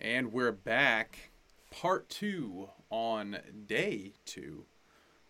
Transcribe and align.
And 0.00 0.32
we're 0.32 0.52
back, 0.52 1.30
part 1.70 2.08
two 2.08 2.70
on 2.88 3.38
day 3.66 4.14
two. 4.24 4.64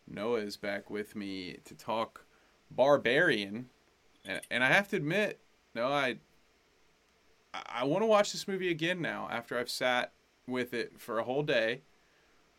Noah 0.06 0.40
is 0.40 0.56
back 0.56 0.90
with 0.90 1.16
me 1.16 1.58
to 1.64 1.74
talk 1.74 2.24
Barbarian, 2.70 3.68
and, 4.24 4.40
and 4.48 4.62
I 4.62 4.68
have 4.68 4.86
to 4.88 4.96
admit, 4.96 5.40
no, 5.74 5.88
I 5.88 6.18
I 7.52 7.82
want 7.82 8.02
to 8.02 8.06
watch 8.06 8.30
this 8.30 8.46
movie 8.46 8.70
again 8.70 9.02
now 9.02 9.28
after 9.28 9.58
I've 9.58 9.70
sat 9.70 10.12
with 10.46 10.72
it 10.72 11.00
for 11.00 11.18
a 11.18 11.24
whole 11.24 11.42
day, 11.42 11.82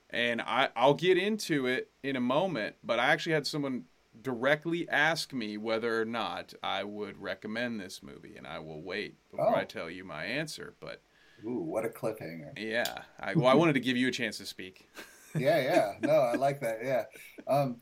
and 0.10 0.42
I 0.42 0.68
I'll 0.76 0.94
get 0.96 1.18
into 1.18 1.66
it 1.66 1.92
in 2.04 2.18
a 2.18 2.22
moment. 2.22 2.76
But 2.84 3.00
I 3.00 3.06
actually 3.06 3.34
had 3.34 3.48
someone 3.48 3.86
directly 4.22 4.88
ask 4.90 5.32
me 5.32 5.56
whether 5.56 6.02
or 6.02 6.06
not 6.06 6.54
I 6.62 6.84
would 6.84 7.22
recommend 7.22 7.80
this 7.80 8.04
movie, 8.04 8.36
and 8.36 8.46
I 8.46 8.60
will 8.60 8.82
wait 8.82 9.16
before 9.30 9.56
Oh. 9.56 9.60
I 9.60 9.64
tell 9.64 9.90
you 9.90 10.04
my 10.04 10.26
answer. 10.26 10.76
But 10.82 11.02
Ooh, 11.46 11.60
what 11.60 11.86
a 11.86 11.90
cliffhanger. 11.90 12.52
yeah, 12.58 13.04
I, 13.20 13.34
well, 13.36 13.48
I 13.48 13.56
wanted 13.56 13.74
to 13.74 13.80
give 13.80 13.98
you 13.98 14.08
a 14.08 14.12
chance 14.12 14.38
to 14.38 14.46
speak. 14.46 14.88
Yeah, 15.34 15.62
yeah. 15.62 15.94
No, 16.02 16.12
I 16.12 16.36
like 16.36 16.60
that. 16.60 16.80
Yeah. 16.84 17.06
Um, 17.48 17.78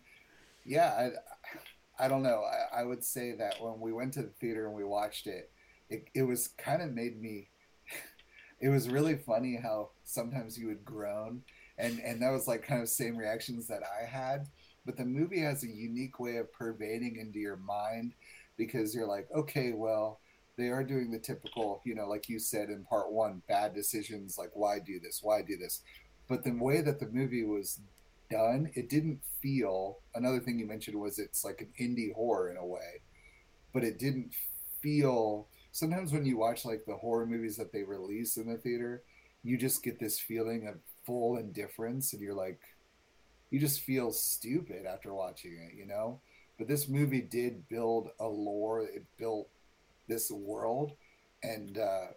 yeah, 0.64 1.12
I, 2.00 2.06
I 2.06 2.08
don't 2.08 2.22
know. 2.22 2.44
I, 2.44 2.82
I 2.82 2.84
would 2.84 3.04
say 3.04 3.32
that 3.40 3.60
when 3.60 3.80
we 3.80 3.92
went 3.92 4.14
to 4.14 4.22
the 4.22 4.30
theater 4.40 4.68
and 4.68 4.76
we 4.76 4.84
watched 4.84 5.26
it, 5.26 5.50
it, 5.90 6.08
it 6.14 6.22
was 6.22 6.50
kind 6.60 6.84
of 6.84 6.94
made 6.94 7.20
me, 7.20 7.50
it 8.62 8.70
was 8.70 8.88
really 8.88 9.16
funny 9.16 9.56
how 9.56 9.90
sometimes 10.04 10.60
you 10.60 10.68
would 10.68 10.86
groan. 10.86 11.42
And, 11.80 12.00
and 12.02 12.22
that 12.22 12.30
was 12.30 12.48
like 12.48 12.62
kind 12.62 12.84
of 12.84 12.88
same 12.90 13.18
reactions 13.18 13.66
that 13.66 13.82
I 13.82 14.06
had. 14.06 14.46
But 14.86 14.96
the 14.96 15.06
movie 15.06 15.42
has 15.42 15.64
a 15.64 15.68
unique 15.68 16.20
way 16.20 16.38
of 16.38 16.54
pervading 16.54 17.18
into 17.20 17.40
your 17.40 17.58
mind 17.58 18.14
because 18.58 18.94
you're 18.94 19.08
like, 19.08 19.28
okay, 19.36 19.72
well, 19.74 20.20
they 20.60 20.70
are 20.70 20.84
doing 20.84 21.10
the 21.10 21.20
typical, 21.20 21.82
you 21.86 21.96
know, 21.96 22.08
like 22.08 22.28
you 22.28 22.38
said 22.38 22.70
in 22.70 22.84
part 22.84 23.12
one, 23.12 23.42
bad 23.48 23.74
decisions, 23.74 24.38
like 24.38 24.52
why 24.54 24.78
do 24.80 25.00
this, 25.00 25.22
why 25.24 25.42
do 25.42 25.56
this. 25.58 25.82
But 26.28 26.44
the 26.44 26.52
way 26.52 26.82
that 26.82 27.00
the 27.00 27.08
movie 27.08 27.46
was 27.46 27.80
done, 28.30 28.70
it 28.76 28.90
didn't 28.90 29.22
feel. 29.42 30.00
Another 30.14 30.40
thing 30.40 30.60
you 30.60 30.68
mentioned 30.68 31.00
was 31.00 31.18
it's 31.18 31.46
like 31.46 31.62
an 31.62 31.70
indie 31.80 32.14
horror 32.14 32.52
in 32.52 32.58
a 32.58 32.66
way, 32.66 33.02
but 33.74 33.84
it 33.84 33.98
didn't 33.98 34.34
feel. 34.82 35.48
Sometimes 35.72 36.12
when 36.12 36.26
you 36.26 36.38
watch 36.38 36.66
like 36.66 36.84
the 36.86 36.98
horror 36.98 37.26
movies 37.26 37.56
that 37.58 37.72
they 37.72 37.84
release 37.84 38.38
in 38.38 38.52
the 38.52 38.58
theater, 38.58 39.02
you 39.44 39.58
just 39.58 39.84
get 39.84 40.00
this 40.00 40.20
feeling 40.20 40.68
of 40.68 40.76
full 41.06 41.38
indifference, 41.38 42.12
and 42.12 42.22
you're 42.22 42.34
like, 42.34 42.60
you 43.50 43.60
just 43.60 43.80
feel 43.82 44.12
stupid 44.12 44.86
after 44.86 45.14
watching 45.14 45.54
it, 45.54 45.78
you 45.78 45.86
know. 45.86 46.20
But 46.58 46.68
this 46.68 46.90
movie 46.90 47.22
did 47.22 47.70
build 47.70 48.10
a 48.20 48.28
lore. 48.28 48.82
It 48.82 49.06
built 49.18 49.48
this 50.10 50.30
world, 50.30 50.92
and 51.42 51.78
uh, 51.78 52.08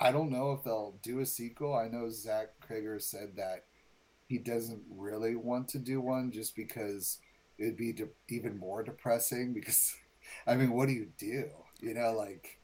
I 0.00 0.10
don't 0.10 0.30
know 0.32 0.50
if 0.52 0.64
they'll 0.64 0.98
do 1.02 1.20
a 1.20 1.26
sequel. 1.26 1.74
I 1.76 1.86
know 1.86 2.10
Zach 2.10 2.48
Cregger 2.68 3.00
said 3.00 3.36
that 3.36 3.66
he 4.26 4.38
doesn't 4.38 4.82
really 4.90 5.36
want 5.36 5.68
to 5.68 5.78
do 5.78 6.00
one 6.00 6.32
just 6.32 6.56
because 6.56 7.18
it'd 7.58 7.76
be 7.76 7.92
de- 7.92 8.08
even 8.28 8.58
more 8.58 8.82
depressing. 8.82 9.52
Because, 9.52 9.94
I 10.46 10.56
mean, 10.56 10.72
what 10.72 10.88
do 10.88 10.94
you 10.94 11.08
do? 11.16 11.44
You 11.80 11.94
know, 11.94 12.12
like, 12.12 12.58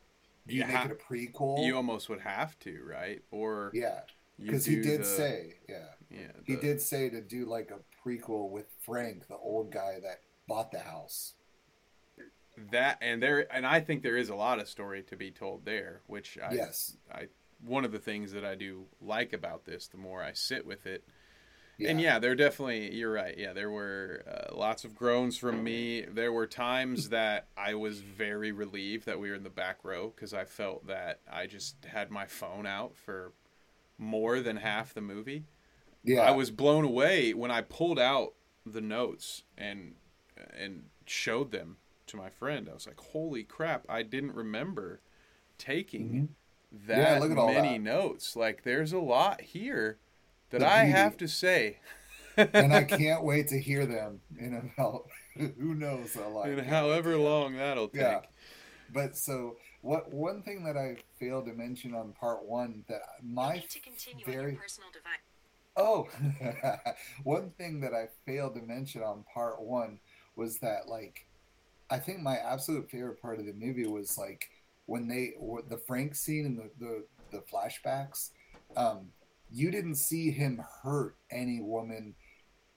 do 0.48 0.54
you 0.54 0.62
You 0.62 0.66
make 0.66 0.76
ha- 0.76 0.86
it 0.86 0.92
a 0.92 0.94
prequel? 1.12 1.64
You 1.64 1.76
almost 1.76 2.08
would 2.08 2.20
have 2.22 2.58
to, 2.60 2.82
right? 2.82 3.22
Or 3.30 3.70
yeah, 3.74 4.00
because 4.40 4.64
he 4.64 4.76
did 4.76 5.02
the- 5.02 5.04
say, 5.04 5.54
yeah, 5.68 5.84
yeah, 6.10 6.32
he 6.44 6.56
did 6.56 6.80
say 6.80 7.08
to 7.10 7.20
do 7.20 7.44
like 7.46 7.70
a 7.70 7.78
prequel 8.08 8.50
with 8.50 8.66
Frank, 8.84 9.28
the 9.28 9.36
old 9.36 9.70
guy 9.70 9.98
that 10.02 10.22
bought 10.48 10.72
the 10.72 10.80
house. 10.80 11.34
That, 12.70 12.98
and 13.00 13.22
there, 13.22 13.46
and 13.54 13.66
I 13.66 13.80
think 13.80 14.02
there 14.02 14.16
is 14.16 14.28
a 14.28 14.34
lot 14.34 14.58
of 14.58 14.68
story 14.68 15.02
to 15.04 15.16
be 15.16 15.30
told 15.30 15.64
there, 15.64 16.00
which 16.06 16.38
I, 16.38 16.54
yes, 16.54 16.96
I, 17.12 17.28
one 17.64 17.84
of 17.84 17.92
the 17.92 17.98
things 17.98 18.32
that 18.32 18.44
I 18.44 18.54
do 18.54 18.84
like 19.00 19.32
about 19.32 19.64
this, 19.64 19.88
the 19.88 19.98
more 19.98 20.22
I 20.22 20.32
sit 20.32 20.66
with 20.66 20.86
it, 20.86 21.04
yeah, 21.80 21.90
And 21.90 22.00
yeah, 22.00 22.18
there 22.18 22.34
definitely, 22.34 22.94
you're 22.94 23.12
right. 23.12 23.34
Yeah, 23.38 23.54
there 23.54 23.70
were 23.70 24.22
uh, 24.28 24.54
lots 24.54 24.84
of 24.84 24.94
groans 24.94 25.38
from 25.38 25.64
me. 25.64 26.02
There 26.02 26.30
were 26.30 26.46
times 26.46 27.08
that 27.08 27.46
I 27.56 27.72
was 27.74 28.00
very 28.00 28.52
relieved 28.52 29.06
that 29.06 29.18
we 29.18 29.30
were 29.30 29.36
in 29.36 29.44
the 29.44 29.48
back 29.48 29.78
row 29.82 30.12
because 30.14 30.34
I 30.34 30.44
felt 30.44 30.86
that 30.88 31.20
I 31.30 31.46
just 31.46 31.76
had 31.86 32.10
my 32.10 32.26
phone 32.26 32.66
out 32.66 32.96
for 32.96 33.32
more 33.96 34.40
than 34.40 34.58
half 34.58 34.92
the 34.92 35.00
movie. 35.00 35.44
yeah. 36.04 36.20
I 36.20 36.32
was 36.32 36.50
blown 36.50 36.84
away 36.84 37.32
when 37.32 37.50
I 37.50 37.62
pulled 37.62 37.98
out 37.98 38.34
the 38.66 38.82
notes 38.82 39.44
and 39.56 39.94
and 40.58 40.84
showed 41.06 41.50
them 41.50 41.78
to 42.10 42.16
my 42.16 42.30
friend. 42.30 42.68
I 42.70 42.74
was 42.74 42.86
like, 42.86 43.00
"Holy 43.00 43.44
crap! 43.44 43.84
I 43.88 44.02
didn't 44.02 44.34
remember 44.34 45.00
taking 45.58 46.10
Mhm. 46.10 46.28
that 46.86 46.98
Yeah, 47.14 47.18
look 47.20 47.30
at 47.32 47.36
many 47.46 47.78
that. 47.78 47.82
notes. 47.82 48.36
Like, 48.36 48.62
there's 48.62 48.92
a 48.92 48.98
lot 48.98 49.40
here 49.40 49.98
that 50.50 50.60
The 50.60 50.66
I 50.66 50.84
beauty. 50.84 50.92
have 50.92 51.16
to 51.18 51.28
say." 51.28 51.78
and 52.36 52.72
I 52.72 52.84
can't 52.84 53.22
wait 53.24 53.48
to 53.48 53.60
hear 53.60 53.86
them 53.86 54.20
in 54.38 54.54
about 54.54 55.08
who 55.36 55.74
knows 55.74 56.14
how 56.14 56.28
long. 56.28 56.48
and 56.48 56.60
however 56.66 57.16
long 57.16 57.56
that'll 57.56 57.88
take. 57.88 58.00
Yeah. 58.02 58.20
But 58.92 59.16
so 59.16 59.56
what? 59.82 60.10
One 60.12 60.42
thing 60.42 60.64
that 60.64 60.76
I 60.76 60.96
failed 61.18 61.46
to 61.46 61.52
mention 61.52 61.94
on 61.94 62.12
part 62.12 62.44
one 62.44 62.84
that 62.88 63.02
my 63.22 63.54
need 63.54 63.70
to 63.70 63.80
continue 63.80 64.24
on 64.26 64.32
very 64.32 64.52
your 64.52 64.60
personal 64.60 64.90
device. 64.90 65.18
oh, 65.76 66.08
one 67.24 67.50
thing 67.50 67.80
that 67.80 67.94
I 67.94 68.08
failed 68.26 68.54
to 68.56 68.62
mention 68.62 69.02
on 69.02 69.24
part 69.32 69.60
one 69.62 70.00
was 70.36 70.58
that 70.58 70.88
like, 70.88 71.26
I 71.90 71.98
think 71.98 72.20
my 72.20 72.36
absolute 72.36 72.90
favorite 72.90 73.20
part 73.20 73.40
of 73.40 73.46
the 73.46 73.52
movie 73.52 73.86
was 73.86 74.16
like 74.16 74.48
when 74.86 75.08
they 75.08 75.32
the 75.68 75.80
Frank 75.86 76.14
scene 76.14 76.46
and 76.46 76.58
the 76.58 76.70
the, 76.78 77.04
the 77.30 77.44
flashbacks. 77.52 78.30
Um, 78.76 79.08
you 79.52 79.70
didn't 79.70 79.96
see 79.96 80.30
him 80.30 80.62
hurt 80.82 81.16
any 81.30 81.60
woman. 81.60 82.14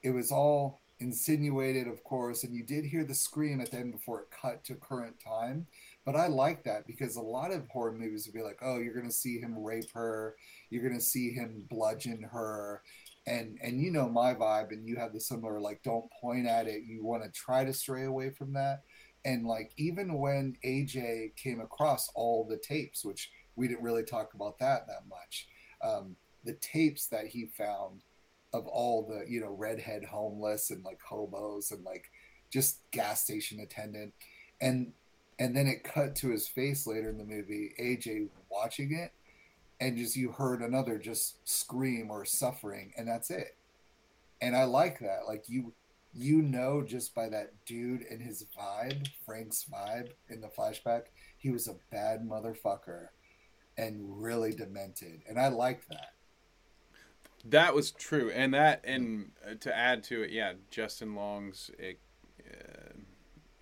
It 0.02 0.10
was 0.10 0.32
all 0.32 0.80
insinuated, 1.00 1.86
of 1.86 2.02
course, 2.04 2.44
and 2.44 2.54
you 2.54 2.64
did 2.64 2.84
hear 2.84 3.04
the 3.04 3.14
scream 3.14 3.60
at 3.60 3.70
the 3.70 3.78
end 3.78 3.92
before 3.92 4.22
it 4.22 4.28
cut 4.30 4.64
to 4.64 4.74
current 4.74 5.16
time. 5.24 5.66
But 6.04 6.16
I 6.16 6.26
like 6.26 6.64
that 6.64 6.86
because 6.86 7.16
a 7.16 7.22
lot 7.22 7.52
of 7.52 7.66
horror 7.68 7.92
movies 7.92 8.26
would 8.26 8.34
be 8.34 8.42
like, 8.42 8.58
"Oh, 8.62 8.78
you're 8.78 8.94
going 8.94 9.08
to 9.08 9.12
see 9.12 9.38
him 9.38 9.58
rape 9.58 9.90
her, 9.92 10.36
you're 10.70 10.82
going 10.82 10.94
to 10.94 11.00
see 11.00 11.30
him 11.30 11.64
bludgeon 11.70 12.22
her," 12.22 12.82
and 13.26 13.58
and 13.62 13.80
you 13.80 13.90
know 13.90 14.08
my 14.08 14.34
vibe, 14.34 14.70
and 14.70 14.86
you 14.86 14.96
have 14.96 15.12
the 15.12 15.20
similar 15.20 15.60
like, 15.60 15.82
"Don't 15.82 16.10
point 16.20 16.46
at 16.46 16.66
it." 16.66 16.82
You 16.84 17.04
want 17.04 17.22
to 17.24 17.30
try 17.30 17.64
to 17.64 17.72
stray 17.72 18.04
away 18.04 18.30
from 18.30 18.52
that, 18.54 18.82
and 19.24 19.46
like 19.46 19.72
even 19.76 20.18
when 20.18 20.56
AJ 20.64 21.36
came 21.36 21.60
across 21.60 22.10
all 22.14 22.44
the 22.44 22.58
tapes, 22.58 23.04
which 23.04 23.30
we 23.56 23.68
didn't 23.68 23.82
really 23.82 24.02
talk 24.02 24.34
about 24.34 24.58
that 24.58 24.86
that 24.86 25.08
much, 25.08 25.48
um, 25.82 26.16
the 26.44 26.54
tapes 26.54 27.06
that 27.06 27.26
he 27.26 27.46
found 27.46 28.02
of 28.52 28.66
all 28.68 29.02
the 29.02 29.24
you 29.28 29.40
know 29.40 29.50
redhead 29.50 30.04
homeless 30.04 30.70
and 30.70 30.84
like 30.84 31.00
hobos 31.02 31.72
and 31.72 31.84
like 31.84 32.10
just 32.50 32.78
gas 32.92 33.22
station 33.22 33.60
attendant 33.60 34.12
and 34.60 34.92
and 35.40 35.56
then 35.56 35.66
it 35.66 35.82
cut 35.82 36.14
to 36.14 36.30
his 36.30 36.46
face 36.46 36.86
later 36.86 37.10
in 37.10 37.18
the 37.18 37.24
movie 37.24 37.74
aj 37.80 38.28
watching 38.48 38.92
it 38.92 39.12
and 39.80 39.98
just 39.98 40.16
you 40.16 40.30
heard 40.30 40.62
another 40.62 40.98
just 40.98 41.36
scream 41.48 42.10
or 42.10 42.24
suffering 42.24 42.92
and 42.96 43.08
that's 43.08 43.30
it. 43.30 43.56
And 44.40 44.56
i 44.56 44.64
like 44.64 45.00
that 45.00 45.22
like 45.26 45.44
you 45.48 45.72
you 46.14 46.40
know 46.42 46.82
just 46.82 47.14
by 47.14 47.28
that 47.28 47.52
dude 47.66 48.02
and 48.10 48.22
his 48.22 48.46
vibe 48.56 49.06
frank's 49.26 49.64
vibe 49.72 50.10
in 50.28 50.40
the 50.40 50.48
flashback 50.48 51.04
he 51.38 51.50
was 51.50 51.68
a 51.68 51.76
bad 51.90 52.20
motherfucker 52.26 53.08
and 53.76 53.96
really 54.22 54.52
demented 54.52 55.22
and 55.28 55.38
i 55.38 55.48
like 55.48 55.86
that 55.88 56.10
That 57.44 57.74
was 57.74 57.90
true, 57.90 58.30
and 58.30 58.54
that 58.54 58.80
and 58.84 59.32
uh, 59.46 59.54
to 59.60 59.76
add 59.76 60.02
to 60.04 60.22
it, 60.22 60.30
yeah, 60.30 60.54
Justin 60.70 61.14
Long's 61.14 61.70
it, 61.78 61.98
uh, 62.40 62.92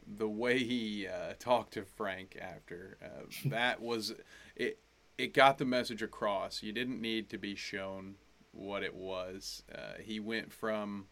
the 0.06 0.28
way 0.28 0.58
he 0.62 1.08
uh, 1.08 1.34
talked 1.38 1.72
to 1.74 1.84
Frank 1.84 2.36
after 2.40 2.96
uh, 3.04 3.22
that 3.46 3.80
was 3.80 4.14
it. 4.56 4.78
It 5.19 5.34
got 5.34 5.58
the 5.58 5.64
message 5.64 6.02
across. 6.02 6.62
You 6.62 6.72
didn't 6.72 7.00
need 7.00 7.28
to 7.31 7.38
be 7.38 7.54
shown 7.54 8.16
what 8.52 8.82
it 8.82 8.94
was. 8.94 9.62
Uh, 9.72 10.00
he 10.00 10.20
went 10.20 10.52
from 10.52 11.06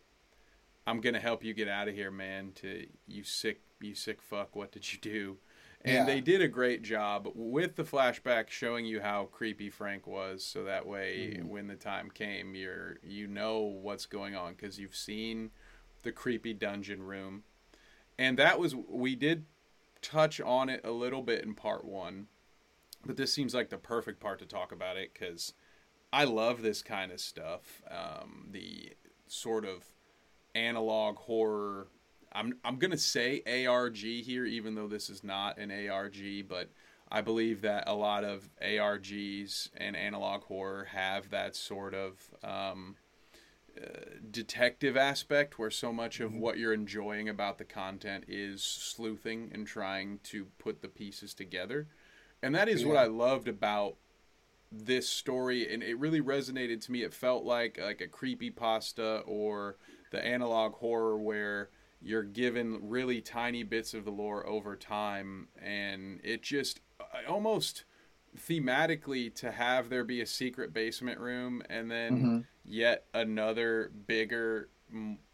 "I'm 0.86 1.00
gonna 1.00 1.20
help 1.20 1.44
you 1.44 1.54
get 1.54 1.68
out 1.68 1.88
of 1.88 1.94
here, 1.94 2.10
man" 2.10 2.52
to 2.56 2.86
"You 3.06 3.22
sick, 3.24 3.62
you 3.80 3.94
sick 3.94 4.22
fuck. 4.22 4.56
What 4.56 4.72
did 4.72 4.92
you 4.92 4.98
do?" 4.98 5.38
And 5.82 5.94
Yeah. 5.94 6.04
they 6.04 6.20
did 6.20 6.42
a 6.42 6.48
great 6.48 6.82
job 6.82 7.30
with 7.34 7.76
the 7.76 7.84
flashback 7.84 8.50
showing 8.50 8.84
you 8.84 9.00
how 9.00 9.26
creepy 9.26 9.70
Frank 9.70 10.06
was, 10.06 10.44
so 10.44 10.64
that 10.64 10.86
way 10.86 11.38
Mhm. 11.38 11.44
when 11.46 11.68
the 11.68 11.76
time 11.76 12.10
came, 12.10 12.54
you're 12.54 12.98
you 13.02 13.26
know 13.26 13.60
what's 13.60 14.04
going 14.06 14.34
on 14.34 14.54
because 14.54 14.78
you've 14.78 14.96
seen 14.96 15.50
the 16.02 16.12
creepy 16.12 16.52
dungeon 16.52 17.02
room, 17.02 17.44
and 18.18 18.38
that 18.38 18.58
was 18.58 18.74
we 18.74 19.16
did 19.16 19.46
touch 20.02 20.40
on 20.40 20.68
it 20.68 20.80
a 20.84 20.90
little 20.90 21.22
bit 21.22 21.44
in 21.44 21.54
part 21.54 21.84
one, 21.84 22.28
but 23.04 23.16
this 23.16 23.32
seems 23.32 23.54
like 23.54 23.70
the 23.70 23.78
perfect 23.78 24.20
part 24.20 24.38
to 24.38 24.46
talk 24.46 24.72
about 24.72 24.96
it 24.96 25.12
because 25.14 25.54
I 26.12 26.24
love 26.24 26.62
this 26.62 26.82
kind 26.82 27.12
of 27.12 27.20
stuff. 27.20 27.82
Um, 27.88 28.48
the 28.50 28.96
sort 29.28 29.64
of 29.64 29.84
analog 30.54 31.16
horror. 31.16 31.88
I'm 32.32 32.54
I'm 32.64 32.78
gonna 32.78 32.96
say 32.98 33.42
ARG 33.66 33.96
here, 33.96 34.44
even 34.46 34.74
though 34.74 34.88
this 34.88 35.10
is 35.10 35.24
not 35.24 35.58
an 35.58 35.70
ARG, 35.70 36.46
but 36.48 36.70
I 37.10 37.20
believe 37.20 37.62
that 37.62 37.84
a 37.88 37.94
lot 37.94 38.22
of 38.24 38.48
ARGs 38.62 39.70
and 39.76 39.96
analog 39.96 40.42
horror 40.44 40.84
have 40.92 41.30
that 41.30 41.56
sort 41.56 41.92
of 41.94 42.30
um, 42.44 42.96
uh, 43.80 43.86
detective 44.30 44.96
aspect 44.96 45.58
where 45.58 45.70
so 45.70 45.92
much 45.92 46.20
of 46.20 46.32
Mhm. 46.32 46.38
what 46.40 46.58
you're 46.58 46.72
enjoying 46.72 47.28
about 47.28 47.58
the 47.58 47.64
content 47.64 48.24
is 48.28 48.62
sleuthing 48.62 49.50
and 49.52 49.66
trying 49.66 50.18
to 50.24 50.46
put 50.58 50.82
the 50.82 50.88
pieces 50.88 51.34
together. 51.34 51.88
And 52.42 52.54
that 52.54 52.68
is 52.68 52.84
what 52.84 52.96
I 52.96 53.06
loved 53.06 53.48
about 53.48 53.96
this 54.72 55.08
story 55.08 55.72
and 55.72 55.82
it 55.82 55.98
really 55.98 56.20
resonated 56.20 56.80
to 56.82 56.92
me. 56.92 57.02
It 57.02 57.12
felt 57.14 57.44
like 57.44 57.78
like 57.78 58.00
a 58.00 58.08
creepy 58.08 58.50
pasta 58.50 59.20
or 59.26 59.76
the 60.10 60.24
analog 60.24 60.74
horror 60.74 61.16
where 61.16 61.70
you're 62.02 62.22
given 62.22 62.78
really 62.88 63.20
tiny 63.20 63.62
bits 63.62 63.94
of 63.94 64.04
the 64.04 64.10
lore 64.10 64.46
over 64.46 64.74
time 64.76 65.48
and 65.60 66.20
it 66.24 66.42
just 66.42 66.80
almost 67.28 67.84
thematically 68.38 69.32
to 69.34 69.50
have 69.50 69.88
there 69.88 70.04
be 70.04 70.20
a 70.20 70.26
secret 70.26 70.72
basement 70.72 71.18
room 71.18 71.62
and 71.68 71.90
then 71.90 72.22
Mhm. 72.22 72.46
yet 72.64 73.06
another 73.12 73.90
bigger 74.06 74.68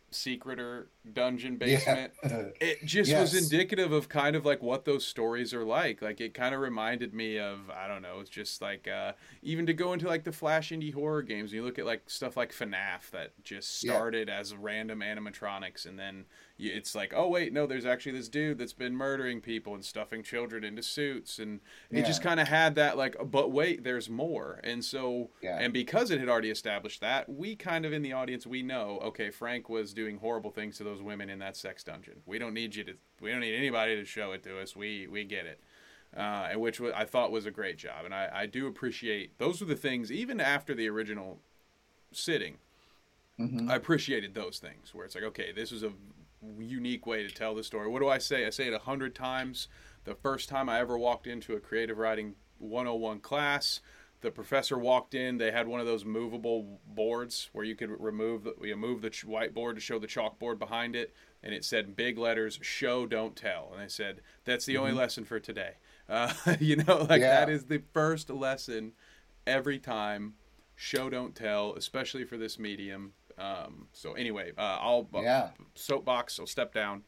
m- 0.08 0.12
secreter 0.12 0.86
dungeon 1.12 1.56
basement 1.56 2.12
Yeah. 2.22 2.44
it 2.60 2.84
just 2.84 3.12
was 3.12 3.34
indicative 3.34 3.92
of 3.92 4.08
kind 4.08 4.34
of 4.36 4.44
like 4.44 4.62
what 4.62 4.84
those 4.84 5.04
stories 5.06 5.52
are 5.54 5.64
like 5.64 6.02
like 6.02 6.20
it 6.20 6.34
kind 6.34 6.54
of 6.54 6.60
reminded 6.60 7.12
me 7.14 7.38
of 7.38 7.70
i 7.70 7.86
don't 7.88 8.02
know 8.02 8.20
it's 8.20 8.30
just 8.30 8.60
like 8.62 8.88
uh 8.88 9.12
even 9.42 9.66
to 9.66 9.72
go 9.72 9.92
into 9.92 10.06
like 10.08 10.24
the 10.24 10.32
flash 10.32 10.70
indie 10.70 10.92
horror 10.94 11.22
games 11.22 11.52
you 11.52 11.62
look 11.64 11.78
at 11.78 11.86
like 11.86 12.08
stuff 12.08 12.36
like 12.36 12.52
FNAF 12.52 13.10
that 13.12 13.32
just 13.44 13.82
Yeah. 13.84 13.92
started 13.92 14.28
as 14.28 14.54
random 14.54 15.00
animatronics 15.00 15.86
and 15.86 15.98
then 15.98 16.24
it's 16.58 16.94
like 16.94 17.12
oh 17.14 17.28
wait 17.28 17.52
no 17.52 17.66
there's 17.66 17.84
actually 17.84 18.12
this 18.12 18.28
dude 18.28 18.56
that's 18.58 18.72
been 18.72 18.96
murdering 18.96 19.40
people 19.40 19.74
and 19.74 19.84
stuffing 19.84 20.22
children 20.22 20.64
into 20.64 20.82
suits 20.82 21.38
and 21.38 21.60
it 21.90 22.06
just 22.06 22.22
kind 22.22 22.40
of 22.40 22.48
had 22.48 22.74
that 22.76 22.96
like 22.96 23.14
but 23.30 23.52
wait 23.52 23.84
there's 23.84 24.08
more 24.08 24.58
and 24.64 24.82
so 24.84 25.28
Yeah. 25.42 25.58
and 25.58 25.72
because 25.72 26.10
it 26.10 26.18
had 26.18 26.28
already 26.30 26.48
established 26.50 27.00
that 27.02 27.28
we 27.28 27.56
kind 27.56 27.84
of 27.84 27.92
in 27.92 28.00
the 28.02 28.14
audience 28.14 28.46
we 28.46 28.62
know 28.62 28.98
okay 29.02 29.28
frank 29.30 29.68
was 29.68 29.92
doing 29.92 30.16
horrible 30.16 30.50
things 30.50 30.78
to 30.78 30.84
those 30.84 31.02
women 31.02 31.28
in 31.28 31.38
that 31.40 31.56
sex 31.56 31.84
dungeon 31.84 32.22
we 32.24 32.38
don't 32.38 32.54
need 32.54 32.74
you 32.74 32.84
to 32.84 32.94
we 33.20 33.30
don't 33.30 33.40
need 33.40 33.54
anybody 33.56 33.94
to 33.96 34.04
show 34.06 34.32
it 34.32 34.42
to 34.44 34.58
us 34.58 34.74
we 34.74 35.06
we 35.06 35.24
get 35.24 35.44
it 35.44 35.60
uh, 36.16 36.48
and 36.52 36.60
which 36.60 36.80
I 36.80 37.04
thought 37.04 37.30
was 37.30 37.44
a 37.44 37.50
great 37.50 37.76
job, 37.76 38.06
and 38.06 38.14
I, 38.14 38.30
I 38.32 38.46
do 38.46 38.68
appreciate 38.68 39.36
those 39.38 39.60
were 39.60 39.66
the 39.66 39.74
things 39.76 40.10
even 40.10 40.40
after 40.40 40.72
the 40.72 40.88
original 40.88 41.40
sitting. 42.12 42.56
Mhm. 43.38 43.68
I 43.68 43.74
appreciated 43.76 44.32
those 44.32 44.58
things 44.58 44.94
where 44.94 45.04
it's 45.04 45.14
like, 45.14 45.24
okay, 45.24 45.52
this 45.52 45.72
is 45.72 45.82
a 45.82 45.92
unique 46.58 47.06
way 47.06 47.22
to 47.26 47.32
tell 47.34 47.54
the 47.54 47.64
story. 47.64 47.88
What 47.88 48.00
do 48.00 48.08
I 48.08 48.18
say? 48.18 48.46
I 48.46 48.50
say 48.50 48.66
it 48.66 48.72
a 48.74 48.78
hundred 48.78 49.14
times. 49.14 49.68
The 50.04 50.14
first 50.14 50.48
time 50.48 50.68
I 50.68 50.78
ever 50.80 50.96
walked 50.96 51.26
into 51.26 51.54
a 51.54 51.60
creative 51.60 51.98
writing 51.98 52.34
101 52.58 53.20
class, 53.20 53.80
the 54.20 54.30
professor 54.30 54.78
walked 54.78 55.14
in. 55.14 55.38
They 55.38 55.50
had 55.50 55.66
one 55.68 55.80
of 55.80 55.86
those 55.86 56.04
movable 56.04 56.80
boards 56.86 57.50
where 57.52 57.64
you 57.64 57.74
could 57.74 57.90
remove 58.00 58.44
the, 58.44 58.54
you 58.62 58.76
move 58.76 59.02
the 59.02 59.10
ch- 59.10 59.26
whiteboard 59.26 59.74
to 59.74 59.80
show 59.80 59.98
the 59.98 60.06
chalkboard 60.06 60.58
behind 60.58 60.94
it, 60.96 61.14
and 61.42 61.52
it 61.54 61.64
said 61.64 61.96
big 61.96 62.18
letters, 62.18 62.58
"Show, 62.62 63.06
don't 63.06 63.36
tell." 63.36 63.70
And 63.72 63.82
I 63.82 63.88
said, 63.88 64.20
"That's 64.44 64.64
the 64.64 64.76
only 64.78 64.92
lesson 64.92 65.24
for 65.24 65.40
today." 65.40 65.72
Uh, 66.08 66.32
you 66.60 66.76
know, 66.76 67.04
like 67.10 67.20
Yeah. 67.20 67.40
that 67.40 67.50
is 67.50 67.64
the 67.64 67.82
first 67.92 68.30
lesson 68.30 68.92
every 69.44 69.80
time. 69.80 70.34
Show, 70.76 71.10
don't 71.10 71.34
tell, 71.34 71.74
especially 71.74 72.22
for 72.22 72.36
this 72.36 72.60
medium. 72.60 73.14
Um, 73.38 73.88
so 73.92 74.14
anyway, 74.14 74.52
uh, 74.56 74.78
I'll 74.80 75.08
Yeah. 75.12 75.50
soapbox. 75.74 76.38
I'll 76.40 76.46
step 76.46 76.72
down. 76.72 77.04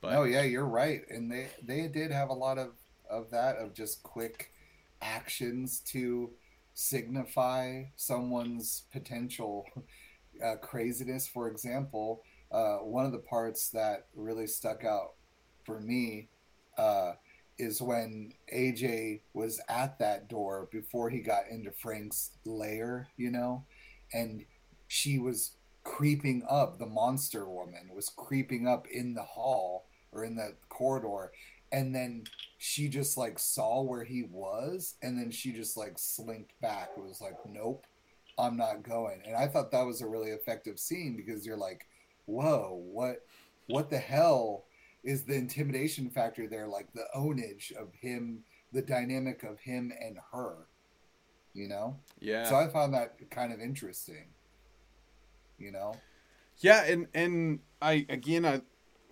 But 0.00 0.12
no, 0.12 0.24
yeah, 0.24 0.42
you're 0.42 0.66
right, 0.66 1.02
and 1.08 1.30
they 1.30 1.48
they 1.62 1.88
did 1.88 2.10
have 2.12 2.28
a 2.28 2.34
lot 2.34 2.58
of 2.58 2.72
of 3.10 3.30
that 3.30 3.56
of 3.56 3.74
just 3.74 4.02
quick 4.02 4.52
actions 5.00 5.80
to 5.80 6.32
signify 6.74 7.84
someone's 7.96 8.84
potential 8.92 9.66
uh, 10.42 10.56
craziness. 10.56 11.26
For 11.28 11.48
example, 11.48 12.22
uh, 12.50 12.76
one 12.78 13.04
of 13.04 13.12
the 13.12 13.18
parts 13.18 13.70
that 13.70 14.06
really 14.14 14.46
stuck 14.46 14.84
out 14.84 15.14
for 15.64 15.80
me 15.80 16.28
uh, 16.78 17.12
is 17.58 17.82
when 17.82 18.32
AJ 18.52 19.22
was 19.34 19.60
at 19.68 19.98
that 19.98 20.28
door 20.28 20.68
before 20.70 21.10
he 21.10 21.20
got 21.20 21.48
into 21.50 21.70
Frank's 21.72 22.30
lair, 22.44 23.08
you 23.16 23.30
know, 23.30 23.64
and 24.12 24.44
she 24.88 25.18
was 25.18 25.56
creeping 25.84 26.44
up. 26.48 26.78
The 26.78 26.86
monster 26.86 27.48
woman 27.48 27.90
was 27.94 28.08
creeping 28.08 28.66
up 28.66 28.86
in 28.88 29.14
the 29.14 29.22
hall 29.22 29.86
or 30.12 30.24
in 30.24 30.36
the 30.36 30.54
corridor, 30.68 31.32
and 31.70 31.94
then 31.94 32.24
she 32.58 32.88
just 32.88 33.16
like 33.16 33.38
saw 33.38 33.82
where 33.82 34.04
he 34.04 34.24
was, 34.30 34.94
and 35.02 35.18
then 35.18 35.30
she 35.30 35.52
just 35.52 35.76
like 35.76 35.98
slinked 35.98 36.58
back. 36.60 36.90
It 36.96 37.02
was 37.02 37.20
like, 37.20 37.36
nope, 37.48 37.86
I'm 38.38 38.56
not 38.56 38.82
going. 38.82 39.22
And 39.26 39.36
I 39.36 39.48
thought 39.48 39.70
that 39.72 39.86
was 39.86 40.00
a 40.00 40.06
really 40.06 40.30
effective 40.30 40.78
scene 40.78 41.16
because 41.16 41.46
you're 41.46 41.56
like, 41.56 41.86
whoa, 42.26 42.80
what, 42.84 43.24
what 43.66 43.90
the 43.90 43.98
hell 43.98 44.64
is 45.02 45.24
the 45.24 45.34
intimidation 45.34 46.10
factor 46.10 46.46
there? 46.46 46.68
Like 46.68 46.92
the 46.92 47.06
ownage 47.16 47.72
of 47.72 47.92
him, 47.94 48.44
the 48.72 48.82
dynamic 48.82 49.42
of 49.42 49.60
him 49.60 49.92
and 50.00 50.16
her, 50.32 50.68
you 51.54 51.68
know. 51.68 51.96
yeah, 52.20 52.44
So 52.44 52.56
I 52.56 52.68
found 52.68 52.94
that 52.94 53.16
kind 53.30 53.52
of 53.52 53.60
interesting. 53.60 54.26
You 55.62 55.70
know. 55.70 55.94
Yeah, 56.58 56.82
and 56.84 57.06
and 57.14 57.60
I 57.80 58.04
again 58.08 58.44
I 58.44 58.62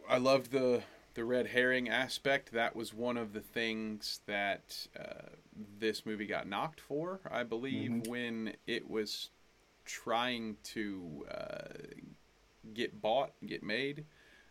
I 0.08 0.18
loved 0.18 0.50
the 0.50 0.82
the 1.14 1.24
red 1.24 1.46
herring 1.46 1.88
aspect. 1.88 2.52
That 2.52 2.74
was 2.74 2.92
one 2.92 3.16
of 3.16 3.32
the 3.32 3.40
things 3.40 4.20
that 4.26 4.86
uh, 4.98 5.30
this 5.78 6.04
movie 6.04 6.26
got 6.26 6.48
knocked 6.48 6.80
for, 6.80 7.20
I 7.30 7.42
believe, 7.44 7.90
Mhm. 7.90 8.08
when 8.08 8.56
it 8.66 8.88
was 8.88 9.30
trying 9.84 10.56
to 10.62 11.26
uh, 11.30 11.68
get 12.74 13.00
bought, 13.00 13.32
get 13.44 13.62
made. 13.62 14.06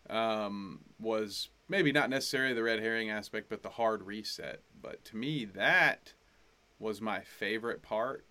Um, 0.10 0.81
was 1.00 1.50
maybe 1.68 1.92
not 1.92 2.10
necessarily 2.10 2.54
the 2.54 2.63
red 2.63 2.80
herring 2.80 3.10
aspect, 3.10 3.48
but 3.50 3.62
the 3.62 3.69
hard 3.69 4.04
reset. 4.04 4.63
But 4.81 5.06
to 5.06 5.18
me, 5.18 5.46
that 5.46 6.13
was 6.80 7.00
my 7.00 7.22
favorite 7.22 7.81
part. 7.81 8.25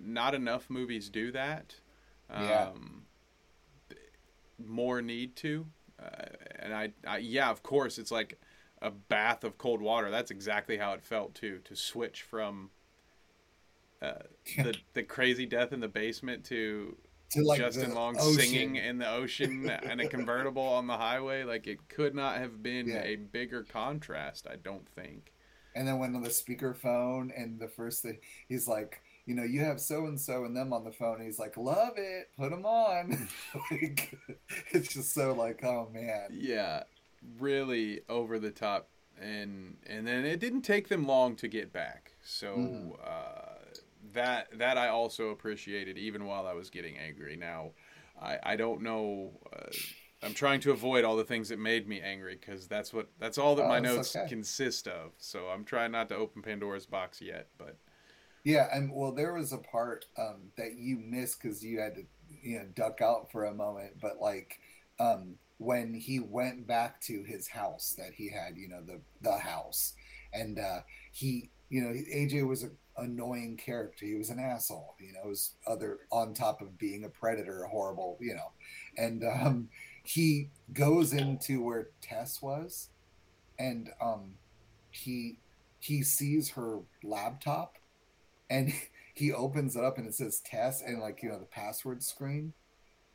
Not 0.00 0.34
enough 0.34 0.70
movies 0.70 1.08
do 1.10 1.30
that. 1.32 1.80
Yeah. 2.32 2.68
Um, 2.74 3.02
more 4.58 5.00
need 5.02 5.36
to. 5.36 5.66
Uh, 6.02 6.26
and 6.58 6.74
I, 6.74 6.92
I, 7.06 7.18
yeah, 7.18 7.50
of 7.50 7.62
course, 7.62 7.98
it's 7.98 8.10
like 8.10 8.38
a 8.82 8.90
bath 8.90 9.44
of 9.44 9.58
cold 9.58 9.80
water. 9.80 10.10
That's 10.10 10.30
exactly 10.30 10.76
how 10.78 10.92
it 10.94 11.02
felt 11.02 11.34
too. 11.34 11.60
To 11.64 11.76
switch 11.76 12.22
from 12.22 12.70
uh, 14.02 14.12
the 14.56 14.74
the 14.94 15.02
crazy 15.02 15.46
death 15.46 15.72
in 15.72 15.80
the 15.80 15.88
basement 15.88 16.44
to 16.46 16.96
to 17.30 17.42
like 17.42 17.58
Justin 17.58 17.94
Long 17.94 18.16
ocean. 18.18 18.40
singing 18.40 18.76
in 18.76 18.98
the 18.98 19.08
ocean 19.10 19.68
and 19.84 20.00
a 20.00 20.08
convertible 20.08 20.62
on 20.62 20.86
the 20.86 20.96
highway. 20.96 21.44
Like 21.44 21.66
it 21.66 21.88
could 21.88 22.14
not 22.14 22.38
have 22.38 22.62
been 22.62 22.88
Yeah. 22.88 23.02
a 23.02 23.16
bigger 23.16 23.62
contrast. 23.62 24.46
I 24.50 24.56
don't 24.56 24.88
think. 24.88 25.32
And 25.74 25.86
then 25.86 25.98
went 26.00 26.16
on 26.16 26.22
the 26.22 26.30
speakerphone, 26.30 27.30
and 27.36 27.60
the 27.60 27.68
first 27.68 28.02
thing 28.02 28.18
he's 28.48 28.66
like, 28.66 29.00
you 29.30 29.36
know, 29.36 29.44
you 29.44 29.60
have 29.60 29.80
so 29.80 30.06
and 30.06 30.20
so 30.20 30.44
and 30.44 30.56
them 30.56 30.72
on 30.72 30.84
the 30.84 30.92
phone. 30.92 31.20
He's 31.22 31.38
like, 31.38 31.56
love 31.56 31.94
it, 31.98 32.30
put 32.36 32.50
them 32.50 32.66
on. 32.66 33.28
like, 33.70 34.18
it's 34.72 34.92
just 34.94 35.14
so 35.14 35.34
like, 35.34 35.64
oh 35.64 35.88
man, 35.92 36.28
Yeah, 36.28 36.84
really 37.38 38.00
over 38.08 38.38
the 38.38 38.50
top, 38.50 38.88
and 39.20 39.76
and 39.86 40.06
then 40.06 40.24
it 40.24 40.40
didn't 40.40 40.62
take 40.62 40.88
them 40.88 41.06
long 41.06 41.36
to 41.36 41.48
get 41.48 41.72
back. 41.72 42.12
So 42.22 42.52
Mhm. 42.54 43.00
uh, 43.04 43.58
that 44.12 44.56
that 44.58 44.78
I 44.78 44.88
also 44.88 45.30
appreciated, 45.30 45.98
even 45.98 46.24
while 46.26 46.46
I 46.46 46.52
was 46.54 46.70
getting 46.70 46.96
angry. 46.98 47.36
Now, 47.36 47.72
I 48.20 48.38
I 48.42 48.56
don't 48.56 48.82
know. 48.82 49.40
Uh, 49.52 49.70
I'm 50.22 50.34
trying 50.34 50.60
to 50.60 50.70
avoid 50.72 51.02
all 51.04 51.16
the 51.16 51.24
things 51.24 51.48
that 51.48 51.58
made 51.58 51.88
me 51.88 52.00
angry 52.00 52.36
because 52.38 52.68
that's 52.68 52.92
what 52.92 53.08
that's 53.18 53.38
all 53.38 53.56
that 53.56 53.64
Oh, 53.64 53.66
my 53.66 53.80
notes 53.80 54.16
okay. 54.16 54.26
consist 54.26 54.86
of. 54.86 55.12
So 55.18 55.48
I'm 55.48 55.64
trying 55.64 55.92
not 55.92 56.08
to 56.10 56.16
open 56.16 56.42
Pandora's 56.42 56.86
box 56.86 57.20
yet, 57.20 57.48
but 57.58 57.76
yeah. 58.44 58.68
And 58.72 58.90
well, 58.92 59.12
there 59.12 59.34
was 59.34 59.52
a 59.52 59.58
part 59.58 60.04
um, 60.18 60.50
that 60.56 60.74
you 60.76 60.98
missed 60.98 61.40
because 61.42 61.64
you 61.64 61.80
had 61.80 61.94
to, 61.96 62.02
you 62.42 62.58
know, 62.58 62.66
duck 62.74 63.00
out 63.02 63.30
for 63.30 63.44
a 63.44 63.54
moment. 63.54 63.92
But 64.00 64.20
like 64.20 64.58
um, 64.98 65.36
when 65.58 65.94
he 65.94 66.20
went 66.20 66.66
back 66.66 67.00
to 67.02 67.22
his 67.22 67.48
house 67.48 67.94
that 67.98 68.12
he 68.14 68.30
had, 68.30 68.56
you 68.56 68.68
know, 68.68 68.80
the 68.84 69.00
the 69.22 69.36
house, 69.38 69.94
and 70.32 70.58
uh, 70.58 70.80
he, 71.12 71.50
you 71.68 71.82
know, 71.82 71.90
AJ 71.90 72.46
was 72.46 72.62
an 72.62 72.76
annoying 72.96 73.56
character. 73.56 74.06
He 74.06 74.14
was 74.14 74.30
an 74.30 74.38
asshole, 74.38 74.94
you 74.98 75.12
know, 75.12 75.28
was 75.28 75.52
other 75.66 76.00
on 76.10 76.34
top 76.34 76.60
of 76.62 76.78
being 76.78 77.04
a 77.04 77.08
predator, 77.08 77.64
horrible, 77.70 78.16
you 78.20 78.34
know. 78.34 78.52
And 78.96 79.24
um 79.24 79.68
he 80.02 80.48
goes 80.72 81.12
into 81.12 81.62
where 81.62 81.88
Tess 82.00 82.40
was 82.42 82.88
and 83.58 83.90
um 84.00 84.34
he 84.90 85.38
he 85.80 86.02
sees 86.02 86.50
her 86.50 86.80
laptop 87.02 87.76
and 88.50 88.72
he 89.14 89.32
opens 89.32 89.76
it 89.76 89.84
up 89.84 89.96
and 89.96 90.06
it 90.06 90.14
says 90.14 90.40
Tess 90.40 90.82
and 90.82 91.00
like, 91.00 91.22
you 91.22 91.30
know, 91.30 91.38
the 91.38 91.46
password 91.46 92.02
screen. 92.02 92.52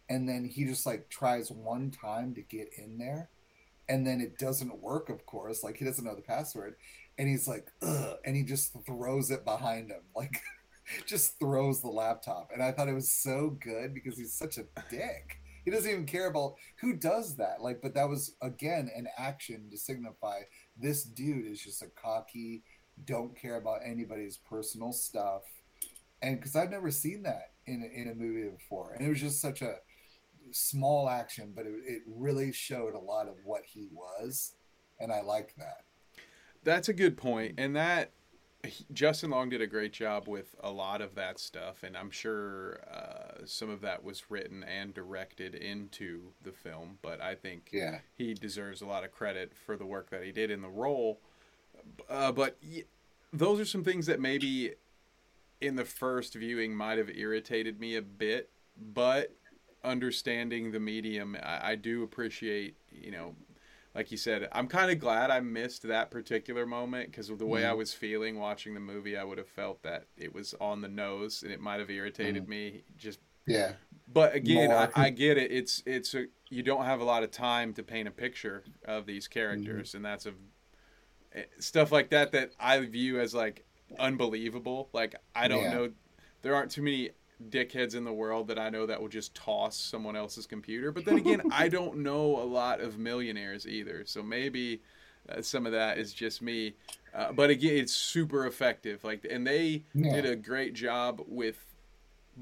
And 0.10 0.30
then 0.30 0.46
he 0.46 0.66
just 0.66 0.86
like 0.86 1.10
tries 1.10 1.52
one 1.52 1.92
time 1.92 2.34
to 2.36 2.42
get 2.42 2.70
in 2.78 2.98
there 2.98 3.30
and 3.88 4.06
then 4.06 4.22
it 4.22 4.38
doesn't 4.38 4.82
work 4.82 5.10
of 5.10 5.26
course 5.26 5.64
like 5.64 5.78
he 5.78 5.86
doesn't 5.86 6.06
know 6.06 6.16
the 6.16 6.22
password 6.22 6.76
and 7.18 7.30
he's 7.30 7.48
like, 7.48 7.72
Ugh, 7.82 8.18
and 8.26 8.36
he 8.36 8.44
just 8.44 8.76
throws 8.86 9.32
it 9.32 9.46
behind 9.46 9.90
him, 9.92 10.02
like 10.16 10.42
just 11.06 11.40
throws 11.40 11.82
the 11.82 11.88
laptop. 11.88 12.52
And 12.54 12.62
I 12.62 12.72
thought 12.72 12.90
it 12.90 12.94
was 12.94 13.12
so 13.12 13.58
good 13.62 13.94
because 13.94 14.18
he's 14.18 14.34
such 14.34 14.58
a 14.58 14.66
dick. 14.90 15.40
He 15.64 15.72
doesn't 15.72 15.90
even 15.90 16.06
care 16.06 16.28
about 16.28 16.56
who 16.80 16.94
does 16.94 17.38
that. 17.38 17.62
Like, 17.62 17.82
but 17.82 17.96
that 17.96 18.10
was 18.10 18.36
again 18.42 18.92
an 18.96 19.08
action 19.18 19.70
to 19.72 19.78
signify 19.78 20.42
this 20.78 21.04
dude 21.04 21.46
is 21.48 21.62
just 21.62 21.82
a 21.82 21.88
cocky, 21.88 22.64
don't 23.04 23.36
care 23.36 23.58
about 23.58 23.82
anybody's 23.86 24.38
personal 24.38 24.92
stuff. 24.92 25.44
And 26.22 26.40
because 26.40 26.56
I've 26.56 26.72
never 26.72 26.92
seen 26.92 27.24
that 27.24 27.52
in 27.66 27.84
a, 27.84 28.02
in 28.02 28.10
a 28.10 28.16
movie 28.16 28.50
before, 28.50 28.94
and 28.94 29.06
it 29.06 29.10
was 29.10 29.20
just 29.22 29.42
such 29.42 29.62
a 29.62 29.76
small 30.52 31.10
action, 31.10 31.54
but 31.56 31.66
it, 31.66 31.74
it 31.86 32.02
really 32.08 32.52
showed 32.52 32.96
a 32.96 33.00
lot 33.00 33.28
of 33.28 33.36
what 33.44 33.62
he 33.66 33.90
was, 33.92 34.54
and 35.00 35.12
I 35.12 35.22
liked 35.22 35.58
that. 35.58 35.84
That's 36.64 36.90
a 36.90 36.94
good 36.94 37.18
point, 37.18 37.56
and 37.58 37.76
that 37.76 38.12
Justin 38.94 39.30
Long 39.30 39.50
did 39.50 39.62
a 39.62 39.68
great 39.68 39.94
job 39.94 40.28
with 40.28 40.56
a 40.62 40.72
lot 40.72 41.02
of 41.02 41.16
that 41.16 41.40
stuff, 41.40 41.84
and 41.84 41.96
I'm 41.96 42.12
sure 42.12 42.80
uh, 42.92 43.46
some 43.46 43.70
of 43.70 43.82
that 43.82 44.04
was 44.04 44.30
written 44.30 44.64
and 44.64 44.94
directed 44.94 45.56
into 45.56 46.32
the 46.42 46.52
film. 46.52 46.98
But 47.02 47.22
I 47.22 47.36
think 47.36 47.70
yeah. 47.72 48.00
he 48.16 48.34
deserves 48.34 48.82
a 48.82 48.86
lot 48.86 49.04
of 49.04 49.12
credit 49.12 49.54
for 49.56 49.78
the 49.78 49.86
work 49.86 50.10
that 50.10 50.24
he 50.24 50.32
did 50.32 50.52
in 50.52 50.62
the 50.62 50.70
role. 50.70 51.20
Uh, 52.10 52.32
but 52.32 52.58
those 53.34 53.60
are 53.60 53.66
some 53.66 53.84
things 53.84 54.06
that 54.06 54.20
maybe 54.20 54.74
in 55.62 55.76
the 55.76 55.86
first 55.86 56.34
viewing 56.36 56.76
might 56.76 56.98
have 56.98 57.10
irritated 57.10 57.80
me 57.80 57.96
a 57.96 58.02
bit, 58.02 58.50
but 58.94 59.36
understanding 59.84 60.72
the 60.72 60.80
medium, 60.80 61.38
I, 61.42 61.72
I 61.72 61.76
do 61.76 62.04
appreciate, 62.04 62.76
you 62.92 63.12
know, 63.12 63.36
like 63.94 64.12
you 64.12 64.18
said, 64.18 64.50
I'm 64.52 64.68
kind 64.68 64.92
of 64.92 65.00
glad 65.00 65.32
I 65.32 65.40
missed 65.40 65.84
that 65.84 66.12
particular 66.12 66.66
moment 66.66 67.12
because 67.12 67.30
of 67.30 67.40
the 67.40 67.46
way 67.46 67.62
mm. 67.62 67.70
I 67.70 67.74
was 67.74 67.94
feeling 67.94 68.38
watching 68.38 68.74
the 68.74 68.82
movie. 68.82 69.16
I 69.16 69.24
would 69.24 69.38
have 69.38 69.48
felt 69.48 69.82
that 69.84 70.06
it 70.18 70.34
was 70.34 70.54
on 70.60 70.82
the 70.82 70.90
nose 70.90 71.44
and 71.44 71.52
it 71.52 71.62
might 71.62 71.80
have 71.80 71.90
irritated 71.90 72.46
mm. 72.46 72.50
me. 72.50 72.84
Just 72.98 73.20
yeah. 73.48 73.74
But 74.12 74.36
again, 74.36 74.70
I, 74.70 74.90
I, 74.96 75.10
get 75.12 75.38
it. 75.38 75.52
It's 75.52 75.82
it's 75.86 76.14
a, 76.14 76.26
you 76.50 76.62
don't 76.62 76.84
have 76.84 77.00
a 77.00 77.06
lot 77.06 77.24
of 77.24 77.32
time 77.32 77.74
to 77.76 77.84
paint 77.84 78.08
a 78.08 78.12
picture 78.12 78.64
of 78.86 79.06
these 79.06 79.30
characters, 79.30 79.92
mm. 79.92 79.96
and 79.96 80.06
that's 80.06 80.26
a 80.26 80.34
stuff 81.60 81.92
like 81.92 82.10
that 82.10 82.32
that 82.32 82.52
I 82.60 82.80
view 82.80 83.20
as 83.20 83.34
like 83.34 83.66
unbelievable. 84.00 84.90
Like 84.94 85.16
I 85.36 85.48
don't 85.48 85.64
yeah. 85.64 85.74
know, 85.74 85.92
there 86.42 86.56
aren't 86.56 86.72
too 86.72 86.82
many 86.82 87.12
dickheads 87.50 87.96
in 87.96 88.04
the 88.04 88.14
world 88.14 88.48
that 88.48 88.60
I 88.60 88.70
know 88.70 88.86
that 88.86 89.02
will 89.02 89.10
just 89.10 89.36
toss 89.36 89.78
someone 89.78 90.16
else's 90.16 90.46
computer. 90.46 90.92
But 90.92 91.06
then 91.06 91.18
again, 91.18 91.42
I 91.52 91.68
don't 91.68 91.98
know 92.04 92.38
a 92.42 92.46
lot 92.46 92.80
of 92.82 92.98
millionaires 92.98 93.68
either. 93.68 94.04
So 94.06 94.24
maybe 94.24 94.82
uh, 95.30 95.42
some 95.42 95.66
of 95.66 95.72
that 95.74 95.98
is 95.98 96.14
just 96.14 96.42
me. 96.42 96.76
Uh, 97.14 97.32
but 97.32 97.50
again, 97.50 97.78
it's 97.78 97.94
super 97.94 98.46
effective. 98.46 99.04
Like, 99.04 99.26
and 99.30 99.46
they 99.46 99.84
yeah. 99.94 100.14
did 100.14 100.26
a 100.26 100.36
great 100.36 100.74
job 100.74 101.22
with 101.28 101.58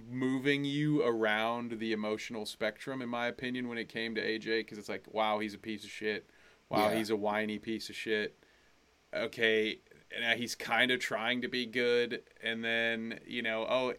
moving 0.09 0.65
you 0.65 1.03
around 1.03 1.79
the 1.79 1.91
emotional 1.91 2.45
spectrum, 2.45 3.01
in 3.01 3.09
my 3.09 3.27
opinion, 3.27 3.67
when 3.67 3.77
it 3.77 3.89
came 3.89 4.15
to 4.15 4.21
AJ. 4.21 4.59
Because 4.59 4.77
it's 4.77 4.89
like, 4.89 5.05
wow, 5.11 5.39
he's 5.39 5.53
a 5.53 5.59
piece 5.59 5.83
of 5.83 5.89
shit. 5.89 6.29
Wow, 6.69 6.89
yeah. 6.89 6.97
he's 6.97 7.09
a 7.09 7.15
whiny 7.15 7.59
piece 7.59 7.89
of 7.89 7.95
shit. 7.95 8.35
Okay, 9.15 9.79
and 10.15 10.39
he's 10.39 10.55
kind 10.55 10.91
of 10.91 10.99
trying 10.99 11.41
to 11.41 11.47
be 11.47 11.65
good, 11.65 12.21
and 12.43 12.63
then 12.63 13.19
you 13.27 13.41
know, 13.41 13.65
oh, 13.69 13.93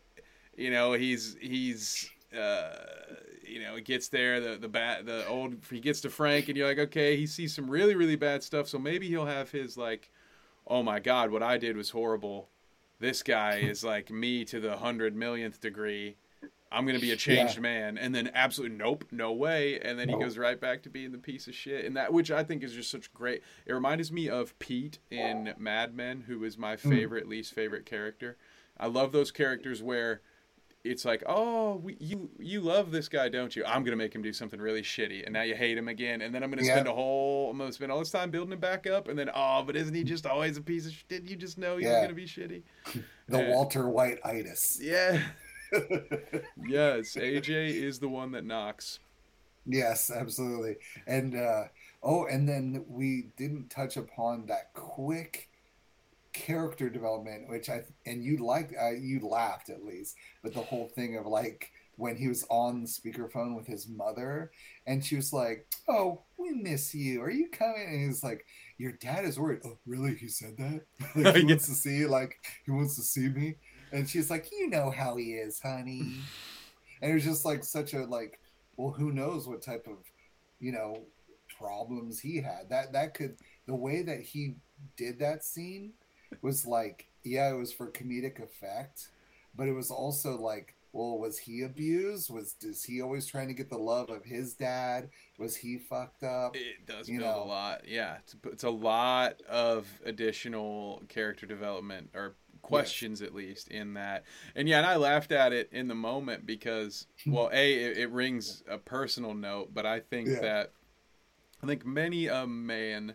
you 0.56 0.70
know 0.70 0.92
he's 0.92 1.36
he's 1.40 2.10
uh, 2.36 2.70
you 3.46 3.62
know, 3.62 3.76
it 3.76 3.84
gets 3.84 4.08
there, 4.08 4.40
the 4.40 4.56
the 4.56 4.68
bat, 4.68 5.06
the 5.06 5.26
old, 5.26 5.56
he 5.70 5.80
gets 5.80 6.00
to 6.02 6.10
Frank, 6.10 6.48
and 6.48 6.56
you're 6.56 6.66
like, 6.66 6.78
okay, 6.78 7.16
he 7.16 7.26
sees 7.26 7.54
some 7.54 7.70
really 7.70 7.94
really 7.94 8.16
bad 8.16 8.42
stuff, 8.42 8.68
so 8.68 8.78
maybe 8.78 9.08
he'll 9.08 9.26
have 9.26 9.50
his 9.50 9.76
like, 9.76 10.10
oh 10.66 10.82
my 10.82 11.00
god, 11.00 11.30
what 11.30 11.42
I 11.42 11.58
did 11.58 11.76
was 11.76 11.90
horrible. 11.90 12.48
This 13.00 13.22
guy 13.22 13.56
is 13.56 13.84
like 13.84 14.10
me 14.10 14.44
to 14.46 14.60
the 14.60 14.76
hundred 14.76 15.14
millionth 15.14 15.60
degree. 15.60 16.16
I'm 16.72 16.86
gonna 16.86 16.98
be 16.98 17.12
a 17.12 17.16
changed 17.16 17.56
yeah. 17.56 17.60
man, 17.60 17.98
and 17.98 18.14
then 18.14 18.30
absolutely 18.34 18.76
nope, 18.76 19.04
no 19.10 19.32
way, 19.32 19.78
and 19.80 19.98
then 19.98 20.08
nope. 20.08 20.18
he 20.18 20.24
goes 20.24 20.36
right 20.36 20.60
back 20.60 20.82
to 20.82 20.90
being 20.90 21.12
the 21.12 21.18
piece 21.18 21.46
of 21.46 21.54
shit, 21.54 21.84
and 21.84 21.96
that 21.96 22.12
which 22.12 22.30
I 22.30 22.42
think 22.42 22.64
is 22.64 22.72
just 22.72 22.90
such 22.90 23.12
great. 23.14 23.42
It 23.66 23.72
reminds 23.72 24.10
me 24.10 24.28
of 24.28 24.58
Pete 24.58 24.98
in 25.10 25.54
Mad 25.58 25.94
Men, 25.94 26.24
who 26.26 26.42
is 26.44 26.58
my 26.58 26.76
mm. 26.76 26.80
favorite, 26.80 27.26
mm. 27.26 27.30
least 27.30 27.54
favorite 27.54 27.86
character. 27.86 28.36
I 28.78 28.88
love 28.88 29.12
those 29.12 29.30
characters 29.30 29.82
where 29.82 30.20
it's 30.84 31.04
like, 31.04 31.22
oh, 31.26 31.76
we, 31.76 31.96
you 31.98 32.28
you 32.38 32.60
love 32.60 32.90
this 32.90 33.08
guy, 33.08 33.30
don't 33.30 33.56
you? 33.56 33.64
I'm 33.64 33.84
gonna 33.84 33.96
make 33.96 34.14
him 34.14 34.20
do 34.20 34.32
something 34.32 34.60
really 34.60 34.82
shitty, 34.82 35.24
and 35.24 35.32
now 35.32 35.42
you 35.42 35.54
hate 35.54 35.78
him 35.78 35.88
again, 35.88 36.20
and 36.20 36.34
then 36.34 36.42
I'm 36.42 36.50
gonna 36.50 36.62
yeah. 36.62 36.74
spend 36.74 36.88
a 36.88 36.92
whole, 36.92 37.50
I'm 37.50 37.58
gonna 37.58 37.72
spend 37.72 37.90
all 37.90 37.98
this 37.98 38.10
time 38.10 38.30
building 38.30 38.52
him 38.52 38.60
back 38.60 38.86
up, 38.86 39.08
and 39.08 39.18
then 39.18 39.30
oh, 39.34 39.62
but 39.64 39.76
isn't 39.76 39.94
he 39.94 40.04
just 40.04 40.26
always 40.26 40.58
a 40.58 40.62
piece 40.62 40.86
of 40.86 40.92
shit? 40.92 41.08
Didn't 41.08 41.30
you 41.30 41.36
just 41.36 41.56
know 41.56 41.78
he 41.78 41.84
yeah. 41.84 42.00
was 42.00 42.02
gonna 42.02 42.14
be 42.14 42.26
shitty? 42.26 42.62
the 43.28 43.38
and, 43.38 43.48
Walter 43.48 43.88
White 43.88 44.18
itis. 44.24 44.78
Yeah. 44.82 45.20
Yes, 46.66 47.14
AJ 47.14 47.74
is 47.74 47.98
the 47.98 48.08
one 48.08 48.32
that 48.32 48.44
knocks. 48.44 48.98
Yes, 49.66 50.10
absolutely, 50.10 50.76
and 51.06 51.36
uh, 51.36 51.64
oh, 52.02 52.26
and 52.26 52.48
then 52.48 52.84
we 52.88 53.28
didn't 53.36 53.70
touch 53.70 53.96
upon 53.96 54.46
that 54.46 54.74
quick 54.74 55.48
character 56.34 56.90
development, 56.90 57.48
which 57.48 57.70
I 57.70 57.84
and 58.04 58.22
you 58.22 58.38
liked, 58.38 58.74
uh, 58.80 58.90
you 58.90 59.20
laughed 59.20 59.70
at 59.70 59.84
least, 59.84 60.16
but 60.42 60.52
the 60.52 60.60
whole 60.60 60.88
thing 60.88 61.16
of 61.16 61.26
like 61.26 61.70
when 61.96 62.16
he 62.16 62.28
was 62.28 62.44
on 62.50 62.82
the 62.82 62.88
speakerphone 62.88 63.56
with 63.56 63.66
his 63.66 63.88
mother, 63.88 64.50
and 64.86 65.04
she 65.04 65.16
was 65.16 65.32
like, 65.32 65.66
"Oh, 65.88 66.22
we 66.36 66.50
miss 66.50 66.94
you. 66.94 67.22
Are 67.22 67.30
you 67.30 67.48
coming?" 67.48 67.86
And 67.88 68.06
he's 68.06 68.22
like, 68.22 68.44
"Your 68.78 68.92
dad 68.92 69.24
is 69.24 69.38
worried." 69.38 69.60
Oh, 69.64 69.78
really? 69.86 70.14
He 70.14 70.28
said 70.28 70.56
that? 70.58 70.82
like 71.16 71.36
he 71.36 71.44
wants 71.46 71.66
to 71.66 71.74
see. 71.74 72.04
Like 72.04 72.36
he 72.66 72.72
wants 72.72 72.96
to 72.96 73.02
see 73.02 73.28
me. 73.28 73.56
And 73.94 74.08
she's 74.08 74.30
like, 74.30 74.50
"You 74.52 74.68
know 74.68 74.90
how 74.90 75.16
he 75.16 75.34
is, 75.34 75.60
honey." 75.60 76.02
and 77.00 77.10
it 77.10 77.14
was 77.14 77.24
just 77.24 77.44
like 77.44 77.64
such 77.64 77.94
a 77.94 78.04
like, 78.04 78.40
well, 78.76 78.92
who 78.92 79.12
knows 79.12 79.46
what 79.46 79.62
type 79.62 79.86
of, 79.86 79.98
you 80.58 80.72
know, 80.72 81.04
problems 81.58 82.20
he 82.20 82.36
had. 82.40 82.68
That 82.70 82.92
that 82.92 83.14
could 83.14 83.36
the 83.66 83.74
way 83.74 84.02
that 84.02 84.20
he 84.20 84.56
did 84.96 85.18
that 85.20 85.44
scene 85.44 85.92
was 86.42 86.66
like, 86.66 87.08
yeah, 87.22 87.50
it 87.50 87.56
was 87.56 87.72
for 87.72 87.90
comedic 87.90 88.42
effect, 88.42 89.08
but 89.54 89.68
it 89.68 89.72
was 89.72 89.90
also 89.90 90.36
like, 90.36 90.74
well, 90.92 91.18
was 91.18 91.38
he 91.38 91.62
abused? 91.62 92.30
Was 92.30 92.54
is 92.62 92.84
he 92.84 93.02
always 93.02 93.26
trying 93.26 93.48
to 93.48 93.54
get 93.54 93.68
the 93.68 93.78
love 93.78 94.10
of 94.10 94.24
his 94.24 94.54
dad? 94.54 95.10
Was 95.38 95.56
he 95.56 95.78
fucked 95.78 96.22
up? 96.22 96.56
It 96.56 96.86
does 96.86 97.08
you 97.08 97.18
build 97.18 97.34
know? 97.34 97.42
a 97.42 97.46
lot. 97.46 97.88
Yeah, 97.88 98.16
it's, 98.18 98.36
it's, 98.44 98.64
a 98.64 98.70
lot 98.70 99.42
of 99.48 99.88
additional 100.04 101.02
character 101.08 101.46
development 101.46 102.10
or 102.14 102.36
questions 102.64 103.20
yes. 103.20 103.28
at 103.28 103.34
least 103.34 103.68
in 103.68 103.94
that. 103.94 104.24
And 104.56 104.68
yeah, 104.68 104.78
and 104.78 104.86
I 104.86 104.96
laughed 104.96 105.32
at 105.32 105.52
it 105.52 105.68
in 105.70 105.86
the 105.86 105.94
moment 105.94 106.46
because, 106.46 107.06
well, 107.26 107.50
a 107.52 107.74
it, 107.74 107.98
it 107.98 108.10
rings 108.10 108.62
a 108.68 108.78
personal 108.78 109.34
note, 109.34 109.72
but 109.72 109.86
I 109.86 110.00
think 110.00 110.28
yeah. 110.28 110.40
that 110.40 110.72
I 111.62 111.66
think 111.66 111.86
many 111.86 112.26
a 112.26 112.46
man 112.46 113.14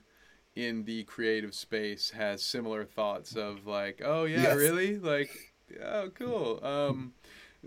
in 0.56 0.84
the 0.84 1.04
creative 1.04 1.54
space 1.54 2.12
has 2.12 2.44
similar 2.44 2.86
thoughts 2.86 3.36
of 3.36 3.66
like, 3.66 4.02
oh 4.04 4.26
yeah, 4.26 4.44
yes. 4.44 4.56
really, 4.56 4.98
like, 4.98 5.32
oh 5.84 6.10
cool. 6.14 6.64
Um, 6.64 7.14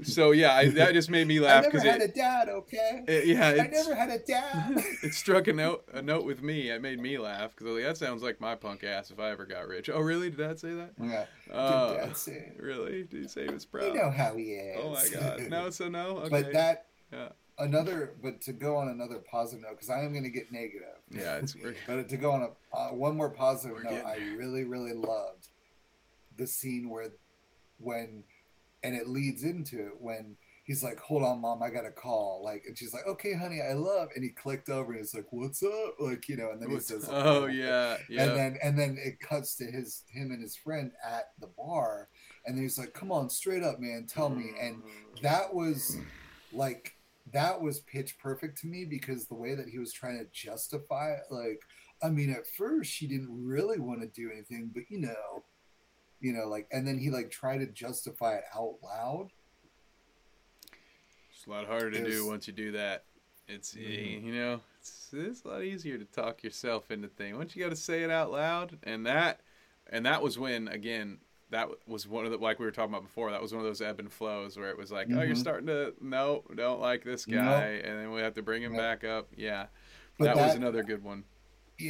so 0.02 0.30
yeah, 0.30 0.54
I, 0.54 0.68
that 0.70 0.94
just 0.94 1.11
made 1.11 1.26
me 1.26 1.40
laugh 1.40 1.64
because 1.64 1.82
had 1.82 2.00
it, 2.00 2.11
a 2.11 2.12
dad. 2.12 2.49
Okay. 2.49 3.04
It, 3.06 3.26
yeah, 3.26 3.49
I 3.49 3.66
never 3.66 3.94
had 3.94 4.11
a 4.11 4.18
dad. 4.18 4.82
it 5.02 5.12
struck 5.12 5.49
a 5.49 5.52
note 5.52 5.84
a 5.92 6.00
note 6.00 6.25
with 6.25 6.42
me. 6.42 6.70
It 6.70 6.80
made 6.80 7.00
me 7.00 7.18
laugh 7.18 7.54
because 7.54 7.75
like, 7.75 7.84
that 7.84 7.96
sounds 7.96 8.22
like 8.22 8.40
my 8.40 8.54
punk 8.54 8.84
ass 8.84 9.11
if 9.11 9.20
I 9.20 9.30
ever 9.30 9.44
got 9.44 9.66
rich. 9.66 9.90
Oh 9.92 10.00
really? 10.00 10.30
Did 10.30 10.38
Dad 10.38 10.58
say 10.58 10.75
that? 10.75 10.92
Yeah. 11.00 11.26
Uh, 11.52 11.92
Did 11.92 12.00
Dad 12.00 12.16
say? 12.16 12.52
Really? 12.58 13.04
Did 13.04 13.22
he 13.22 13.28
say 13.28 13.46
he 13.46 13.52
was 13.52 13.66
proud? 13.66 13.87
You 13.87 13.94
know 13.94 14.11
how 14.11 14.34
he 14.37 14.52
is. 14.52 14.80
Oh 14.82 14.90
my 14.90 15.08
god. 15.08 15.50
No, 15.50 15.70
so 15.70 15.88
no. 15.88 16.18
Okay. 16.18 16.28
But 16.30 16.52
that. 16.52 16.87
Yeah 17.12 17.28
another, 17.58 18.14
but 18.22 18.40
to 18.42 18.52
go 18.52 18.76
on 18.76 18.88
another 18.88 19.18
positive 19.18 19.62
note, 19.62 19.72
because 19.72 19.90
I 19.90 20.00
am 20.00 20.12
going 20.12 20.25
to 20.25 20.30
get 20.30 20.52
negative. 20.52 20.88
Yeah, 21.11 21.37
it's. 21.37 21.56
but 21.87 22.08
to 22.08 22.16
go 22.16 22.32
on 22.32 22.42
a 22.42 22.76
uh, 22.76 22.88
one 22.88 23.16
more 23.16 23.30
positive 23.30 23.82
note, 23.82 24.04
I 24.04 24.16
really, 24.37 24.64
really 24.64 24.94
loved 24.94 25.49
the 26.37 26.46
scene 26.46 26.88
where, 26.88 27.11
when, 27.78 28.25
and 28.83 28.95
it 28.95 29.09
leads 29.09 29.45
into 29.45 29.87
it 29.87 30.01
when 30.01 30.37
he's 30.65 30.83
like, 30.83 30.99
"Hold 31.01 31.23
on, 31.23 31.41
mom, 31.41 31.62
I 31.62 31.71
got 31.71 31.87
a 31.87 31.91
call." 31.91 32.43
Like, 32.45 32.65
and 32.67 32.77
she's 32.77 32.93
like, 32.93 33.07
"Okay, 33.07 33.35
honey, 33.35 33.61
I 33.61 33.75
love." 33.75 34.09
And 34.15 34.25
he 34.25 34.31
clicked 34.31 34.69
over 34.69 34.93
and 34.93 35.01
he's 35.01 35.15
like, 35.15 35.33
"What's 35.33 35.62
up?" 35.62 35.95
Like, 35.99 36.29
you 36.29 36.37
know, 36.37 36.51
and 36.51 36.61
then 36.62 36.71
he 36.71 36.81
says, 36.81 37.09
"Oh 37.11 37.47
yeah, 37.47 37.99
yeah." 38.09 38.25
And 38.25 38.37
then 38.37 38.59
and 38.62 38.79
then 38.79 38.99
it 38.99 39.21
cuts 39.21 39.57
to 39.57 39.65
his 39.65 40.05
him 40.09 40.31
and 40.31 40.43
his 40.43 40.57
friend 40.57 40.93
at 41.05 41.33
the 41.41 41.49
bar, 41.49 42.09
and 42.47 42.59
he's 42.59 42.79
like, 42.79 42.95
"Come 42.95 43.12
on, 43.12 43.31
straight 43.31 43.62
up, 43.62 43.81
man, 43.81 44.07
tell 44.07 44.29
me." 44.29 44.53
And 44.61 44.83
that 45.23 45.55
was 45.55 45.97
like 46.53 46.97
that 47.33 47.61
was 47.61 47.81
pitch 47.81 48.19
perfect 48.19 48.59
to 48.59 48.67
me 48.67 48.85
because 48.85 49.27
the 49.27 49.35
way 49.35 49.55
that 49.55 49.69
he 49.69 49.79
was 49.79 49.93
trying 49.93 50.19
to 50.19 50.27
justify 50.33 51.12
it, 51.12 51.23
like, 51.31 51.61
I 52.03 52.11
mean, 52.11 52.31
at 52.31 52.47
first 52.47 52.91
she 52.91 53.07
didn't 53.07 53.31
really 53.31 53.79
want 53.79 54.01
to 54.01 54.09
do 54.09 54.31
anything, 54.31 54.71
but 54.75 54.85
you 54.89 54.99
know, 54.99 55.45
you 56.23 56.33
know, 56.33 56.49
like, 56.49 56.69
and 56.73 56.87
then 56.87 56.99
he 56.99 57.11
like 57.11 57.31
tried 57.31 57.59
to 57.59 57.67
justify 57.67 58.37
it 58.37 58.45
out 58.57 58.76
loud. 58.83 59.29
It's 61.31 61.47
a 61.47 61.50
lot 61.50 61.67
harder 61.67 61.91
to 61.91 62.05
do 62.05 62.26
once 62.26 62.47
you 62.47 62.52
do 62.52 62.73
that. 62.73 63.05
It's 63.49 63.75
mm-hmm. 63.75 64.26
you 64.26 64.35
know, 64.35 64.61
it's, 64.81 65.09
it's 65.12 65.45
a 65.45 65.49
lot 65.49 65.62
easier 65.62 65.99
to 65.99 66.05
talk 66.05 66.45
yourself 66.45 66.91
into 66.91 67.09
things 67.09 67.37
once 67.37 67.57
you 67.57 67.62
got 67.62 67.71
to 67.71 67.76
say 67.76 68.05
it 68.05 68.11
out 68.11 68.31
loud, 68.31 68.79
and 68.85 69.05
that 69.07 69.41
and 69.91 70.07
that 70.07 70.23
was 70.23 70.38
when 70.38 70.69
again 70.69 71.19
that 71.50 71.69
was 71.87 72.07
one 72.07 72.25
of 72.25 72.31
the 72.31 72.38
like 72.38 72.61
we 72.61 72.64
were 72.64 72.71
talking 72.71 72.95
about 72.95 73.02
before. 73.02 73.33
That 73.33 73.43
was 73.43 73.52
one 73.52 73.61
of 73.61 73.67
those 73.67 73.83
ebb 73.83 73.99
and 73.99 74.11
flows 74.12 74.57
where 74.57 74.71
it 74.71 74.79
was 74.79 74.93
like, 74.93 75.09
mm-hmm. 75.09 75.19
oh, 75.19 75.23
you're 75.23 75.35
mm-hmm. 75.35 75.41
starting 75.41 75.67
to 75.67 75.93
no, 76.00 76.45
don't 76.55 76.81
like 76.81 77.02
this 77.05 77.26
guy, 77.26 77.75
nope. 77.75 77.83
and 77.85 77.99
then 77.99 78.12
we 78.12 78.21
have 78.21 78.35
to 78.35 78.43
bring 78.43 78.62
him 78.62 78.76
back 78.76 79.02
up. 79.02 79.29
Yeah, 79.37 79.67
that, 80.19 80.35
that 80.35 80.37
was 80.37 80.55
another 80.55 80.85
good 80.85 81.02
one. 81.02 81.25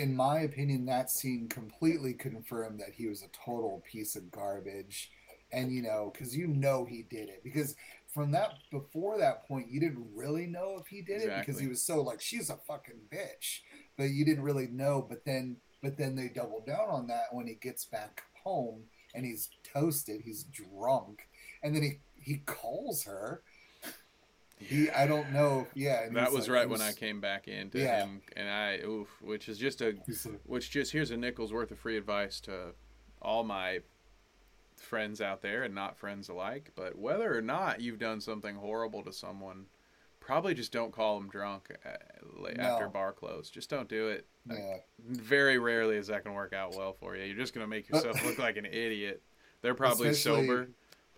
In 0.00 0.16
my 0.16 0.40
opinion, 0.40 0.86
that 0.86 1.10
scene 1.10 1.48
completely 1.48 2.14
confirmed 2.14 2.80
that 2.80 2.94
he 2.94 3.06
was 3.06 3.22
a 3.22 3.28
total 3.28 3.82
piece 3.90 4.16
of 4.16 4.30
garbage, 4.30 5.10
and 5.52 5.72
you 5.72 5.82
know, 5.82 6.10
because 6.12 6.36
you 6.36 6.46
know 6.46 6.84
he 6.84 7.02
did 7.02 7.28
it 7.28 7.42
because 7.44 7.74
from 8.12 8.30
that 8.32 8.54
before 8.70 9.18
that 9.18 9.46
point, 9.46 9.70
you 9.70 9.80
didn't 9.80 10.06
really 10.14 10.46
know 10.46 10.76
if 10.78 10.86
he 10.86 11.02
did 11.02 11.22
exactly. 11.22 11.34
it 11.34 11.46
because 11.46 11.60
he 11.60 11.68
was 11.68 11.82
so 11.82 12.02
like 12.02 12.20
she's 12.20 12.50
a 12.50 12.56
fucking 12.56 13.00
bitch, 13.12 13.60
but 13.96 14.10
you 14.10 14.24
didn't 14.24 14.44
really 14.44 14.66
know. 14.66 15.04
But 15.08 15.24
then, 15.24 15.56
but 15.82 15.96
then 15.96 16.14
they 16.14 16.28
double 16.28 16.62
down 16.66 16.88
on 16.88 17.06
that 17.08 17.26
when 17.32 17.46
he 17.46 17.54
gets 17.54 17.84
back 17.84 18.22
home 18.44 18.82
and 19.14 19.24
he's 19.24 19.50
toasted, 19.72 20.22
he's 20.24 20.44
drunk, 20.44 21.28
and 21.62 21.74
then 21.74 21.82
he 21.82 21.98
he 22.14 22.38
calls 22.38 23.04
her. 23.04 23.42
He, 24.68 24.90
I 24.90 25.06
don't 25.06 25.32
know. 25.32 25.66
Yeah, 25.74 26.08
that 26.10 26.32
was 26.32 26.48
like, 26.48 26.56
right 26.56 26.68
was, 26.68 26.80
when 26.80 26.88
I 26.88 26.92
came 26.92 27.20
back 27.20 27.48
into 27.48 27.78
yeah. 27.78 28.04
him, 28.04 28.22
and 28.36 28.48
I, 28.48 28.78
oof, 28.78 29.08
which 29.20 29.48
is 29.48 29.58
just 29.58 29.80
a, 29.80 29.94
which 30.46 30.70
just 30.70 30.92
here's 30.92 31.10
a 31.10 31.16
nickel's 31.16 31.52
worth 31.52 31.70
of 31.70 31.78
free 31.78 31.96
advice 31.96 32.40
to 32.42 32.74
all 33.20 33.44
my 33.44 33.80
friends 34.76 35.20
out 35.20 35.42
there 35.42 35.62
and 35.62 35.74
not 35.74 35.96
friends 35.96 36.28
alike. 36.28 36.70
But 36.74 36.98
whether 36.98 37.36
or 37.36 37.42
not 37.42 37.80
you've 37.80 37.98
done 37.98 38.20
something 38.20 38.56
horrible 38.56 39.02
to 39.04 39.12
someone, 39.12 39.66
probably 40.20 40.54
just 40.54 40.72
don't 40.72 40.92
call 40.92 41.18
them 41.18 41.28
drunk 41.28 41.74
uh, 41.84 42.48
after 42.58 42.84
no. 42.84 42.90
bar 42.90 43.12
close. 43.12 43.50
Just 43.50 43.70
don't 43.70 43.88
do 43.88 44.08
it. 44.08 44.26
Yeah. 44.48 44.76
Very 44.98 45.58
rarely 45.58 45.96
is 45.96 46.08
that 46.08 46.24
going 46.24 46.34
to 46.34 46.38
work 46.38 46.52
out 46.52 46.76
well 46.76 46.92
for 46.92 47.16
you. 47.16 47.24
You're 47.24 47.36
just 47.36 47.54
going 47.54 47.64
to 47.64 47.70
make 47.70 47.88
yourself 47.88 48.24
look 48.24 48.38
like 48.38 48.56
an 48.56 48.66
idiot. 48.66 49.22
They're 49.62 49.74
probably 49.74 50.08
especially, 50.08 50.46
sober. 50.46 50.68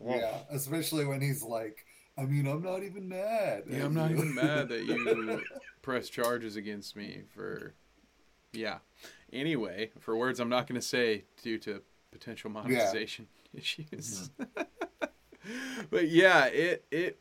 Yeah, 0.05 0.39
especially 0.51 1.07
when 1.07 1.21
he's 1.21 1.43
like, 1.43 1.87
I 2.17 2.25
mean, 2.25 2.47
I'm 2.47 2.63
not 2.63 2.83
even 2.83 3.09
mad. 3.09 3.65
Yeah, 3.69 3.85
I'm 3.85 3.95
not 3.95 4.11
even 4.11 4.35
mad 4.35 4.69
that 4.69 4.85
you 4.85 5.43
press 5.83 6.09
charges 6.09 6.57
against 6.57 6.97
me 6.97 7.23
for. 7.35 7.75
Yeah. 8.53 8.79
Anyway, 9.33 9.91
for 9.99 10.17
words 10.17 10.39
I'm 10.39 10.49
not 10.49 10.69
going 10.69 10.81
to 10.81 10.87
say 10.87 11.25
due 11.43 11.59
to 11.59 11.83
potential 12.13 12.51
monetization 12.51 13.27
yeah. 13.53 13.59
issues. 13.61 14.31
Mm-hmm. 14.41 15.07
but 15.91 16.09
yeah, 16.09 16.47
it 16.47 16.85
it 16.91 17.19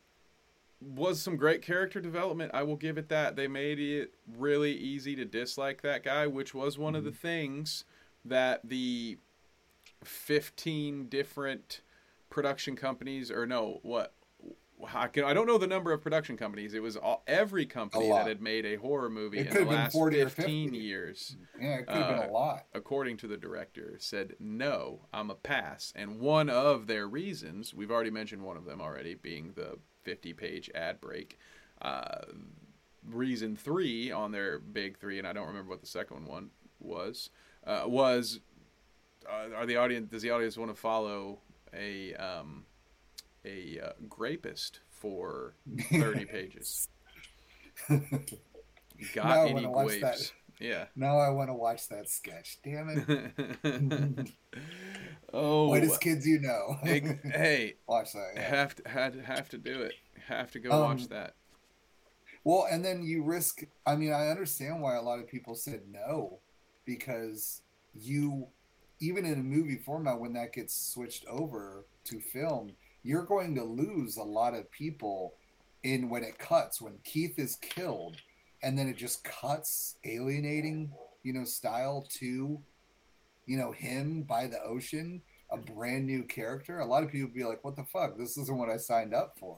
was 0.79 1.21
some 1.21 1.37
great 1.37 1.61
character 1.61 1.99
development. 1.99 2.51
I 2.53 2.63
will 2.63 2.75
give 2.75 2.97
it 2.97 3.09
that. 3.09 3.35
They 3.35 3.47
made 3.47 3.79
it 3.79 4.13
really 4.37 4.73
easy 4.73 5.15
to 5.15 5.25
dislike 5.25 5.81
that 5.81 6.03
guy, 6.03 6.27
which 6.27 6.53
was 6.53 6.77
one 6.77 6.93
mm-hmm. 6.93 6.99
of 6.99 7.03
the 7.05 7.09
mm-hmm. 7.11 7.27
things 7.27 7.85
that 8.25 8.61
the 8.63 9.17
15 10.03 11.07
different 11.07 11.81
production 12.29 12.75
companies 12.75 13.31
or 13.31 13.45
no, 13.45 13.79
what 13.83 14.13
I, 14.93 15.07
can, 15.07 15.23
I 15.23 15.33
don't 15.33 15.47
know 15.47 15.57
the 15.57 15.67
number 15.67 15.91
of 15.91 16.01
production 16.01 16.37
companies. 16.37 16.73
It 16.73 16.81
was 16.81 16.95
all, 16.95 17.23
every 17.27 17.65
company 17.65 18.09
that 18.09 18.27
had 18.27 18.41
made 18.41 18.65
a 18.65 18.75
horror 18.75 19.09
movie 19.09 19.39
it 19.39 19.47
in 19.47 19.65
the 19.65 19.71
last 19.71 19.93
15 19.93 20.73
years. 20.73 21.35
Yeah, 21.59 21.77
it 21.77 21.87
could 21.87 21.95
have 21.95 22.05
uh, 22.05 22.09
been 22.09 22.29
a 22.29 22.31
uh, 22.31 22.33
lot. 22.33 22.65
According 22.73 23.17
to 23.17 23.27
the 23.27 23.37
director, 23.37 23.95
said, 23.99 24.35
no, 24.39 25.01
I'm 25.13 25.29
a 25.29 25.35
pass. 25.35 25.93
And 25.95 26.19
one 26.19 26.49
of 26.49 26.87
their 26.87 27.07
reasons, 27.07 27.73
we've 27.73 27.91
already 27.91 28.11
mentioned 28.11 28.41
one 28.41 28.57
of 28.57 28.65
them 28.65 28.81
already, 28.81 29.15
being 29.15 29.53
the 29.55 29.77
50 30.03 30.33
page 30.33 30.69
ad 30.75 30.99
break. 31.01 31.39
Uh, 31.81 32.21
reason 33.09 33.55
three 33.55 34.11
on 34.11 34.31
their 34.31 34.59
big 34.59 34.97
three, 34.97 35.19
and 35.19 35.27
I 35.27 35.33
don't 35.33 35.47
remember 35.47 35.69
what 35.69 35.81
the 35.81 35.87
second 35.87 36.25
one 36.25 36.49
was, 36.79 37.29
uh, 37.65 37.83
was 37.85 38.39
uh, 39.29 39.55
are 39.55 39.65
the 39.65 39.77
audience 39.77 40.09
does 40.11 40.21
the 40.21 40.31
audience 40.31 40.57
want 40.57 40.73
to 40.73 40.79
follow 40.79 41.39
a 41.73 42.13
um, 42.15 42.65
a 43.45 43.79
uh, 43.83 43.91
grapist 44.07 44.79
for 44.89 45.55
30 45.91 46.25
pages? 46.25 46.89
Got 49.13 49.47
any 49.49 49.65
grapes? 49.65 50.31
Yeah. 50.59 50.85
Now 50.95 51.17
I 51.17 51.29
want 51.29 51.49
to 51.49 51.53
watch 51.53 51.89
that 51.89 52.09
sketch. 52.09 52.59
Damn 52.63 52.89
it. 53.63 54.29
oh. 55.33 55.67
Whitest 55.67 55.99
kids 55.99 56.25
you 56.25 56.39
know. 56.39 56.77
hey. 56.83 57.75
Watch 57.87 58.13
that. 58.13 58.31
Yeah. 58.35 58.41
Have 58.41 58.75
to 58.75 58.89
have, 58.89 59.15
have 59.21 59.49
to 59.49 59.57
do 59.57 59.81
it. 59.81 59.93
Have 60.27 60.51
to 60.51 60.59
go 60.59 60.71
um, 60.71 60.81
watch 60.81 61.07
that. 61.09 61.33
Well, 62.43 62.67
and 62.69 62.83
then 62.83 63.03
you 63.03 63.23
risk 63.23 63.63
I 63.85 63.95
mean, 63.95 64.13
I 64.13 64.29
understand 64.29 64.81
why 64.81 64.95
a 64.95 65.01
lot 65.01 65.19
of 65.19 65.27
people 65.27 65.55
said 65.55 65.81
no 65.89 66.39
because 66.85 67.61
you 67.93 68.47
even 68.99 69.25
in 69.25 69.33
a 69.33 69.43
movie 69.43 69.77
format 69.77 70.19
when 70.19 70.33
that 70.33 70.53
gets 70.53 70.73
switched 70.93 71.25
over 71.27 71.85
to 72.05 72.19
film, 72.19 72.71
you're 73.03 73.25
going 73.25 73.55
to 73.55 73.63
lose 73.63 74.17
a 74.17 74.23
lot 74.23 74.53
of 74.53 74.71
people 74.71 75.33
in 75.83 76.09
when 76.09 76.23
it 76.23 76.37
cuts 76.37 76.81
when 76.81 76.97
Keith 77.03 77.37
is 77.37 77.55
killed 77.57 78.17
and 78.61 78.77
then 78.77 78.87
it 78.87 78.97
just 78.97 79.23
cuts 79.23 79.95
alienating 80.05 80.91
you 81.23 81.33
know 81.33 81.43
style 81.43 82.05
to 82.09 82.59
you 83.45 83.57
know 83.57 83.71
him 83.71 84.23
by 84.23 84.47
the 84.47 84.61
ocean 84.63 85.21
a 85.51 85.57
brand 85.57 86.07
new 86.07 86.23
character. 86.23 86.79
A 86.79 86.85
lot 86.85 87.03
of 87.03 87.11
people 87.11 87.29
be 87.29 87.43
like 87.43 87.63
what 87.63 87.75
the 87.75 87.83
fuck? 87.83 88.17
This 88.17 88.37
isn't 88.37 88.57
what 88.57 88.69
i 88.69 88.77
signed 88.77 89.13
up 89.13 89.37
for 89.39 89.57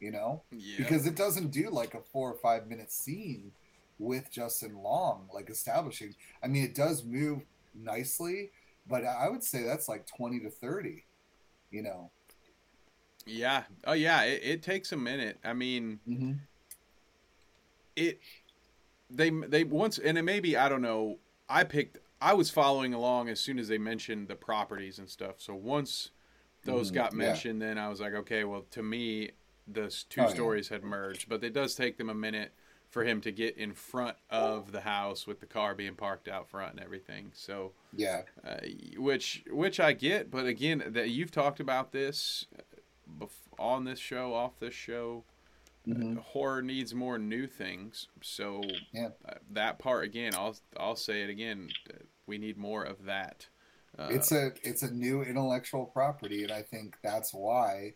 you 0.00 0.10
know? 0.10 0.42
Yeah. 0.50 0.76
because 0.78 1.06
it 1.06 1.16
doesn't 1.16 1.50
do 1.50 1.70
like 1.70 1.94
a 1.94 2.00
four 2.12 2.30
or 2.30 2.36
five 2.36 2.66
minute 2.66 2.92
scene 2.92 3.52
with 3.98 4.30
justin 4.30 4.76
long 4.82 5.28
like 5.32 5.48
establishing. 5.50 6.14
I 6.42 6.48
mean 6.48 6.64
it 6.64 6.74
does 6.74 7.04
move 7.04 7.42
nicely 7.74 8.50
but 8.88 9.04
i 9.04 9.28
would 9.28 9.44
say 9.44 9.62
that's 9.62 9.88
like 9.88 10.06
20 10.06 10.40
to 10.40 10.50
30 10.50 11.04
you 11.70 11.82
know 11.82 12.10
yeah 13.26 13.64
oh 13.84 13.92
yeah 13.92 14.22
it, 14.22 14.40
it 14.42 14.62
takes 14.62 14.92
a 14.92 14.96
minute 14.96 15.38
i 15.44 15.52
mean 15.52 15.98
mm-hmm 16.08 16.32
it 17.96 18.20
they 19.10 19.30
they 19.30 19.64
once 19.64 19.98
and 19.98 20.16
it 20.18 20.22
maybe 20.22 20.56
I 20.56 20.68
don't 20.68 20.82
know. 20.82 21.18
I 21.48 21.64
picked 21.64 21.98
I 22.20 22.34
was 22.34 22.50
following 22.50 22.94
along 22.94 23.28
as 23.28 23.40
soon 23.40 23.58
as 23.58 23.68
they 23.68 23.78
mentioned 23.78 24.28
the 24.28 24.36
properties 24.36 24.98
and 24.98 25.08
stuff. 25.08 25.36
So 25.38 25.54
once 25.54 26.10
those 26.64 26.90
mm, 26.90 26.94
got 26.94 27.12
mentioned, 27.12 27.60
yeah. 27.60 27.68
then 27.68 27.78
I 27.78 27.88
was 27.88 28.00
like, 28.00 28.14
okay, 28.14 28.44
well, 28.44 28.64
to 28.72 28.82
me, 28.82 29.32
the 29.66 29.94
two 30.08 30.22
oh, 30.22 30.28
stories 30.28 30.70
yeah. 30.70 30.76
had 30.76 30.84
merged. 30.84 31.28
But 31.28 31.42
it 31.42 31.52
does 31.52 31.74
take 31.74 31.98
them 31.98 32.10
a 32.10 32.14
minute 32.14 32.52
for 32.88 33.04
him 33.04 33.20
to 33.20 33.30
get 33.30 33.56
in 33.56 33.74
front 33.74 34.16
of 34.30 34.72
the 34.72 34.80
house 34.80 35.26
with 35.26 35.40
the 35.40 35.46
car 35.46 35.74
being 35.74 35.94
parked 35.94 36.28
out 36.28 36.48
front 36.48 36.72
and 36.72 36.82
everything. 36.82 37.32
So 37.34 37.72
yeah, 37.94 38.22
uh, 38.46 38.56
which 38.96 39.44
which 39.50 39.78
I 39.80 39.92
get, 39.92 40.30
but 40.30 40.46
again, 40.46 40.82
that 40.88 41.10
you've 41.10 41.30
talked 41.30 41.60
about 41.60 41.92
this 41.92 42.46
uh, 43.20 43.26
on 43.58 43.84
this 43.84 43.98
show, 43.98 44.34
off 44.34 44.58
this 44.58 44.74
show. 44.74 45.24
Mm-hmm. 45.86 46.18
Uh, 46.18 46.20
horror 46.20 46.62
needs 46.62 46.94
more 46.94 47.18
new 47.18 47.46
things. 47.46 48.08
So 48.20 48.62
yeah. 48.92 49.10
uh, 49.28 49.34
that 49.52 49.78
part 49.78 50.04
again, 50.04 50.34
I'll 50.34 50.56
I'll 50.78 50.96
say 50.96 51.22
it 51.22 51.30
again. 51.30 51.68
Uh, 51.88 51.98
we 52.26 52.38
need 52.38 52.56
more 52.56 52.82
of 52.82 53.04
that. 53.04 53.46
Uh, 53.98 54.08
it's 54.10 54.32
a 54.32 54.50
it's 54.62 54.82
a 54.82 54.92
new 54.92 55.22
intellectual 55.22 55.86
property, 55.86 56.42
and 56.42 56.52
I 56.52 56.62
think 56.62 56.96
that's 57.02 57.32
why 57.32 57.94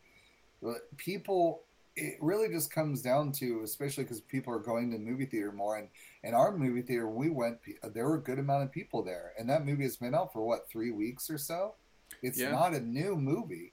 people. 0.97 1.63
It 1.97 2.17
really 2.21 2.49
just 2.49 2.73
comes 2.73 3.03
down 3.03 3.33
to, 3.33 3.63
especially 3.65 4.05
because 4.05 4.21
people 4.21 4.55
are 4.55 4.61
going 4.61 4.93
to 4.93 4.99
movie 4.99 5.27
theater 5.27 5.51
more, 5.51 5.77
and 5.77 5.89
in 6.23 6.35
our 6.35 6.57
movie 6.57 6.83
theater, 6.83 7.09
we 7.09 7.29
went. 7.29 7.59
There 7.83 8.09
were 8.09 8.15
a 8.15 8.23
good 8.23 8.39
amount 8.39 8.63
of 8.63 8.71
people 8.71 9.03
there, 9.03 9.33
and 9.37 9.51
that 9.51 9.67
movie 9.67 9.83
has 9.83 9.97
been 9.97 10.15
out 10.15 10.33
for 10.33 10.41
what 10.41 10.71
three 10.71 10.93
weeks 10.93 11.29
or 11.29 11.37
so. 11.37 11.75
It's 12.23 12.39
yeah. 12.39 12.53
not 12.53 12.75
a 12.75 12.81
new 12.81 13.17
movie 13.17 13.73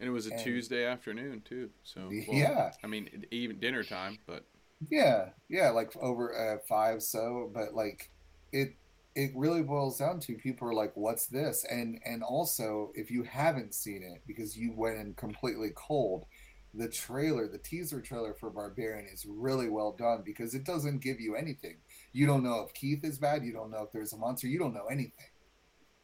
and 0.00 0.08
it 0.08 0.12
was 0.12 0.26
a 0.26 0.32
and, 0.32 0.40
Tuesday 0.40 0.84
afternoon 0.86 1.42
too. 1.44 1.70
So 1.82 2.02
well, 2.02 2.24
yeah, 2.28 2.72
I 2.82 2.86
mean 2.86 3.24
even 3.30 3.58
dinner 3.58 3.82
time, 3.82 4.18
but 4.26 4.44
yeah, 4.90 5.30
yeah, 5.48 5.70
like 5.70 5.96
over 5.96 6.54
uh, 6.54 6.58
five. 6.68 7.02
So, 7.02 7.50
but 7.52 7.74
like 7.74 8.10
it, 8.52 8.74
it 9.14 9.32
really 9.34 9.62
boils 9.62 9.98
down 9.98 10.20
to 10.20 10.34
people 10.34 10.68
are 10.68 10.74
like, 10.74 10.92
"What's 10.94 11.26
this?" 11.26 11.64
And 11.68 12.00
and 12.04 12.22
also 12.22 12.92
if 12.94 13.10
you 13.10 13.24
haven't 13.24 13.74
seen 13.74 14.02
it 14.02 14.22
because 14.26 14.56
you 14.56 14.72
went 14.76 14.98
in 14.98 15.14
completely 15.14 15.70
cold, 15.74 16.26
the 16.74 16.88
trailer, 16.88 17.48
the 17.48 17.58
teaser 17.58 18.00
trailer 18.00 18.34
for 18.34 18.50
Barbarian 18.50 19.08
is 19.12 19.26
really 19.28 19.68
well 19.68 19.96
done 19.98 20.22
because 20.24 20.54
it 20.54 20.64
doesn't 20.64 21.02
give 21.02 21.20
you 21.20 21.34
anything. 21.34 21.78
You 22.12 22.26
don't 22.26 22.44
know 22.44 22.64
if 22.66 22.72
Keith 22.74 23.04
is 23.04 23.18
bad. 23.18 23.44
You 23.44 23.52
don't 23.52 23.70
know 23.70 23.82
if 23.82 23.92
there's 23.92 24.12
a 24.12 24.16
monster. 24.16 24.46
You 24.46 24.60
don't 24.60 24.74
know 24.74 24.86
anything. 24.90 25.12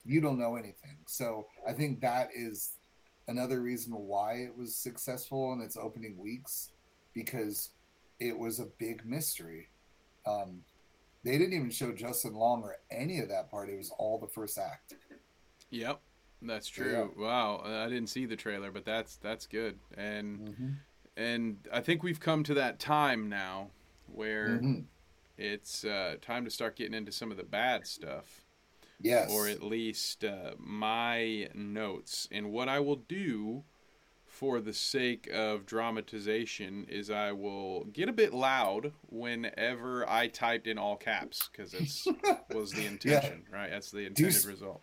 You 0.05 0.21
don't 0.21 0.39
know 0.39 0.57
anything. 0.57 0.99
So 1.07 1.47
I 1.67 1.73
think 1.73 2.01
that 2.01 2.29
is 2.35 2.73
another 3.29 3.61
reason 3.61 3.93
why 3.93 4.35
it 4.35 4.57
was 4.57 4.75
successful 4.75 5.53
in 5.53 5.61
its 5.61 5.77
opening 5.77 6.19
weeks 6.19 6.71
because 7.13 7.71
it 8.21 8.37
was 8.39 8.61
a 8.61 8.67
big 8.79 9.05
mystery. 9.05 9.69
Um, 10.27 10.63
they 11.25 11.39
didn't 11.39 11.55
even 11.55 11.71
show 11.71 11.93
Justin 11.93 12.35
Long 12.35 12.63
or 12.63 12.77
any 12.91 13.21
of 13.21 13.29
that 13.29 13.51
part. 13.51 13.71
It 13.71 13.77
was 13.77 13.91
all 13.99 14.19
the 14.19 14.27
first 14.27 14.59
act. 14.59 14.95
Yep, 15.71 16.01
that's 16.43 16.69
true. 16.69 17.13
Yeah. 17.17 17.23
Wow, 17.23 17.63
I 17.65 17.89
didn't 17.89 18.09
see 18.09 18.27
the 18.27 18.37
trailer, 18.37 18.71
but 18.71 18.85
that's 18.85 19.17
that's 19.17 19.47
good. 19.47 19.79
And 19.97 20.41
mm-hmm. 20.41 20.69
and 21.17 21.57
I 21.73 21.81
think 21.81 22.03
we've 22.03 22.21
come 22.21 22.45
to 22.45 22.55
that 22.55 22.79
time 22.79 23.29
now 23.29 23.71
where 24.13 24.49
mm-hmm. 24.51 24.81
it's 25.39 25.85
uh, 25.85 26.17
time 26.21 26.45
to 26.45 26.51
start 26.51 26.77
getting 26.77 26.95
into 26.95 27.11
some 27.11 27.31
of 27.31 27.37
the 27.37 27.45
bad 27.45 27.87
stuff. 27.87 28.44
Yes. 29.05 29.31
or 29.31 29.47
at 29.47 29.63
least 29.63 30.25
uh, 30.25 30.53
my 30.59 31.49
notes. 31.55 32.27
And 32.33 32.51
what 32.51 32.69
I 32.69 32.81
will 32.81 32.97
do 32.97 33.63
for 34.27 34.61
the 34.61 34.73
sake 34.73 35.29
of 35.33 35.65
dramatization 35.67 36.87
is 36.89 37.11
I 37.11 37.31
will 37.33 37.85
get 37.85 38.09
a 38.09 38.13
bit 38.13 38.35
loud 38.35 38.93
whenever 39.09 40.09
I 40.11 40.27
typed 40.29 40.67
in 40.67 40.79
all 40.79 40.97
caps 40.97 41.49
because 41.53 41.71
that 41.71 42.45
was 42.55 42.73
the 42.73 42.87
intention, 42.87 43.45
right? 43.53 43.71
That's 43.71 43.91
the 43.93 44.07
intended 44.07 44.35
s- 44.35 44.45
result. 44.47 44.83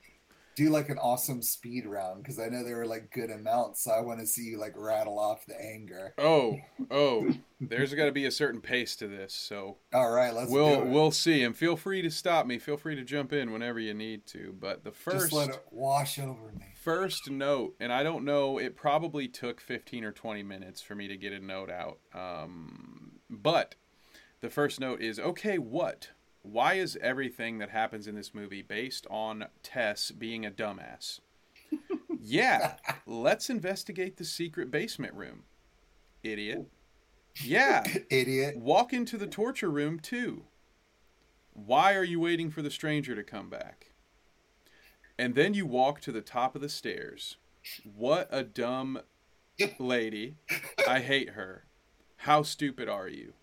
Do 0.66 0.70
like 0.70 0.90
an 0.90 0.98
awesome 0.98 1.42
speed 1.42 1.86
round 1.86 2.24
because 2.24 2.40
I 2.40 2.48
know 2.48 2.64
there 2.64 2.78
were 2.78 2.86
like 2.86 3.12
good 3.12 3.30
amounts. 3.30 3.84
So 3.84 3.92
I 3.92 4.02
want 4.02 4.20
to 4.20 4.28
see 4.28 4.44
you 4.44 4.60
like 4.60 4.74
rattle 4.76 5.20
off 5.20 5.46
the 5.46 5.60
anger. 5.60 6.14
Oh, 6.18 6.58
oh, 6.92 7.32
there's 7.60 7.94
got 7.94 8.06
to 8.06 8.12
be 8.12 8.26
a 8.26 8.32
certain 8.32 8.62
pace 8.62 8.96
to 8.98 9.08
this, 9.08 9.34
so 9.34 9.78
All 9.94 10.12
right, 10.12 10.34
let's 10.34 10.52
we'll 10.52 10.86
we'll 10.86 11.12
see. 11.12 11.44
And 11.44 11.56
feel 11.56 11.76
free 11.76 12.02
to 12.02 12.12
stop 12.12 12.46
me. 12.46 12.60
Feel 12.60 12.78
free 12.78 12.96
to 12.96 13.04
jump 13.04 13.34
in 13.34 13.52
whenever 13.52 13.80
you 13.80 13.94
need 13.94 14.26
to. 14.28 14.56
But 14.60 14.84
the 14.84 14.92
Just 14.92 15.02
first 15.02 15.34
let 15.34 15.50
it 15.50 15.64
wash 15.72 16.20
over 16.20 16.52
me. 16.54 16.66
first 16.82 17.30
note, 17.30 17.76
and 17.80 17.92
I 17.92 18.04
don't 18.04 18.26
know, 18.26 18.58
it 18.58 18.76
probably 18.76 19.28
took 19.28 19.62
15 19.62 20.04
or 20.04 20.12
20 20.12 20.44
minutes 20.44 20.82
for 20.82 20.96
me 20.96 21.08
to 21.08 21.18
get 21.18 21.34
a 21.34 21.40
note 21.40 21.70
out. 21.70 22.00
Um, 22.14 23.20
but 23.30 23.76
the 24.42 24.50
first 24.50 24.80
note 24.80 25.02
is 25.02 25.20
okay, 25.20 25.58
what? 25.58 26.10
Why 26.44 26.74
is 26.74 26.98
everything 27.02 27.60
that 27.60 27.70
happens 27.70 28.08
in 28.08 28.16
this 28.16 28.34
movie 28.34 28.62
based 28.62 29.06
on 29.10 29.46
Tess 29.64 30.12
being 30.12 30.46
a 30.46 30.52
dumbass? 30.52 31.20
yeah, 32.20 32.76
let's 33.06 33.50
investigate 33.50 34.18
the 34.18 34.26
secret 34.26 34.72
basement 34.72 35.14
room. 35.14 35.44
Idiot. 36.24 36.66
Yeah, 37.44 37.84
Idiot. 38.10 38.58
walk 38.58 38.92
into 38.92 39.18
the 39.18 39.28
torture 39.28 39.70
room 39.70 40.00
too. 40.00 40.44
Why 41.54 41.96
are 41.96 42.04
you 42.04 42.20
waiting 42.20 42.50
for 42.50 42.62
the 42.62 42.72
stranger 42.72 43.16
to 43.16 43.24
come 43.24 43.50
back? 43.50 43.92
And 45.20 45.36
then 45.36 45.54
you 45.54 45.66
walk 45.66 46.02
to 46.02 46.12
the 46.12 46.22
top 46.22 46.56
of 46.56 46.62
the 46.62 46.70
stairs. 46.70 47.38
What 47.84 48.28
a 48.32 48.44
dumb 48.44 49.02
lady. 49.80 50.36
I 50.88 51.00
hate 51.02 51.32
her. 51.32 51.66
How 52.18 52.42
stupid 52.42 52.90
are 52.90 53.08
you? 53.08 53.34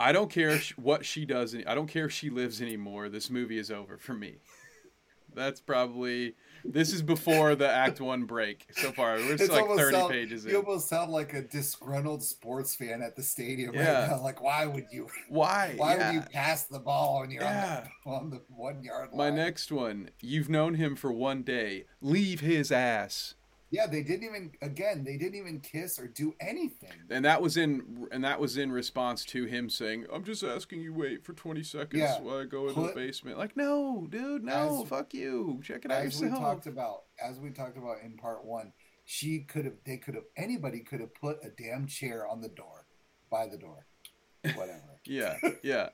I 0.00 0.12
don't 0.12 0.30
care 0.30 0.58
what 0.76 1.04
she 1.04 1.24
does. 1.24 1.54
I 1.66 1.74
don't 1.74 1.86
care 1.88 2.06
if 2.06 2.12
she 2.12 2.30
lives 2.30 2.60
anymore. 2.60 3.08
This 3.08 3.30
movie 3.30 3.58
is 3.58 3.70
over 3.70 3.96
for 3.98 4.12
me. 4.14 4.36
That's 5.34 5.60
probably. 5.60 6.34
This 6.66 6.92
is 6.94 7.02
before 7.02 7.54
the 7.56 7.68
Act 7.68 8.00
One 8.00 8.24
break. 8.24 8.66
So 8.72 8.90
far, 8.92 9.16
we're 9.16 9.36
just 9.36 9.52
like 9.52 9.66
thirty 9.66 9.94
sound- 9.96 10.10
pages 10.12 10.44
You 10.44 10.50
in. 10.50 10.56
almost 10.64 10.88
sound 10.88 11.10
like 11.12 11.34
a 11.34 11.42
disgruntled 11.42 12.22
sports 12.22 12.74
fan 12.74 13.02
at 13.02 13.16
the 13.16 13.22
stadium 13.22 13.74
Yeah. 13.74 14.02
right 14.02 14.10
now. 14.12 14.22
Like, 14.22 14.40
why 14.42 14.64
would 14.64 14.86
you? 14.90 15.08
Why? 15.28 15.74
Why 15.76 15.96
Yeah. 15.96 16.06
would 16.12 16.14
you 16.14 16.20
pass 16.32 16.64
the 16.64 16.78
ball 16.78 17.20
when 17.20 17.30
you're 17.30 17.42
Yeah. 17.42 17.86
on, 18.06 18.10
the, 18.10 18.10
on 18.10 18.30
the 18.30 18.40
one 18.54 18.82
yard 18.82 19.10
line? 19.12 19.18
My 19.34 19.36
next 19.36 19.70
one. 19.72 20.10
You've 20.20 20.48
known 20.48 20.74
him 20.74 20.96
for 20.96 21.12
one 21.12 21.42
day. 21.42 21.84
Leave 22.00 22.40
his 22.40 22.72
ass. 22.72 23.34
Yeah, 23.74 23.86
they 23.88 24.02
didn't 24.02 24.24
even. 24.24 24.52
Again, 24.62 25.02
they 25.02 25.16
didn't 25.16 25.34
even 25.34 25.58
kiss 25.60 25.98
or 25.98 26.06
do 26.06 26.32
anything. 26.40 26.92
And 27.10 27.24
that 27.24 27.42
was 27.42 27.56
in 27.56 28.06
and 28.12 28.22
that 28.24 28.38
was 28.38 28.56
in 28.56 28.70
response 28.70 29.24
to 29.26 29.44
him 29.46 29.68
saying, 29.68 30.06
"I'm 30.12 30.22
just 30.22 30.44
asking 30.44 30.80
you 30.80 30.94
wait 30.94 31.24
for 31.24 31.32
20 31.32 31.62
seconds 31.64 32.00
Yeah. 32.00 32.20
while 32.20 32.38
I 32.38 32.44
go 32.44 32.68
into 32.68 32.74
Put- 32.80 32.94
the 32.94 33.00
basement." 33.00 33.36
Like, 33.36 33.56
no, 33.56 34.06
dude, 34.08 34.44
no, 34.44 34.82
As- 34.82 34.88
fuck 34.88 35.12
you. 35.12 35.60
Check 35.64 35.84
it 35.84 35.90
out 35.90 36.04
As 36.04 36.20
we 36.20 36.28
talked 36.28 36.66
about, 36.68 37.04
as 37.20 37.40
we 37.40 37.50
talked 37.50 37.76
about 37.76 37.96
in 38.02 38.16
part 38.16 38.44
one, 38.44 38.72
she 39.04 39.40
could 39.40 39.64
have. 39.64 39.74
They 39.84 39.96
could 39.96 40.14
have. 40.14 40.24
Anybody 40.36 40.80
could 40.80 41.00
have 41.00 41.12
put 41.14 41.38
a 41.44 41.50
damn 41.50 41.86
chair 41.88 42.26
on 42.28 42.40
the 42.40 42.48
door, 42.50 42.86
by 43.28 43.48
the 43.48 43.58
door, 43.58 43.86
whatever. 44.54 44.80
Yeah, 45.06 45.36
yeah. 45.62 45.90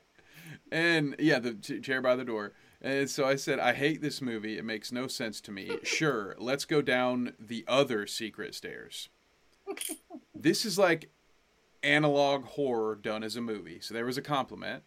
And 0.71 1.15
yeah, 1.19 1.39
the 1.39 1.53
ch- 1.53 1.83
chair 1.83 2.01
by 2.01 2.15
the 2.15 2.25
door. 2.25 2.53
And 2.81 3.09
so 3.09 3.25
I 3.25 3.35
said, 3.35 3.59
I 3.59 3.73
hate 3.73 4.01
this 4.01 4.21
movie. 4.21 4.57
It 4.57 4.65
makes 4.65 4.91
no 4.91 5.07
sense 5.07 5.39
to 5.41 5.51
me. 5.51 5.71
Sure, 5.83 6.35
let's 6.39 6.65
go 6.65 6.81
down 6.81 7.33
the 7.39 7.63
other 7.67 8.07
secret 8.07 8.55
stairs. 8.55 9.09
This 10.33 10.65
is 10.65 10.77
like 10.77 11.09
analog 11.83 12.45
horror 12.45 12.95
done 12.95 13.23
as 13.23 13.35
a 13.35 13.41
movie. 13.41 13.79
So 13.81 13.93
there 13.93 14.05
was 14.05 14.17
a 14.17 14.21
compliment. 14.21 14.83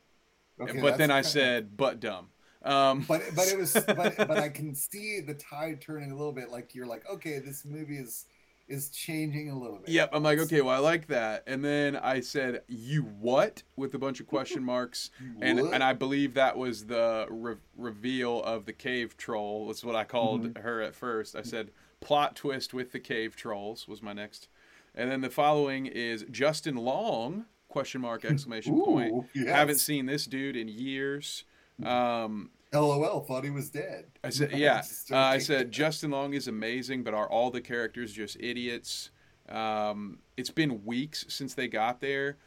Okay, 0.60 0.80
but 0.80 0.98
then 0.98 1.10
I 1.10 1.16
that's 1.16 1.30
said, 1.30 1.76
but 1.76 2.00
dumb. 2.00 2.28
Um, 2.64 3.04
but 3.06 3.22
but 3.34 3.48
it 3.48 3.58
was 3.58 3.72
but 3.72 4.16
but 4.16 4.38
I 4.38 4.48
can 4.60 4.74
see 4.74 5.20
the 5.20 5.34
tide 5.34 5.80
turning 5.80 6.10
a 6.10 6.16
little 6.16 6.32
bit. 6.32 6.50
Like 6.50 6.74
you're 6.74 6.86
like, 6.86 7.08
okay, 7.10 7.38
this 7.38 7.64
movie 7.64 7.98
is 7.98 8.26
is 8.68 8.88
changing 8.90 9.50
a 9.50 9.58
little 9.58 9.76
bit. 9.78 9.88
Yep, 9.90 10.10
I'm 10.12 10.22
like, 10.22 10.38
okay, 10.38 10.60
well, 10.62 10.74
I 10.74 10.78
like 10.78 11.06
that. 11.08 11.42
And 11.46 11.64
then 11.64 11.96
I 11.96 12.20
said, 12.20 12.62
"You 12.68 13.02
what?" 13.02 13.62
with 13.76 13.94
a 13.94 13.98
bunch 13.98 14.20
of 14.20 14.26
question 14.26 14.64
marks, 14.74 15.10
and 15.40 15.60
What? 15.60 15.74
and 15.74 15.82
I 15.84 15.92
believe 15.92 16.34
that 16.34 16.56
was 16.56 16.86
the 16.86 17.26
re- 17.28 17.56
reveal 17.76 18.42
of 18.42 18.64
the 18.66 18.72
cave 18.72 19.16
troll. 19.16 19.66
That's 19.66 19.84
what 19.84 19.96
I 19.96 20.04
called 20.04 20.42
Mm-hmm. 20.44 20.62
her 20.62 20.80
at 20.82 20.94
first. 20.94 21.36
I 21.36 21.42
said, 21.42 21.70
"Plot 22.00 22.36
twist 22.36 22.72
with 22.72 22.92
the 22.92 23.00
cave 23.00 23.36
trolls" 23.36 23.86
was 23.86 24.02
my 24.02 24.12
next, 24.12 24.48
and 24.94 25.10
then 25.10 25.20
the 25.20 25.30
following 25.30 25.86
is 25.86 26.24
Justin 26.30 26.76
Long 26.76 27.44
question 27.68 28.00
mark 28.00 28.24
exclamation 28.24 28.80
point. 28.82 29.26
Yes. 29.34 29.48
Haven't 29.48 29.78
seen 29.78 30.06
this 30.06 30.24
dude 30.26 30.56
in 30.56 30.68
years. 30.68 31.44
Um, 31.84 32.50
LOL 32.74 33.20
thought 33.20 33.44
he 33.44 33.50
was 33.50 33.70
dead. 33.70 34.06
I 34.22 34.30
said, 34.30 34.52
yeah. 34.54 34.82
Uh, 35.10 35.16
I 35.16 35.38
said 35.38 35.70
Justin 35.70 36.10
Long 36.10 36.34
is 36.34 36.48
amazing, 36.48 37.04
but 37.04 37.14
are 37.14 37.28
all 37.28 37.50
the 37.50 37.60
characters 37.60 38.12
just 38.12 38.36
idiots? 38.40 39.10
Um, 39.48 40.18
it's 40.36 40.50
been 40.50 40.84
weeks 40.84 41.24
since 41.28 41.54
they 41.54 41.68
got 41.68 42.00
there. 42.00 42.38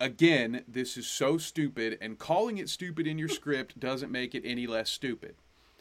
Again, 0.00 0.64
this 0.68 0.96
is 0.96 1.06
so 1.06 1.38
stupid, 1.38 1.98
and 2.00 2.18
calling 2.18 2.58
it 2.58 2.68
stupid 2.68 3.06
in 3.06 3.18
your 3.18 3.28
script 3.40 3.78
doesn't 3.78 4.10
make 4.10 4.34
it 4.34 4.42
any 4.44 4.66
less 4.66 4.90
stupid. 4.90 5.36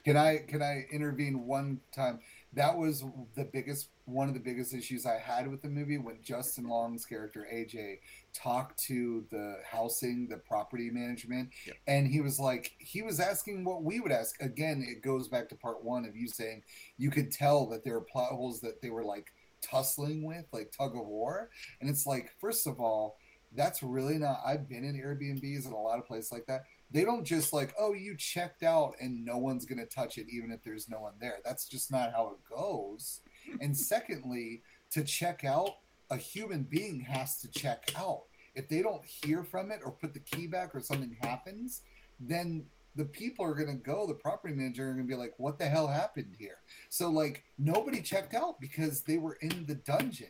Can 0.06 0.18
I 0.18 0.40
can 0.48 0.62
I 0.62 0.86
intervene 0.92 1.46
one 1.46 1.80
time? 1.94 2.20
That 2.54 2.78
was 2.78 3.04
the 3.36 3.46
biggest 3.46 3.90
one 4.06 4.28
of 4.28 4.34
the 4.34 4.40
biggest 4.40 4.74
issues 4.74 5.06
I 5.06 5.18
had 5.18 5.50
with 5.50 5.62
the 5.62 5.70
movie 5.70 5.98
when 5.98 6.18
Justin 6.22 6.66
Long's 6.66 7.06
character 7.06 7.48
AJ 7.52 8.00
talked 8.34 8.78
to 8.86 9.26
the 9.32 9.58
housing, 9.70 10.28
the 10.28 10.38
property 10.38 10.90
management, 10.90 11.50
Yep. 11.66 11.76
and 11.88 12.08
he 12.08 12.20
was 12.22 12.40
like 12.40 12.74
he 12.80 13.02
was 13.02 13.20
asking 13.20 13.64
what 13.64 13.84
we 13.84 14.00
would 14.00 14.12
ask. 14.12 14.42
Again, 14.42 14.86
it 14.88 15.02
goes 15.02 15.28
back 15.28 15.48
to 15.50 15.56
part 15.56 15.84
one 15.84 16.06
of 16.06 16.16
you 16.16 16.28
saying 16.28 16.64
you 16.98 17.12
could 17.12 17.32
tell 17.32 17.66
that 17.68 17.84
there 17.84 17.94
were 17.94 18.02
plot 18.02 18.32
holes 18.32 18.60
that 18.62 18.82
they 18.82 18.90
were 18.90 19.06
like 19.06 19.28
tussling 19.62 20.24
with, 20.26 20.46
like 20.52 20.72
tug 20.78 20.96
of 20.98 21.06
war. 21.08 21.50
And 21.80 21.90
it's 21.90 22.06
like, 22.06 22.32
first 22.42 22.68
of 22.68 22.80
all, 22.82 23.18
that's 23.56 23.84
really 23.84 24.18
not 24.18 24.40
I've 24.46 24.68
been 24.68 24.84
in 24.84 24.96
Airbnbs 24.96 25.66
and 25.66 25.74
a 25.74 25.78
lot 25.78 26.00
of 26.00 26.08
places 26.08 26.32
like 26.32 26.48
that 26.48 26.64
they 26.90 27.04
don't 27.06 27.24
just 27.24 27.54
like 27.54 27.72
oh 27.80 27.94
you 27.94 28.18
checked 28.18 28.64
out 28.64 28.96
and 29.00 29.24
no 29.24 29.38
one's 29.38 29.66
going 29.66 29.78
to 29.78 29.86
touch 29.86 30.18
it 30.18 30.26
even 30.28 30.52
if 30.52 30.64
there's 30.64 30.90
no 30.90 31.00
one 31.00 31.14
there 31.22 31.38
that's 31.46 31.68
just 31.68 31.92
not 31.92 32.12
how 32.14 32.32
it 32.32 32.50
goes 32.56 33.22
and 33.62 33.76
secondly 33.76 34.62
to 34.92 35.04
check 35.04 35.44
out 35.44 35.78
a 36.10 36.18
human 36.18 36.64
being 36.64 37.00
has 37.00 37.42
to 37.42 37.48
check 37.50 37.92
out. 37.98 38.24
If 38.56 38.70
they 38.70 38.82
don't 38.82 39.04
hear 39.04 39.44
from 39.44 39.72
it 39.72 39.80
or 39.84 39.92
put 39.92 40.14
the 40.14 40.20
key 40.20 40.48
back 40.48 40.76
or 40.76 40.82
something 40.82 41.18
happens 41.22 41.82
then 42.20 42.66
the 42.96 43.06
people 43.06 43.44
are 43.44 43.56
going 43.56 43.68
to 43.68 43.84
go 43.84 44.06
the 44.06 44.14
property 44.14 44.54
manager 44.54 44.90
are 44.90 44.94
going 44.94 45.08
to 45.08 45.12
be 45.12 45.16
like 45.16 45.34
what 45.38 45.58
the 45.58 45.66
hell 45.66 45.88
happened 45.88 46.36
here? 46.38 46.58
So 46.90 47.10
like 47.10 47.44
nobody 47.58 48.02
checked 48.02 48.34
out 48.34 48.60
because 48.60 49.02
they 49.02 49.18
were 49.18 49.38
in 49.42 49.66
the 49.66 49.76
dungeon. 49.76 50.30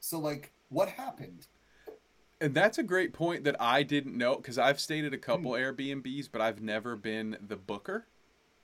So 0.00 0.18
like 0.18 0.52
what 0.68 0.88
happened? 0.88 1.46
And 2.40 2.54
that's 2.54 2.78
a 2.78 2.82
great 2.82 3.12
point 3.12 3.44
that 3.44 3.56
I 3.60 3.82
didn't 3.82 4.16
know 4.16 4.36
because 4.36 4.58
I've 4.58 4.78
stayed 4.78 5.04
at 5.04 5.14
a 5.14 5.18
couple 5.18 5.52
hmm. 5.52 5.58
Airbnbs, 5.58 6.28
but 6.30 6.40
I've 6.40 6.60
never 6.60 6.94
been 6.94 7.36
the 7.40 7.56
booker 7.56 8.06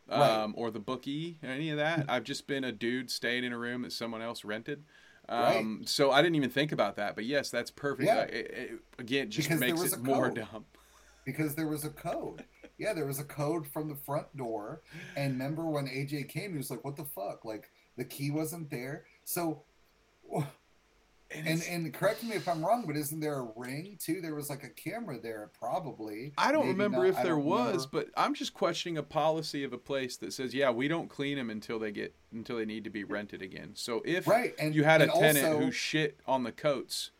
um, 0.09 0.21
Right. 0.21 0.53
or 0.55 0.71
the 0.71 0.81
bookie 0.81 1.39
any 1.43 1.71
of 1.71 1.77
that. 1.79 2.07
I've 2.09 2.25
just 2.25 2.47
been 2.47 2.65
a 2.65 2.73
dude 2.73 3.11
staying 3.11 3.45
in 3.45 3.53
a 3.53 3.59
room 3.59 3.83
that 3.83 3.93
someone 3.93 4.23
else 4.23 4.45
rented. 4.45 4.85
Right. 5.29 5.57
Um, 5.59 5.83
So 5.87 6.11
I 6.11 6.21
didn't 6.23 6.35
even 6.37 6.51
think 6.51 6.73
about 6.73 6.97
that. 6.97 7.15
But 7.15 7.25
yes, 7.25 7.51
that's 7.51 7.71
perfect. 7.71 8.07
Yeah. 8.07 8.23
It- 8.23 8.51
it- 8.51 8.81
again, 8.99 9.31
just 9.31 9.49
Because 9.49 9.61
makes 9.61 9.83
it 9.93 10.03
more 10.03 10.29
code. 10.29 10.37
dumb. 10.53 10.65
because 11.25 11.55
there 11.55 11.69
was 11.69 11.85
a 11.85 11.91
code. 11.91 12.45
Yeah, 12.79 12.93
there 12.95 13.07
was 13.07 13.21
a 13.21 13.25
code 13.25 13.69
from 13.69 13.89
the 13.89 13.95
front 13.95 14.37
door. 14.37 14.83
And 15.17 15.35
remember 15.35 15.65
when 15.67 15.87
AJ 15.87 16.25
came, 16.29 16.51
he 16.51 16.57
was 16.59 16.69
like, 16.69 16.83
"What 16.85 16.97
the 16.97 17.05
fuck?" 17.05 17.45
Like 17.45 17.71
the 17.97 18.05
key 18.05 18.33
wasn't 18.33 18.71
there. 18.71 19.05
So, 19.25 19.63
And, 21.35 21.47
and 21.49 21.63
and 21.69 21.95
correct 21.95 22.23
me 22.23 22.33
if 22.37 22.49
I'm 22.49 22.65
wrong, 22.65 22.85
but 22.87 22.97
isn't 22.97 23.21
there 23.21 23.39
a 23.41 23.49
ring 23.57 23.97
too? 24.01 24.21
There 24.21 24.35
was 24.35 24.51
like 24.51 24.65
a 24.65 24.69
camera 24.69 25.19
there, 25.19 25.51
probably. 25.59 26.33
I 26.39 26.53
don't 26.53 26.67
Maybe 26.67 26.73
remember 26.73 26.99
not, 27.11 27.19
if 27.19 27.23
there 27.23 27.39
was, 27.39 27.87
remember. 27.87 27.89
but 27.93 28.09
I'm 28.17 28.35
just 28.35 28.55
questioning 28.55 28.99
a 28.99 29.03
policy 29.03 29.65
of 29.65 29.73
a 29.73 29.79
place 29.79 30.17
that 30.19 30.33
says, 30.33 30.55
yeah, 30.55 30.71
we 30.71 30.89
don't 30.89 31.09
clean 31.09 31.37
them 31.37 31.51
until 31.51 31.79
they 31.79 31.91
get 31.93 32.15
until 32.33 32.57
they 32.57 32.65
need 32.65 32.85
to 32.85 32.91
be 32.91 33.05
rented 33.05 33.43
again. 33.43 33.71
So 33.75 34.03
if 34.05 34.27
right. 34.27 34.55
And 34.59 34.75
you 34.75 34.85
had 34.85 35.01
a 35.03 35.07
tenant 35.09 35.47
also, 35.47 35.59
who 35.61 35.71
shit 35.73 36.19
on 36.27 36.43
the 36.45 36.53
coats, 36.53 37.11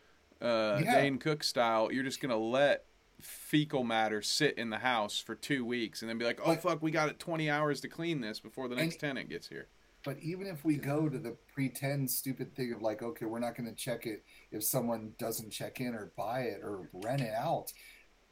uh, 0.41 0.81
Yeah. 0.83 1.01
Dane 1.01 1.17
Cook 1.17 1.43
style, 1.43 1.91
you're 1.91 2.03
just 2.03 2.21
gonna 2.21 2.37
let 2.37 2.85
fecal 3.21 3.83
matter 3.85 4.21
sit 4.21 4.57
in 4.57 4.69
the 4.69 4.79
house 4.79 5.19
for 5.19 5.33
two 5.33 5.63
weeks 5.63 6.01
and 6.01 6.09
then 6.09 6.17
be 6.17 6.25
like, 6.25 6.39
oh 6.41 6.47
But- 6.47 6.61
fuck, 6.61 6.81
we 6.83 6.91
got 6.91 7.07
it 7.09 7.19
20 7.19 7.49
hours 7.49 7.79
to 7.81 7.87
clean 7.87 8.19
this 8.21 8.39
before 8.41 8.67
the 8.67 8.75
next 8.75 8.95
And- 8.95 8.99
tenant 9.01 9.29
gets 9.29 9.47
here. 9.47 9.67
But 10.03 10.17
even 10.21 10.47
if 10.47 10.65
we 10.65 10.75
go 10.75 11.07
to 11.07 11.17
the 11.17 11.35
pretend 11.53 12.09
stupid 12.11 12.55
thing 12.55 12.73
of 12.73 12.81
like, 12.81 13.01
okay, 13.01 13.25
we're 13.25 13.39
not 13.39 13.55
going 13.55 13.69
to 13.69 13.75
check 13.75 14.05
it 14.05 14.23
if 14.51 14.63
someone 14.63 15.13
doesn't 15.17 15.51
check 15.51 15.79
in 15.79 15.93
or 15.95 16.11
buy 16.17 16.41
it 16.41 16.59
or 16.61 16.89
rent 16.93 17.21
it 17.21 17.33
out, 17.33 17.71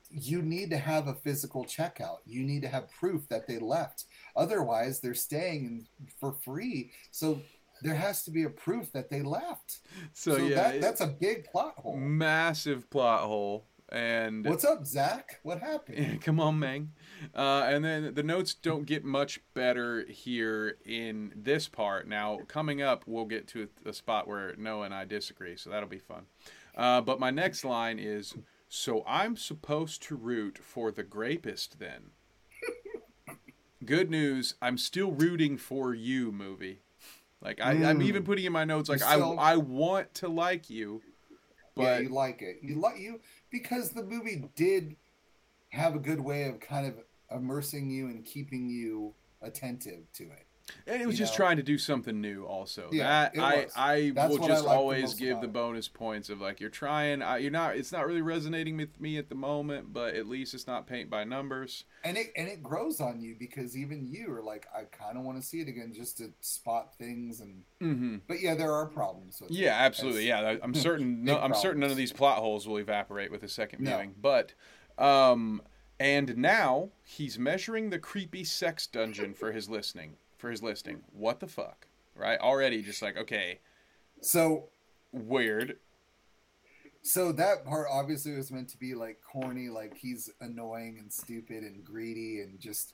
you 0.10 0.42
need 0.42 0.70
to 0.72 0.78
have 0.78 1.08
a 1.08 1.14
physical 1.14 1.64
checkout. 1.66 2.18
You 2.26 2.44
need 2.44 2.62
to 2.64 2.68
have 2.68 2.92
proof 2.92 3.28
that 3.30 3.48
they 3.48 3.60
left. 3.60 4.06
Otherwise, 4.36 5.00
they're 5.00 5.14
staying 5.14 5.88
for 6.20 6.34
free. 6.34 6.92
So 7.12 7.42
there 7.82 7.96
has 7.96 8.24
to 8.24 8.32
be 8.32 8.44
a 8.44 8.50
proof 8.50 8.92
that 8.92 9.10
they 9.10 9.22
left. 9.22 9.80
So, 10.14 10.38
So 10.38 10.44
yeah, 10.44 10.56
that, 10.56 10.82
that's 10.82 11.02
a 11.02 11.08
big 11.08 11.46
plot 11.46 11.76
hole. 11.78 11.96
massive 11.98 12.90
plot 12.90 13.22
hole. 13.22 13.66
And 13.90 14.46
What's 14.46 14.64
up, 14.64 14.86
Zach? 14.86 15.40
What 15.44 15.60
happened? 15.60 16.22
Come 16.24 16.40
on, 16.40 16.60
Meng. 16.60 16.92
Uh, 17.36 17.64
and 17.66 17.84
then 17.84 18.14
the 18.14 18.24
notes 18.24 18.54
don't 18.54 18.86
get 18.86 19.04
much 19.04 19.40
better 19.54 20.06
here 20.08 20.78
in 20.86 21.34
this 21.36 21.68
part. 21.68 22.08
Now, 22.08 22.40
coming 22.48 22.82
up, 22.82 23.04
we'll 23.06 23.26
get 23.26 23.48
to 23.50 23.68
a, 23.86 23.94
spot 23.94 24.28
where 24.28 24.56
Noah 24.58 24.86
and 24.86 24.94
I 24.94 25.06
disagree, 25.06 25.56
so 25.56 25.70
that'll 25.70 25.90
be 25.90 26.00
fun. 26.00 26.26
Uh, 26.76 27.02
but 27.02 27.20
my 27.20 27.30
next 27.32 27.64
line 27.64 28.00
is 28.00 28.34
So 28.70 29.04
I'm 29.06 29.36
supposed 29.36 30.02
to 30.04 30.16
root 30.16 30.58
for 30.58 30.92
the 30.92 31.04
grapist 31.04 31.80
then? 31.80 32.12
Good 33.86 34.10
news, 34.10 34.56
I'm 34.62 34.78
still 34.78 35.12
rooting 35.12 35.58
for 35.58 35.94
you, 35.94 36.32
movie. 36.32 36.80
Like, 37.42 37.60
I, 37.60 37.72
I'm 37.84 38.00
Mm. 38.00 38.04
even 38.04 38.24
putting 38.24 38.46
in 38.46 38.54
my 38.54 38.64
notes, 38.64 38.88
like, 38.88 39.00
You're 39.00 39.40
I, 39.40 39.54
I 39.54 39.58
want 39.58 40.14
to 40.16 40.28
like 40.30 40.70
you, 40.70 41.02
yeah, 41.76 41.96
but 41.96 42.04
you 42.04 42.10
like 42.10 42.42
it. 42.42 42.60
You 42.62 42.76
like 42.76 43.00
you 43.00 43.20
because 43.50 43.90
the 43.90 44.04
movie 44.04 44.46
did 44.56 44.96
have 45.70 45.96
a 45.96 46.00
good 46.00 46.22
way 46.22 46.44
of 46.44 46.60
kind 46.60 46.86
of 46.86 47.04
immersing 47.34 47.90
you 47.90 48.08
and 48.08 48.26
keeping 48.26 48.70
you 48.70 49.14
attentive 49.42 50.12
to 50.14 50.24
it. 50.24 50.46
And 50.88 51.02
it 51.02 51.06
was 51.06 51.16
you 51.20 51.26
just 51.26 51.34
know? 51.34 51.46
trying 51.46 51.58
to 51.58 51.64
do 51.64 51.78
something 51.78 52.22
new, 52.22 52.46
also. 52.46 52.90
Yeah, 52.92 53.30
that 53.34 53.42
I. 53.42 53.68
I 53.76 54.12
That's 54.12 54.32
will 54.32 54.40
what 54.40 54.52
I 54.52 54.54
just 54.54 54.64
the 54.64 54.70
always 54.70 55.14
give 55.16 55.42
the 55.42 55.48
bonus 55.48 55.88
points 55.88 56.30
of 56.30 56.40
like 56.40 56.60
you're 56.60 56.70
trying. 56.70 57.22
I, 57.22 57.38
you're 57.38 57.52
not. 57.52 57.76
It's 57.76 57.92
not 57.92 58.06
really 58.06 58.22
resonating 58.22 58.78
with 58.78 59.00
me 59.02 59.18
at 59.18 59.28
the 59.28 59.36
moment, 59.36 59.92
but 59.92 60.16
at 60.16 60.28
least 60.28 60.54
it's 60.54 60.68
not 60.68 60.88
paint 60.88 61.10
by 61.10 61.24
numbers. 61.24 61.86
And 62.04 62.18
it 62.18 62.32
and 62.38 62.48
it 62.48 62.64
grows 62.64 63.02
on 63.02 63.22
you 63.22 63.36
because 63.38 63.76
even 63.76 64.08
you 64.08 64.32
are 64.34 64.42
like, 64.42 64.68
I 64.74 64.84
kind 64.84 65.18
of 65.18 65.24
want 65.24 65.42
to 65.42 65.44
see 65.46 65.62
it 65.62 65.68
again 65.68 65.94
just 65.94 66.18
to 66.20 66.32
spot 66.40 66.96
things 66.98 67.42
and. 67.42 67.64
Mm-hmm. 67.82 68.16
But 68.28 68.42
yeah, 68.42 68.56
there 68.56 68.72
are 68.74 68.86
problems. 68.86 69.42
With 69.42 69.52
it. 69.52 69.58
Yeah, 69.58 69.76
absolutely. 69.78 70.28
That's- 70.28 70.58
Yeah, 70.58 70.64
I'm 70.64 70.74
certain. 70.76 71.24
No, 71.24 71.40
I'm 71.40 71.56
certain 71.56 71.82
none 71.82 71.92
of 71.92 71.98
these 71.98 72.14
plot 72.14 72.38
holes 72.38 72.68
will 72.68 72.78
evaporate 72.78 73.32
with 73.32 73.44
a 73.44 73.50
second 73.50 73.84
No. 73.84 73.92
viewing. 73.92 74.16
But, 74.22 74.54
um, 74.98 75.62
and 76.02 76.36
now 76.38 76.90
he's 77.04 77.38
measuring 77.38 77.90
the 77.92 78.00
creepy 78.00 78.44
sex 78.44 78.88
dungeon 78.88 79.34
for 79.36 79.52
his 79.52 79.70
listening. 79.70 80.18
For 80.38 80.50
his 80.50 80.64
listing, 80.64 81.04
what 81.14 81.40
the 81.40 81.48
fuck, 81.48 81.86
right? 82.16 82.40
Already, 82.40 82.82
just 82.82 83.04
like 83.04 83.16
okay, 83.16 83.60
So 84.22 84.70
weird. 85.12 85.78
so 87.04 87.32
that 87.34 87.66
part 87.66 87.88
obviously 87.92 88.34
was 88.36 88.52
meant 88.52 88.70
to 88.70 88.78
be 88.78 88.96
like 88.96 89.20
corny, 89.22 89.70
like 89.70 89.96
he's 89.98 90.30
annoying 90.40 90.98
and 91.00 91.14
stupid 91.14 91.64
and 91.64 91.84
greedy 91.84 92.42
and 92.42 92.60
just. 92.60 92.94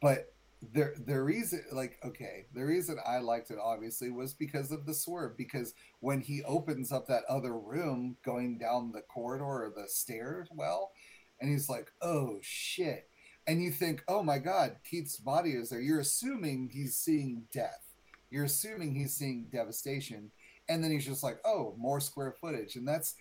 But 0.00 0.32
the 0.72 0.94
the 1.06 1.20
reason, 1.20 1.64
like, 1.72 1.98
okay, 2.04 2.46
the 2.54 2.64
reason 2.64 2.98
I 3.04 3.18
liked 3.18 3.50
it 3.50 3.58
obviously 3.62 4.10
was 4.10 4.34
because 4.34 4.70
of 4.70 4.86
the 4.86 4.94
swerve. 4.94 5.36
Because 5.36 5.74
when 6.00 6.20
he 6.20 6.42
opens 6.44 6.92
up 6.92 7.08
that 7.08 7.24
other 7.28 7.58
room, 7.58 8.16
going 8.24 8.58
down 8.58 8.92
the 8.92 9.02
corridor 9.02 9.44
or 9.44 9.72
the 9.74 9.88
stairs, 9.88 10.48
well, 10.54 10.92
and 11.40 11.50
he's 11.50 11.68
like, 11.68 11.90
"Oh 12.02 12.38
shit." 12.42 13.08
And 13.48 13.62
you 13.62 13.70
think, 13.70 14.02
oh 14.08 14.24
my 14.24 14.38
God, 14.38 14.76
Keith's 14.88 15.18
body 15.18 15.52
is 15.52 15.70
there. 15.70 15.80
You're 15.80 16.00
assuming 16.00 16.68
he's 16.72 16.96
seeing 16.96 17.44
death. 17.52 17.94
You're 18.28 18.44
assuming 18.44 18.94
he's 18.94 19.14
seeing 19.14 19.46
devastation. 19.52 20.32
And 20.68 20.82
then 20.82 20.90
he's 20.90 21.06
just 21.06 21.22
like, 21.22 21.38
oh, 21.44 21.74
more 21.78 22.00
square 22.00 22.34
footage. 22.40 22.74
And 22.74 22.86
that's 22.86 23.14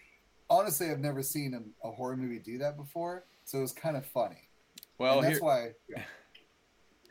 honestly, 0.49 0.89
I've 0.89 0.99
never 0.99 1.21
seen 1.21 1.53
a, 1.53 1.87
a 1.87 1.91
horror 1.91 2.17
movie 2.17 2.39
do 2.39 2.57
that 2.57 2.75
before. 2.75 3.25
So 3.43 3.59
it 3.59 3.61
was 3.61 3.71
kind 3.71 3.95
of 3.95 4.05
funny. 4.05 4.49
Well, 4.97 5.19
and 5.19 5.27
that's 5.27 5.37
here, 5.37 5.43
why. 5.43 5.69
yeah, 5.89 6.01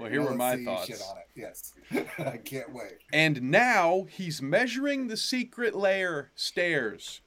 well, 0.01 0.11
here 0.11 0.21
now 0.23 0.31
were 0.31 0.35
my 0.35 0.65
thoughts. 0.65 0.87
Shit 0.87 1.01
on 1.09 1.19
it. 1.19 1.29
Yes. 1.37 1.75
I 2.19 2.39
can't 2.39 2.73
wait. 2.75 2.95
And 3.13 3.43
now 3.43 4.07
he's 4.11 4.43
measuring 4.43 5.07
the 5.07 5.17
secret 5.17 5.77
lair 5.77 6.33
stairs. 6.35 7.21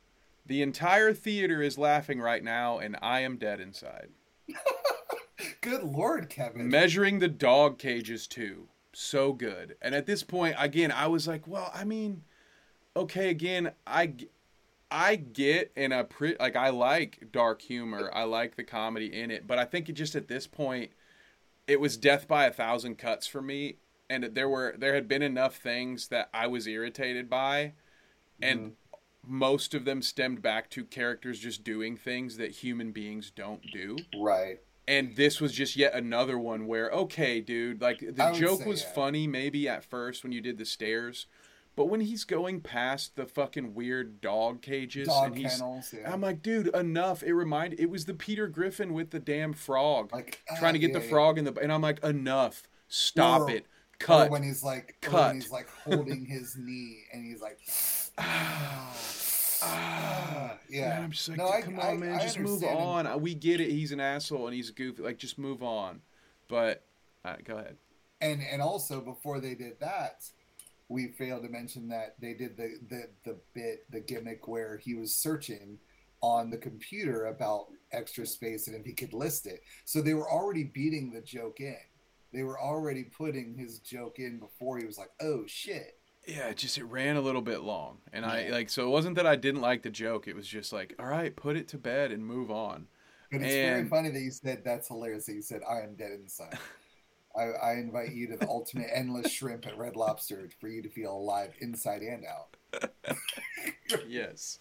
The 0.48 0.62
entire 0.62 1.14
theater 1.14 1.62
is 1.62 1.78
laughing 1.78 2.22
right 2.22 2.44
now, 2.44 2.80
and 2.80 2.98
I 3.02 3.20
am 3.20 3.38
dead 3.38 3.60
inside. 3.60 4.10
Good 5.62 5.84
Lord, 5.84 6.30
Kevin. 6.30 6.70
Measuring 6.70 7.20
the 7.20 7.28
dog 7.28 7.78
cages 7.78 8.28
too. 8.28 8.70
So 8.94 9.34
good. 9.34 9.76
And 9.82 9.94
at 9.94 10.06
this 10.08 10.24
point, 10.24 10.56
again, 10.58 10.92
I 10.92 11.08
was 11.08 11.28
like, 11.28 11.46
well, 11.46 11.70
I 11.76 11.84
mean, 11.84 12.24
okay, 12.96 13.30
again, 13.30 13.74
I 13.86 14.14
I 14.90 15.18
get 15.18 15.72
and 15.76 15.94
I 15.94 16.04
pre- 16.04 16.38
like 16.40 16.56
I 16.56 16.70
like 16.70 17.28
dark 17.32 17.62
humor. 17.62 18.10
I 18.14 18.24
like 18.24 18.56
the 18.56 18.64
comedy 18.64 19.14
in 19.14 19.30
it, 19.30 19.46
but 19.46 19.60
I 19.60 19.66
think 19.66 19.90
it 19.90 19.94
just 19.94 20.16
at 20.16 20.30
this 20.30 20.48
point, 20.48 20.92
it 21.68 21.80
was 21.80 21.98
death 21.98 22.28
by 22.28 22.46
a 22.46 22.52
thousand 22.52 22.98
cuts 22.98 23.28
for 23.28 23.42
me. 23.42 23.76
And 24.10 24.24
there 24.24 24.48
were 24.48 24.74
there 24.78 24.96
had 24.96 25.08
been 25.08 25.22
enough 25.22 25.58
things 25.58 26.08
that 26.08 26.30
I 26.34 26.48
was 26.48 26.66
irritated 26.66 27.30
by, 27.30 27.74
and 28.42 28.60
mm-hmm. 28.60 28.70
Most 29.28 29.74
of 29.74 29.86
them 29.86 30.02
stemmed 30.02 30.42
back 30.42 30.70
to 30.70 30.84
characters 30.84 31.40
just 31.40 31.64
doing 31.64 31.98
things 31.98 32.38
that 32.38 32.52
human 32.52 32.92
beings 32.92 33.32
don't 33.32 33.62
do 33.74 33.98
right. 34.20 34.60
and 34.88 35.16
this 35.16 35.42
was 35.42 35.54
just 35.54 35.76
yet 35.76 35.94
another 35.94 36.38
one 36.38 36.68
where 36.68 36.90
okay 36.90 37.40
dude 37.42 37.82
like 37.82 38.00
the 38.00 38.32
joke 38.34 38.66
was 38.66 38.84
funny 38.84 39.28
maybe 39.28 39.68
at 39.68 39.84
first 39.84 40.24
when 40.24 40.32
you 40.32 40.42
did 40.42 40.58
the 40.58 40.66
stairs 40.66 41.28
but 41.76 41.86
when 41.86 42.02
he's 42.02 42.24
going 42.24 42.60
past 42.60 43.16
the 43.16 43.26
fucking 43.28 43.76
weird 43.76 44.20
dog 44.20 44.64
cages 44.64 45.08
Dog 45.08 45.28
and 45.28 45.38
he's 45.38 45.52
kennels. 45.58 45.94
Yeah. 45.96 46.12
i'm 46.12 46.22
like 46.22 46.42
dude 46.42 46.68
enough 46.76 47.22
it 47.24 47.34
reminded 47.34 47.80
it 47.80 47.90
was 47.90 48.06
the 48.06 48.14
peter 48.14 48.48
griffin 48.48 48.94
with 48.94 49.12
the 49.12 49.20
damn 49.20 49.54
frog 49.54 50.12
like 50.12 50.42
trying 50.58 50.74
to 50.74 50.80
ah, 50.80 50.82
get 50.82 50.92
yeah, 50.92 51.00
the 51.00 51.06
frog 51.08 51.38
in 51.38 51.46
the 51.46 51.54
and 51.62 51.72
i'm 51.72 51.82
like 51.82 52.04
enough 52.04 52.64
stop 52.88 53.42
Or- 53.42 53.52
it 53.52 53.66
cut 54.00 54.30
when 54.30 54.44
he's 54.44 54.64
like, 54.64 54.98
Cut. 55.02 55.28
when 55.28 55.36
he's 55.36 55.52
like 55.52 55.70
holding 55.84 56.26
his 56.26 56.56
knee 56.58 57.04
and 57.12 57.26
he's 57.26 57.42
like, 57.42 57.60
ah, 58.18 58.94
ah, 59.64 60.54
yeah. 60.70 60.96
And 60.98 61.04
I'm 61.06 61.12
just 61.12 61.30
like, 61.30 61.38
No, 61.38 61.50
I- 61.50 61.62
come 61.62 61.80
I- 61.80 61.90
on, 61.90 62.00
man, 62.00 62.14
I 62.16 62.20
just 62.22 62.40
move 62.40 62.64
understand 62.64 62.80
him. 62.80 63.08
on. 63.16 63.22
We 63.22 63.34
get 63.36 63.60
it. 63.62 63.70
He's 63.70 63.92
an 63.92 64.00
asshole 64.00 64.48
and 64.48 64.56
he's 64.56 64.72
goofy. 64.72 65.02
Like, 65.04 65.18
just 65.18 65.38
move 65.38 65.64
on. 65.64 66.02
But, 66.48 66.84
right, 67.26 67.44
go 67.44 67.56
ahead. 67.58 67.76
and 68.22 68.42
and 68.42 68.62
also 68.62 69.02
before 69.02 69.40
they 69.40 69.54
did 69.56 69.80
that 69.80 70.24
we 70.90 71.10
failed 71.10 71.44
to 71.44 71.50
mention 71.50 71.90
that 71.90 72.16
they 72.22 72.34
did 72.34 72.56
the 72.58 72.78
the, 72.90 73.10
the 73.26 73.38
bit 73.54 73.86
the 73.92 74.00
gimmick 74.00 74.48
where 74.48 74.78
he 74.78 74.96
was 74.96 75.14
searching 75.14 75.78
on 76.22 76.50
the 76.50 76.58
computer 76.58 77.26
about 77.26 77.68
extra 77.92 78.26
space 78.26 78.68
and 78.68 78.76
if 78.76 78.86
he 78.86 78.94
could 78.94 79.14
list 79.14 79.46
it 79.46 79.62
so 79.86 80.02
they 80.02 80.14
were 80.16 80.32
already 80.32 80.64
beating 80.64 81.12
the 81.12 81.20
joke 81.22 81.60
in 81.60 81.76
they 82.34 82.42
were 82.44 82.60
already 82.60 83.04
putting 83.04 83.54
his 83.56 83.80
joke 83.80 84.18
in 84.20 84.40
before 84.40 84.78
he 84.80 84.86
was 84.86 84.98
like 84.98 85.12
oh 85.22 85.44
shit 85.46 85.97
Yeah, 86.28 86.52
just 86.54 86.78
it 86.78 86.84
ran 86.84 87.16
a 87.16 87.22
little 87.22 87.42
bit 87.42 87.62
long, 87.62 88.00
and 88.12 88.26
I 88.26 88.50
like 88.50 88.70
so 88.70 88.86
it 88.86 88.90
wasn't 88.90 89.16
that 89.16 89.26
I 89.26 89.38
didn't 89.38 89.62
like 89.62 89.82
the 89.84 89.90
joke. 89.90 90.28
It 90.28 90.36
was 90.36 90.46
just 90.48 90.74
like, 90.74 90.94
all 91.00 91.06
right, 91.06 91.34
put 91.36 91.56
it 91.56 91.70
to 91.70 91.78
bed 91.78 92.12
and 92.12 92.26
move 92.26 92.52
on. 92.52 92.88
but 93.32 93.42
it's 93.42 93.56
very 93.58 93.88
funny 93.88 94.10
that 94.10 94.20
you 94.22 94.32
said 94.32 94.62
that's 94.64 94.88
hilarious 94.88 95.26
that 95.26 95.34
you 95.34 95.42
said 95.42 95.62
i 95.70 95.80
am 95.82 95.96
dead 95.96 96.12
inside 96.12 96.58
I, 97.38 97.44
I 97.44 97.74
invite 97.74 98.14
you 98.14 98.28
to 98.30 98.38
the 98.38 98.48
ultimate 98.48 98.90
endless 98.94 99.32
shrimp 99.32 99.68
at 99.68 99.78
red 99.78 99.96
lobster 99.96 100.50
for 100.60 100.70
you 100.70 100.82
to 100.82 100.90
feel 100.90 101.14
alive 101.14 101.54
inside 101.62 102.02
and 102.02 102.26
out 102.26 102.58
yes. 104.08 104.60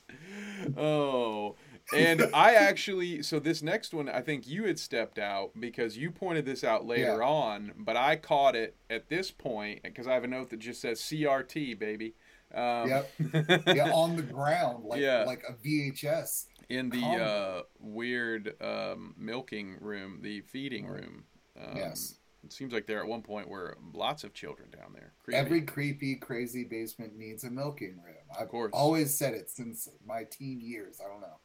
Oh, 0.76 1.56
and 1.94 2.28
I 2.34 2.54
actually 2.54 3.22
so 3.22 3.38
this 3.38 3.62
next 3.62 3.94
one 3.94 4.08
I 4.08 4.20
think 4.20 4.46
you 4.46 4.64
had 4.64 4.78
stepped 4.78 5.18
out 5.18 5.50
because 5.58 5.96
you 5.96 6.10
pointed 6.10 6.44
this 6.44 6.64
out 6.64 6.86
later 6.86 7.18
Yeah. 7.20 7.26
on, 7.26 7.72
but 7.76 7.96
I 7.96 8.16
caught 8.16 8.56
it 8.56 8.76
at 8.90 9.08
this 9.08 9.30
point 9.30 9.82
because 9.82 10.06
I 10.06 10.14
have 10.14 10.24
a 10.24 10.28
note 10.28 10.50
that 10.50 10.58
just 10.58 10.80
says 10.80 11.00
CRT 11.00 11.78
baby. 11.78 12.14
Um, 12.54 12.88
Yep. 12.88 13.10
yeah 13.76 13.90
on 13.92 14.16
the 14.16 14.22
ground 14.22 14.84
like 14.84 15.00
Yeah. 15.00 15.24
like 15.24 15.42
a 15.48 15.52
vhs 15.52 16.46
in 16.68 16.90
the 16.90 17.02
uh, 17.02 17.62
weird 17.78 18.54
um, 18.60 19.14
milking 19.16 19.76
room, 19.80 20.18
the 20.22 20.40
feeding 20.42 20.86
room. 20.86 21.24
Um, 21.56 21.76
Yes. 21.76 22.18
It 22.44 22.52
seems 22.52 22.72
like 22.72 22.86
there 22.86 23.00
at 23.00 23.08
one 23.08 23.22
point 23.22 23.48
were 23.48 23.76
lots 23.92 24.22
of 24.22 24.32
children 24.32 24.70
down 24.70 24.92
there. 24.94 25.14
Creepy. 25.24 25.36
Every 25.36 25.62
creepy, 25.62 26.14
crazy 26.14 26.62
basement 26.62 27.16
needs 27.16 27.42
a 27.42 27.50
milking 27.50 27.96
room. 28.04 28.14
I've 28.38 28.48
course. 28.48 28.70
always 28.72 29.12
said 29.18 29.34
it 29.34 29.50
since 29.50 29.88
my 30.06 30.22
teen 30.30 30.60
years. 30.60 31.00
I 31.04 31.08
don't 31.08 31.20
know. 31.20 31.40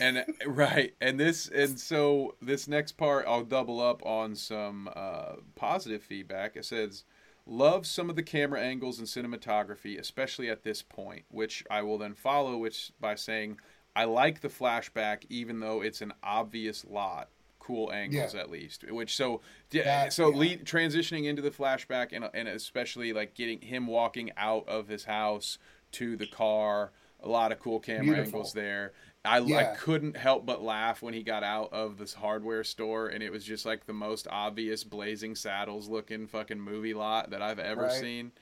And 0.00 0.24
right 0.46 0.94
and 1.00 1.18
this 1.20 1.48
and 1.48 1.78
so 1.78 2.34
this 2.40 2.66
next 2.68 2.92
part 2.92 3.26
i'll 3.28 3.44
double 3.44 3.80
up 3.80 4.04
on 4.06 4.34
some 4.34 4.88
uh, 4.96 5.32
positive 5.56 6.02
feedback 6.02 6.56
it 6.56 6.64
says 6.64 7.04
love 7.46 7.86
some 7.86 8.08
of 8.08 8.16
the 8.16 8.22
camera 8.22 8.60
angles 8.60 8.98
and 8.98 9.06
cinematography 9.08 9.98
especially 9.98 10.48
at 10.48 10.62
this 10.62 10.80
point 10.82 11.24
which 11.30 11.64
i 11.70 11.82
will 11.82 11.98
then 11.98 12.14
follow 12.14 12.56
which 12.56 12.92
by 13.00 13.14
saying 13.14 13.58
i 13.94 14.04
like 14.04 14.40
the 14.40 14.48
flashback 14.48 15.24
even 15.28 15.60
though 15.60 15.82
it's 15.82 16.00
an 16.00 16.12
obvious 16.22 16.84
lot 16.88 17.28
cool 17.58 17.90
angles 17.92 18.34
at 18.34 18.50
least 18.50 18.84
which 18.90 19.14
so 19.16 19.40
yeah, 19.70 19.84
That- 19.84 20.12
so 20.12 20.30
yeah. 20.30 20.36
lead, 20.36 20.64
transitioning 20.66 21.24
into 21.24 21.40
the 21.42 21.50
flashback 21.50 22.08
and, 22.12 22.28
and 22.34 22.46
especially 22.48 23.12
like 23.12 23.34
getting 23.34 23.60
him 23.60 23.86
walking 23.86 24.30
out 24.36 24.68
of 24.68 24.88
his 24.88 25.04
house 25.04 25.58
to 25.92 26.16
the 26.16 26.26
car 26.26 26.92
A 27.22 27.28
lot 27.28 27.52
of 27.52 27.60
cool 27.60 27.80
camera 27.80 28.02
Beautiful. 28.04 28.24
angles 28.40 28.52
there. 28.52 28.92
I, 29.24 29.38
I 29.38 29.64
couldn't 29.76 30.16
help 30.16 30.44
but 30.44 30.62
laugh 30.62 31.00
when 31.00 31.14
he 31.14 31.22
got 31.22 31.42
out 31.42 31.72
of 31.72 31.96
this 31.96 32.12
hardware 32.12 32.62
store 32.62 33.08
and 33.08 33.22
it 33.22 33.32
was 33.32 33.42
just 33.44 33.64
like 33.64 33.86
the 33.86 33.92
most 33.94 34.26
obvious 34.30 34.84
blazing 34.84 35.34
saddles 35.34 35.88
looking 35.88 36.26
fucking 36.26 36.60
movie 36.60 36.92
lot 36.94 37.30
that 37.30 37.40
I've 37.40 37.58
ever 37.58 37.82
Right. 37.84 37.92
seen. 37.92 38.32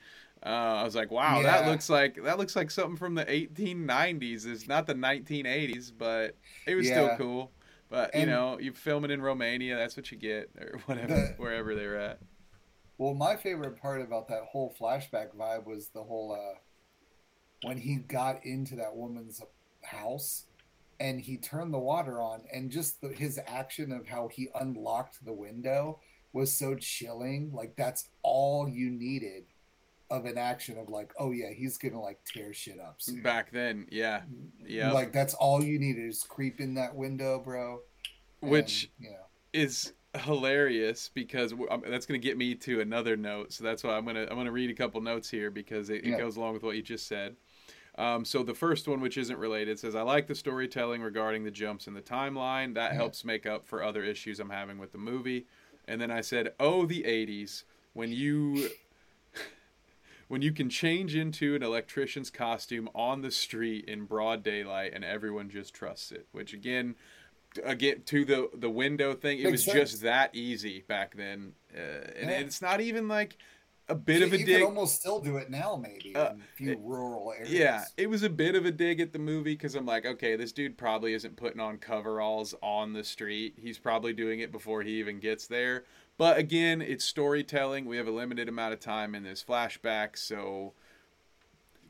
Uh, 0.45 0.49
I 0.49 0.83
was 0.83 0.93
like, 0.93 1.09
wow, 1.09 1.41
that 1.41 1.67
looks 1.69 1.89
like 1.89 2.21
that 2.23 2.37
looks 2.37 2.55
like 2.55 2.69
something 2.69 2.97
from 2.97 3.15
the 3.15 3.23
1890s. 3.31 4.45
It's 4.45 4.67
not 4.67 4.85
the 4.85 4.93
1980s, 4.93 5.89
but 5.97 6.35
it 6.67 6.75
was 6.75 6.85
Yeah. 6.87 6.93
still 6.93 7.17
cool. 7.17 7.51
But 7.89 8.13
you 8.15 8.25
know, 8.25 8.59
you 8.59 8.73
film 8.73 9.05
it 9.05 9.11
in 9.11 9.21
Romania, 9.21 9.77
that's 9.77 9.95
what 9.95 10.11
you 10.11 10.17
get, 10.17 10.49
or 10.59 10.79
whatever, 10.85 11.13
The- 11.13 11.33
wherever 11.37 11.75
they're 11.75 11.97
at. 11.97 12.19
Well, 12.97 13.13
my 13.13 13.35
favorite 13.37 13.81
part 13.81 14.01
about 14.01 14.27
that 14.27 14.43
whole 14.43 14.75
flashback 14.79 15.33
vibe 15.35 15.65
was 15.65 15.89
the 15.89 16.03
whole 16.03 16.33
uh, 16.33 16.59
when 17.67 17.77
he 17.77 17.95
got 17.95 18.45
into 18.45 18.75
that 18.75 18.95
woman's 18.95 19.41
house 19.83 20.45
and 21.03 21.19
he 21.21 21.37
turned 21.37 21.73
the 21.73 21.79
water 21.79 22.21
on, 22.21 22.41
and 22.53 22.71
just 22.71 23.01
the, 23.01 23.09
his 23.09 23.39
action 23.45 23.91
of 23.91 24.07
how 24.07 24.29
he 24.29 24.47
unlocked 24.59 25.23
the 25.25 25.33
window 25.33 25.99
was 26.31 26.51
so 26.51 26.75
chilling. 26.75 27.51
Like 27.53 27.75
that's 27.75 28.09
all 28.23 28.67
you 28.67 28.89
needed 28.89 29.43
of 30.09 30.25
an 30.25 30.37
action 30.37 30.77
of 30.77 30.89
like, 30.89 31.11
oh 31.19 31.31
yeah, 31.31 31.49
he's 31.51 31.77
gonna 31.77 31.99
like 32.01 32.19
tear 32.25 32.53
shit 32.53 32.79
up. 32.79 32.95
soon. 32.99 33.21
Back 33.21 33.51
then, 33.51 33.85
yeah, 33.91 34.21
yeah. 34.65 34.91
Like 34.91 35.11
that's 35.11 35.33
all 35.33 35.63
you 35.63 35.77
needed 35.77 36.05
is 36.07 36.23
creep 36.23 36.59
in 36.59 36.73
that 36.75 36.95
window, 36.95 37.39
bro. 37.39 37.81
And, 38.41 38.51
Which 38.51 38.89
you 38.99 39.09
know, 39.11 39.25
is 39.53 39.93
hilarious 40.19 41.09
because 41.13 41.53
um, 41.53 41.83
that's 41.87 42.05
going 42.05 42.19
to 42.21 42.27
get 42.27 42.37
me 42.37 42.53
to 42.53 42.81
another 42.81 43.15
note. 43.17 43.51
So 43.51 43.63
that's 43.63 43.83
why 43.83 43.97
I'm 43.97 44.03
going 44.03 44.15
to 44.15 44.23
I'm 44.29 44.35
going 44.35 44.45
to 44.45 44.51
read 44.51 44.69
a 44.69 44.73
couple 44.75 45.01
notes 45.01 45.29
here 45.29 45.49
because 45.49 45.89
it, 45.89 46.03
it 46.03 46.11
Yeah. 46.11 46.17
goes 46.19 46.37
along 46.37 46.53
with 46.53 46.63
what 46.63 46.75
you 46.75 46.81
just 46.83 47.07
said. 47.07 47.35
Um, 47.95 48.25
so 48.25 48.41
the 48.41 48.55
first 48.55 48.87
one, 48.87 49.01
which 49.01 49.17
isn't 49.17 49.37
related, 49.37 49.77
says 49.79 49.93
I 49.95 50.01
like 50.01 50.27
the 50.27 50.35
storytelling 50.35 51.01
regarding 51.01 51.43
the 51.43 51.51
jumps 51.51 51.85
in 51.87 51.93
the 51.93 52.01
timeline. 52.01 52.73
That 52.73 52.91
Yeah. 52.91 52.97
helps 52.97 53.23
make 53.23 53.45
up 53.45 53.65
for 53.65 53.83
other 53.83 54.03
issues 54.03 54.39
I'm 54.39 54.49
having 54.49 54.79
with 54.79 54.91
the 54.91 54.97
movie. 54.97 55.45
And 55.87 56.01
then 56.01 56.09
I 56.11 56.21
said, 56.21 56.53
"Oh, 56.59 56.85
the 56.85 57.03
'80s 57.05 57.65
when 57.93 58.11
you." 58.11 58.69
When 60.29 60.41
you 60.41 60.51
can 60.53 60.69
change 60.69 61.15
into 61.15 61.53
an 61.53 61.61
electrician's 61.61 62.31
costume 62.31 62.89
on 62.95 63.21
the 63.21 63.29
street 63.29 63.85
in 63.85 64.05
broad 64.05 64.41
daylight 64.41 64.93
and 64.95 65.03
everyone 65.03 65.49
just 65.49 65.73
trusts 65.75 66.11
it, 66.11 66.27
which 66.31 66.53
again, 66.53 66.95
again 67.63 68.01
to 68.05 68.25
the 68.25 68.49
the 68.55 68.69
window 68.69 69.13
thing, 69.13 69.39
it 69.39 69.43
Makes 69.43 69.51
was 69.51 69.65
sense. 69.65 69.91
just 69.91 70.01
that 70.03 70.33
easy 70.33 70.85
back 70.87 71.15
then, 71.15 71.53
uh, 71.75 72.07
and 72.15 72.29
Yeah. 72.31 72.37
it's 72.39 72.61
not 72.63 72.81
even 72.81 73.07
like 73.07 73.37
a 73.93 73.95
bit 73.95 74.19
you, 74.19 74.25
of 74.25 74.33
a 74.33 74.37
you 74.39 74.45
dig. 74.45 74.59
could 74.59 74.65
almost 74.65 74.99
still 74.99 75.19
do 75.19 75.37
it 75.37 75.49
now, 75.49 75.75
maybe 75.81 76.15
Uh, 76.15 76.31
in 76.33 76.41
a 76.41 76.43
few 76.55 76.71
it- 76.71 76.79
rural 76.81 77.31
areas. 77.31 77.51
Yeah, 77.51 77.85
it 77.97 78.09
was 78.09 78.23
a 78.23 78.29
bit 78.29 78.55
of 78.55 78.65
a 78.65 78.71
dig 78.71 78.99
at 78.99 79.13
the 79.13 79.19
movie 79.19 79.53
because 79.53 79.75
I'm 79.75 79.85
like, 79.85 80.05
okay, 80.05 80.35
this 80.35 80.51
dude 80.51 80.77
probably 80.77 81.13
isn't 81.13 81.35
putting 81.37 81.59
on 81.59 81.77
coveralls 81.77 82.53
on 82.61 82.93
the 82.93 83.03
street. 83.03 83.55
He's 83.57 83.79
probably 83.79 84.13
doing 84.13 84.39
it 84.39 84.51
before 84.51 84.81
he 84.83 84.91
even 84.99 85.19
gets 85.19 85.47
there. 85.47 85.85
But 86.17 86.37
again, 86.37 86.81
it's 86.81 87.03
storytelling. 87.05 87.85
We 87.85 87.97
have 87.97 88.07
a 88.07 88.11
limited 88.11 88.47
amount 88.49 88.73
of 88.73 88.79
time 88.79 89.15
in 89.15 89.23
this 89.23 89.43
flashback, 89.43 90.17
so 90.17 90.73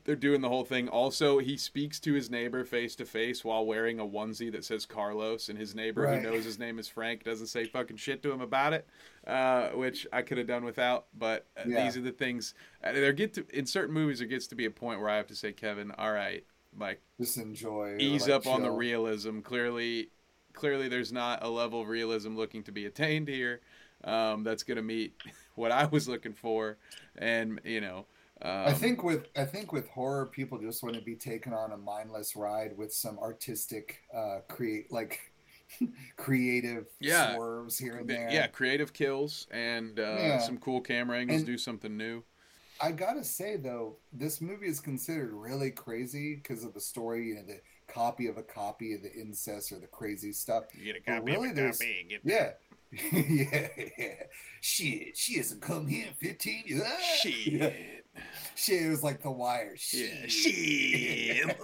they're 0.04 0.16
doing 0.16 0.42
the 0.42 0.48
whole 0.48 0.64
thing. 0.64 0.88
Also, 0.88 1.38
he 1.38 1.56
speaks 1.56 1.98
to 2.00 2.12
his 2.12 2.30
neighbor 2.30 2.64
face 2.64 2.94
to 2.96 3.06
face 3.06 3.42
while 3.44 3.64
wearing 3.64 3.98
a 3.98 4.04
onesie 4.06 4.52
that 4.52 4.64
says 4.64 4.84
Carlos, 4.84 5.48
and 5.48 5.58
his 5.58 5.74
neighbor, 5.74 6.02
Right. 6.02 6.16
who 6.22 6.30
knows 6.30 6.44
his 6.44 6.58
name 6.58 6.78
is 6.78 6.88
Frank, 6.88 7.24
doesn't 7.24 7.46
say 7.46 7.64
fucking 7.64 7.96
shit 7.96 8.22
to 8.22 8.30
him 8.30 8.42
about 8.42 8.74
it, 8.74 8.86
uh, 9.26 9.70
which 9.70 10.06
I 10.12 10.20
could 10.22 10.36
have 10.38 10.46
done 10.46 10.64
without. 10.64 11.06
But 11.18 11.46
uh, 11.56 11.62
Yeah. 11.66 11.84
these 11.84 11.96
are 11.96 12.02
the 12.02 12.12
things. 12.12 12.54
Uh, 12.82 12.92
there 12.92 13.12
get 13.12 13.32
to 13.34 13.46
in 13.56 13.64
certain 13.66 13.94
movies, 13.94 14.18
there 14.18 14.28
gets 14.28 14.46
to 14.48 14.54
be 14.54 14.66
a 14.66 14.70
point 14.70 15.00
where 15.00 15.08
I 15.08 15.16
have 15.16 15.26
to 15.28 15.36
say, 15.36 15.52
Kevin, 15.52 15.90
all 15.92 16.12
right, 16.12 16.44
like 16.78 17.00
Just 17.18 17.38
enjoy. 17.38 17.96
ease 17.98 18.22
like, 18.22 18.30
up 18.32 18.46
on 18.46 18.62
the 18.62 18.70
realism. 18.70 19.40
Clearly, 19.40 20.10
clearly, 20.52 20.88
there's 20.88 21.12
not 21.12 21.42
a 21.42 21.48
level 21.48 21.80
of 21.80 21.88
realism 21.88 22.36
looking 22.36 22.62
to 22.64 22.72
be 22.72 22.84
attained 22.84 23.28
here. 23.28 23.60
Um, 24.02 24.44
that's 24.44 24.64
going 24.64 24.76
to 24.76 24.82
meet 24.82 25.14
what 25.54 25.72
I 25.72 25.86
was 25.86 26.06
looking 26.08 26.34
for, 26.34 26.76
and 27.16 27.58
you 27.64 27.80
know. 27.80 28.04
Um, 28.42 28.50
I 28.66 28.72
think 28.72 29.02
with 29.02 29.26
I 29.36 29.44
think 29.44 29.72
with 29.72 29.88
horror, 29.88 30.26
people 30.26 30.58
just 30.58 30.82
want 30.82 30.96
to 30.96 31.00
be 31.02 31.14
taken 31.14 31.52
on 31.52 31.72
a 31.72 31.76
mindless 31.76 32.34
ride 32.36 32.76
with 32.76 32.92
some 32.92 33.18
artistic, 33.18 34.00
uh, 34.14 34.40
create 34.48 34.90
like 34.92 35.32
creative 36.16 36.86
Yeah. 37.00 37.34
swerves 37.34 37.78
here 37.78 37.96
and 37.96 38.08
there. 38.08 38.28
Yeah, 38.30 38.46
creative 38.48 38.92
kills 38.92 39.46
and 39.50 39.98
uh, 39.98 40.16
Yeah. 40.18 40.38
some 40.38 40.58
cool 40.58 40.80
camera 40.80 41.18
angles. 41.18 41.38
And- 41.38 41.46
do 41.46 41.58
something 41.58 41.96
new. 41.96 42.22
I 42.80 42.90
gotta 42.90 43.22
say 43.22 43.56
though, 43.56 43.98
this 44.12 44.40
movie 44.40 44.66
is 44.66 44.80
considered 44.80 45.32
really 45.32 45.70
crazy 45.70 46.34
because 46.34 46.64
of 46.64 46.74
the 46.74 46.80
story, 46.80 47.28
you 47.28 47.36
know, 47.36 47.42
the 47.46 47.60
copy 47.86 48.26
of 48.26 48.36
a 48.36 48.42
copy 48.42 48.94
of 48.94 49.02
the 49.02 49.12
incest 49.14 49.70
or 49.70 49.78
the 49.78 49.86
crazy 49.86 50.32
stuff. 50.32 50.64
You 50.74 50.92
get 50.92 50.96
a 50.96 51.00
copy 51.00 51.30
really, 51.32 51.50
of 51.50 51.58
a 51.58 51.70
copy. 51.70 52.06
Get 52.10 52.20
Yeah. 52.24 52.50
yeah, 53.12 53.68
yeah. 53.98 54.14
Shit, 54.60 55.16
she 55.16 55.36
hasn't 55.36 55.62
come 55.62 55.86
here 55.86 56.06
in 56.08 56.14
15 56.14 56.64
years. 56.66 56.82
Shit. 57.20 57.46
Yeah. 57.46 57.70
Shit, 58.54 58.82
it 58.82 58.88
was 58.90 59.02
like 59.02 59.22
The 59.22 59.30
Wire. 59.30 59.76
Shit. 59.76 60.30
Shit. 60.30 61.56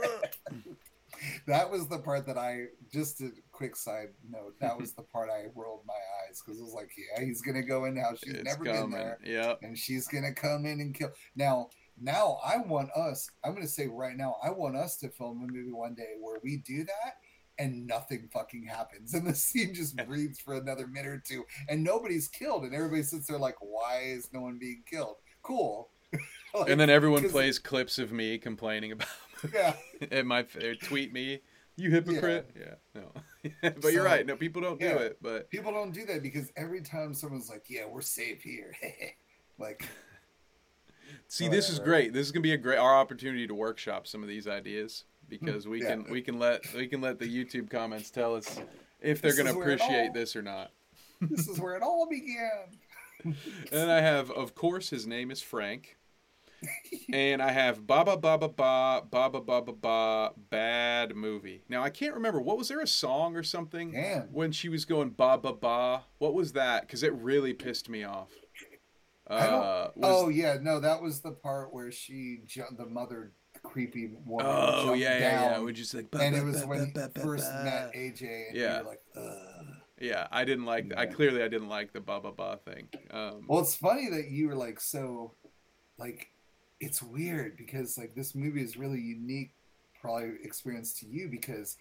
that 1.46 1.70
was 1.70 1.88
the 1.88 1.98
part 1.98 2.26
that 2.26 2.38
I 2.38 2.66
just 2.92 3.20
a 3.20 3.30
quick 3.52 3.76
side 3.76 4.08
note. 4.28 4.54
That 4.60 4.78
was 4.78 4.92
the 4.92 5.02
part 5.02 5.30
I 5.30 5.46
rolled 5.54 5.82
my 5.86 5.94
eyes 5.94 6.42
because 6.44 6.60
it 6.60 6.64
was 6.64 6.74
like, 6.74 6.90
yeah, 6.96 7.24
he's 7.24 7.42
gonna 7.42 7.62
go 7.62 7.84
in 7.84 7.94
now. 7.94 8.10
She's 8.22 8.34
it's 8.34 8.44
never 8.44 8.64
been 8.64 8.90
there, 8.90 9.18
yeah, 9.24 9.54
and 9.62 9.76
she's 9.76 10.08
gonna 10.08 10.32
come 10.32 10.66
in 10.66 10.80
and 10.80 10.94
kill. 10.94 11.10
Now, 11.36 11.68
now 12.00 12.38
I 12.44 12.58
want 12.58 12.90
us. 12.96 13.30
I'm 13.44 13.54
gonna 13.54 13.66
say 13.66 13.86
right 13.86 14.16
now, 14.16 14.36
I 14.42 14.50
want 14.50 14.76
us 14.76 14.96
to 14.98 15.08
film 15.08 15.42
a 15.42 15.52
movie 15.52 15.72
one 15.72 15.94
day 15.94 16.14
where 16.20 16.40
we 16.42 16.58
do 16.58 16.84
that. 16.84 17.16
And 17.58 17.86
nothing 17.86 18.26
fucking 18.32 18.64
happens, 18.64 19.12
and 19.12 19.26
the 19.26 19.34
scene 19.34 19.74
just 19.74 19.94
breathes 20.06 20.40
for 20.40 20.54
another 20.54 20.86
minute 20.86 21.10
or 21.10 21.22
two, 21.22 21.44
and 21.68 21.84
nobody's 21.84 22.26
killed, 22.26 22.64
and 22.64 22.74
everybody 22.74 23.02
sits 23.02 23.26
there 23.26 23.36
like, 23.36 23.56
"Why 23.60 24.00
is 24.02 24.30
no 24.32 24.40
one 24.40 24.58
being 24.58 24.82
killed?" 24.90 25.16
Cool. 25.42 25.90
Like, 26.54 26.68
And 26.70 26.80
then 26.80 26.90
everyone 26.90 27.28
plays 27.30 27.58
clips 27.58 27.98
of 27.98 28.12
me 28.12 28.38
complaining 28.38 28.92
about 28.92 29.08
yeah, 29.54 29.74
it. 30.00 30.26
My 30.26 30.42
tweet 30.82 31.12
me, 31.12 31.40
you 31.76 31.90
hypocrite. 31.90 32.50
Yeah. 32.58 32.74
No. 32.94 33.12
but 33.80 33.92
you're 33.92 34.04
right. 34.04 34.26
No, 34.26 34.36
people 34.36 34.60
don't 34.62 34.78
do 34.80 34.86
it. 34.86 35.18
But 35.22 35.48
people 35.50 35.72
don't 35.72 35.92
do 35.92 36.04
that 36.06 36.22
because 36.22 36.50
every 36.56 36.82
time 36.82 37.14
someone's 37.14 37.48
like, 37.48 37.64
"Yeah, 37.68 37.86
we're 37.90 38.02
safe 38.02 38.42
here," 38.42 38.74
like, 39.58 39.88
See, 41.28 41.48
this 41.48 41.70
is 41.70 41.78
great. 41.78 42.12
This 42.12 42.26
is 42.26 42.32
gonna 42.32 42.42
be 42.42 42.52
a 42.52 42.58
great 42.58 42.78
our 42.78 42.94
opportunity 42.96 43.46
to 43.46 43.54
workshop 43.54 44.06
some 44.06 44.22
of 44.22 44.28
these 44.28 44.46
ideas 44.46 45.04
because 45.28 45.66
we 45.68 45.78
Hmm. 45.78 45.84
Yeah. 45.84 45.90
can 45.96 46.10
we 46.10 46.20
can 46.22 46.38
let 46.38 46.60
we 46.74 46.86
can 46.86 47.00
let 47.00 47.18
the 47.18 47.26
YouTube 47.26 47.70
comments 47.70 48.10
tell 48.10 48.34
us 48.34 48.60
if 49.00 49.22
they're 49.22 49.30
This 49.30 49.38
gonna 49.38 49.50
it 49.58 49.60
appreciate 49.62 50.08
all- 50.08 50.12
this 50.12 50.36
or 50.36 50.42
not. 50.42 50.72
this 51.20 51.48
is 51.48 51.58
where 51.58 51.76
it 51.76 51.82
all 51.82 52.06
began. 52.08 52.76
And 53.72 53.90
I 53.90 54.00
have, 54.00 54.30
of 54.30 54.54
course, 54.54 54.88
his 54.90 55.06
name 55.06 55.30
is 55.30 55.40
Frank. 55.42 55.96
And 57.12 57.42
I 57.42 57.50
have 57.52 57.86
Baba 57.86 58.16
Baba 58.16 58.48
Ba 58.48 59.02
Baba 59.10 59.40
Baba 59.40 59.72
Ba 59.72 60.30
Bad 60.50 61.14
Movie. 61.16 61.62
Now 61.68 61.82
I 61.82 61.90
can't 61.90 62.14
remember 62.14 62.40
what 62.40 62.58
was 62.58 62.68
there 62.68 62.80
a 62.80 62.86
song 62.86 63.36
or 63.36 63.42
something 63.42 63.92
Damn. 63.92 64.22
when 64.32 64.52
she 64.52 64.68
was 64.68 64.84
going 64.84 65.10
Ba 65.10 65.38
Ba 65.38 65.52
Ba. 65.52 66.04
What 66.18 66.34
was 66.34 66.52
that? 66.52 66.82
Because 66.82 67.02
it 67.02 67.12
really 67.14 67.52
pissed 67.54 67.88
me 67.88 68.04
off. 68.04 68.30
Uh, 69.28 69.90
was, 69.94 70.04
Oh 70.24 70.28
yeah, 70.28 70.56
no, 70.60 70.80
that 70.80 71.00
was 71.00 71.20
the 71.20 71.30
part 71.30 71.72
where 71.72 71.92
she. 71.92 72.40
The 72.76 72.86
mother, 72.86 73.32
creepy 73.62 74.10
woman. 74.26 74.46
oh 74.48 74.92
yeah, 74.94 75.18
yeah, 75.18 75.18
yeah. 75.18 75.48
down, 75.54 75.64
Would 75.64 75.76
just 75.76 75.94
like 75.94 76.10
ba, 76.10 76.18
and 76.20 76.34
ba, 76.34 76.40
it 76.40 76.44
was 76.44 76.62
ba, 76.62 76.66
when 76.66 76.78
ba, 76.92 77.02
he 77.04 77.08
ba, 77.14 77.20
first 77.20 77.44
ba. 77.50 77.62
met 77.64 77.94
AJ, 77.94 78.48
and 78.48 78.56
Yeah. 78.56 78.80
you 78.80 78.86
like. 78.86 79.00
Yeah, 80.00 80.26
I 80.32 80.44
didn't 80.44 80.64
like. 80.64 80.92
I 80.96 81.04
Yeah. 81.04 81.10
clearly 81.12 81.42
I 81.42 81.48
didn't 81.48 81.68
like 81.68 81.92
the 81.92 82.00
Ba 82.00 82.20
Ba 82.20 82.32
Ba 82.32 82.58
thing. 82.64 82.88
Um, 83.10 83.44
Well, 83.46 83.60
it's 83.60 83.76
funny 83.76 84.08
that 84.10 84.30
you 84.30 84.48
were 84.48 84.56
like 84.56 84.80
so, 84.80 85.34
like, 85.98 86.32
it's 86.80 87.02
weird 87.02 87.56
because 87.56 87.98
like 87.98 88.14
this 88.14 88.34
movie 88.34 88.62
is 88.62 88.76
really 88.76 89.00
unique, 89.00 89.52
probably 90.00 90.32
experience 90.42 90.94
to 91.00 91.06
you 91.06 91.28
because 91.28 91.76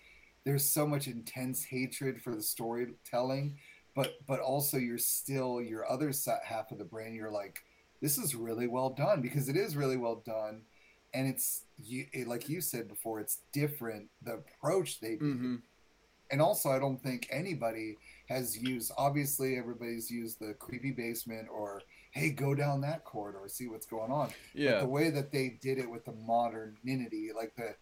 there's 0.46 0.66
so 0.66 0.86
much 0.86 1.08
intense 1.08 1.64
hatred 1.64 2.22
for 2.22 2.36
the 2.36 2.44
storytelling, 2.44 3.58
but 3.96 4.16
but 4.28 4.40
also 4.40 4.78
you're 4.78 4.98
still 4.98 5.62
your 5.62 5.90
other 5.90 6.12
half 6.44 6.72
of 6.72 6.78
the 6.78 6.84
brain. 6.84 7.16
You're 7.16 7.32
like, 7.32 7.62
this 8.02 8.18
is 8.18 8.36
really 8.36 8.68
well 8.68 8.90
done 8.90 9.22
because 9.22 9.50
it 9.50 9.56
is 9.56 9.76
really 9.76 9.98
well 9.98 10.22
done, 10.26 10.62
and 11.14 11.28
it's 11.28 11.64
you 11.82 12.06
it, 12.12 12.28
like 12.28 12.50
you 12.50 12.62
said 12.62 12.88
before, 12.88 13.20
it's 13.20 13.40
different 13.54 14.10
the 14.24 14.34
approach 14.34 15.00
they 15.00 15.16
mhm. 15.16 15.62
and 16.30 16.42
also 16.42 16.70
I 16.70 16.80
don't 16.80 17.02
think 17.02 17.28
anybody 17.32 17.98
has 18.28 18.58
used. 18.58 18.92
Obviously, 18.98 19.58
everybody's 19.58 20.12
used 20.12 20.40
the 20.40 20.54
creepy 20.56 20.92
basement 20.92 21.48
or 21.52 21.82
hey, 22.12 22.32
go 22.32 22.56
down 22.56 22.82
that 22.82 23.04
corridor, 23.06 23.40
see 23.48 23.68
what's 23.68 23.86
going 23.86 24.12
on. 24.12 24.28
But 24.28 24.36
Yeah, 24.54 24.80
the 24.80 24.88
way 24.88 25.10
that 25.12 25.32
they 25.32 25.58
did 25.62 25.78
it 25.78 25.90
with 25.90 26.06
the 26.06 26.14
modernity, 26.14 27.30
like 27.36 27.56
the 27.56 27.76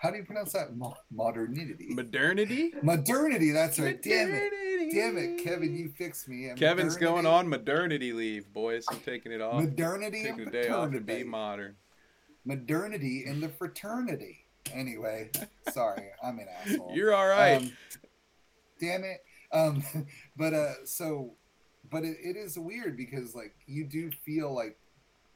how 0.00 0.10
do 0.10 0.16
you 0.16 0.24
pronounce 0.24 0.52
that? 0.54 0.74
Mo- 0.74 0.96
modernity, 1.10 1.88
modernity. 1.90 2.72
modernity. 2.82 3.50
That's 3.50 3.78
right. 3.78 4.00
Damn 4.02 4.32
it, 4.32 4.50
damn 4.94 5.18
it, 5.18 5.44
Kevin, 5.44 5.76
you 5.76 5.90
fixed 5.90 6.26
me. 6.26 6.46
And 6.46 6.58
Kevin's 6.58 6.96
going 6.96 7.26
on 7.26 7.46
modernity 7.48 8.14
leave, 8.14 8.50
boys. 8.50 8.86
I'm 8.90 9.00
taking 9.00 9.30
it 9.30 9.42
off. 9.42 9.62
modernity 9.62 10.26
and 10.26 10.38
taking 10.38 10.48
a 10.48 10.50
day 10.50 10.68
off 10.70 10.92
and 10.92 11.04
be 11.04 11.22
modern. 11.22 11.76
modernity 12.46 13.24
in 13.26 13.40
the 13.40 13.50
fraternity. 13.50 14.46
Anyway, 14.72 15.30
sorry, 15.70 16.06
I'm 16.24 16.38
an 16.38 16.46
asshole. 16.62 16.92
You're 16.94 17.14
all 17.14 17.28
right. 17.28 17.56
Um, 17.56 17.72
damn 18.80 19.04
it. 19.04 19.18
Um, 19.52 19.84
but 20.36 20.54
uh, 20.54 20.86
so, 20.86 21.34
but 21.90 22.04
it, 22.04 22.16
it 22.22 22.36
is 22.36 22.58
weird 22.58 22.96
because 22.96 23.34
like 23.34 23.54
you 23.66 23.84
do 23.84 24.10
feel 24.24 24.54
like, 24.54 24.78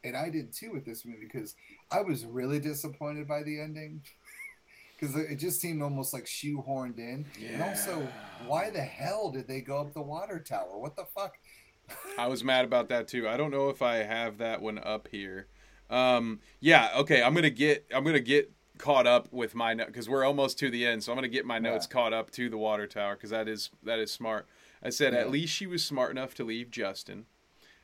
and 0.03 0.17
I 0.17 0.31
did 0.31 0.53
too 0.53 0.73
with 0.73 0.85
this 0.85 1.05
movie 1.05 1.27
because 1.31 1.55
I 1.91 2.03
was 2.03 2.25
really 2.25 2.61
disappointed 2.61 3.27
by 3.27 3.43
the 3.43 3.61
ending 3.61 4.03
because 5.01 5.17
it 5.17 5.37
just 5.37 5.61
seemed 5.61 5.83
almost 5.83 6.13
like 6.13 6.25
shoehorned 6.27 6.99
in. 6.99 7.27
And 7.53 7.63
also, 7.63 8.09
why 8.47 8.71
the 8.71 8.81
hell 8.83 9.31
did 9.31 9.49
they 9.49 9.61
go 9.61 9.79
up 9.79 9.93
the 9.95 10.03
water 10.03 10.39
tower? 10.39 10.79
What 10.79 10.97
the 10.97 11.05
fuck? 11.05 11.35
I 12.19 12.29
was 12.29 12.43
mad 12.45 12.65
about 12.65 12.89
that 12.89 13.09
too. 13.09 13.29
I 13.29 13.37
don't 13.37 13.51
know 13.51 13.69
if 13.69 13.83
I 13.83 13.97
have 13.97 14.39
that 14.39 14.63
one 14.63 14.79
up 14.79 15.09
here. 15.11 15.49
Um, 15.91 16.41
yeah, 16.61 16.91
okay. 16.97 17.23
I'm 17.23 17.35
gonna 17.35 17.51
get. 17.51 17.85
I'm 17.95 18.05
gonna 18.05 18.21
get 18.21 18.51
caught 18.79 19.07
up 19.07 19.33
with 19.33 19.55
my 19.55 19.75
note 19.75 19.87
because 19.89 20.09
we're 20.09 20.25
almost 20.25 20.59
to 20.59 20.71
the 20.71 20.87
end. 20.87 21.05
So 21.05 21.13
I'm 21.13 21.17
gonna 21.17 21.29
get 21.29 21.45
my 21.45 21.59
notes 21.59 21.87
Yeah. 21.89 21.93
caught 21.93 22.13
up 22.13 22.31
to 22.33 22.49
the 22.49 22.57
water 22.57 22.87
tower 22.87 23.15
because 23.17 23.31
that 23.31 23.49
is 23.49 23.71
that 23.83 23.99
is 23.99 24.11
smart. 24.11 24.47
I 24.85 24.91
said 24.91 25.15
at 25.15 25.31
least 25.31 25.55
she 25.55 25.67
was 25.67 25.85
smart 25.85 26.11
enough 26.11 26.35
to 26.35 26.45
leave 26.45 26.71
Justin. 26.71 27.27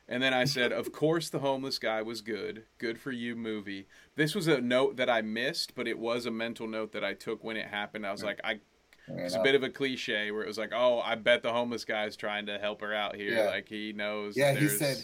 And 0.07 0.21
then 0.21 0.33
I 0.33 0.43
said, 0.43 0.73
of 0.73 0.91
course, 0.91 1.29
the 1.29 1.39
homeless 1.39 1.79
guy 1.79 2.01
was 2.01 2.21
good. 2.21 2.65
Good 2.79 2.99
for 2.99 3.11
you, 3.11 3.35
movie. 3.35 3.87
This 4.15 4.35
was 4.35 4.47
a 4.47 4.59
note 4.59 4.97
that 4.97 5.09
I 5.09 5.21
missed, 5.21 5.73
but 5.73 5.87
it 5.87 5.97
was 5.97 6.25
a 6.25 6.31
mental 6.31 6.67
note 6.67 6.91
that 6.91 7.03
I 7.03 7.13
took 7.13 7.43
when 7.43 7.55
it 7.55 7.67
happened. 7.67 8.05
I 8.05 8.11
was 8.11 8.23
like, 8.23 8.41
I 8.43 8.59
it's 9.07 9.35
a 9.35 9.41
bit 9.41 9.55
of 9.55 9.63
a 9.63 9.69
cliche 9.69 10.31
where 10.31 10.43
it 10.43 10.47
was 10.47 10.57
like, 10.57 10.71
oh, 10.73 10.99
I 10.99 11.15
bet 11.15 11.43
the 11.43 11.51
homeless 11.51 11.85
guy's 11.85 12.15
trying 12.15 12.45
to 12.47 12.57
help 12.59 12.81
her 12.81 12.93
out 12.93 13.15
here. 13.15 13.35
Yeah. 13.35 13.45
Like 13.45 13.67
he 13.67 13.93
knows. 13.93 14.37
yeah, 14.37 14.53
he 14.53 14.67
said. 14.67 14.97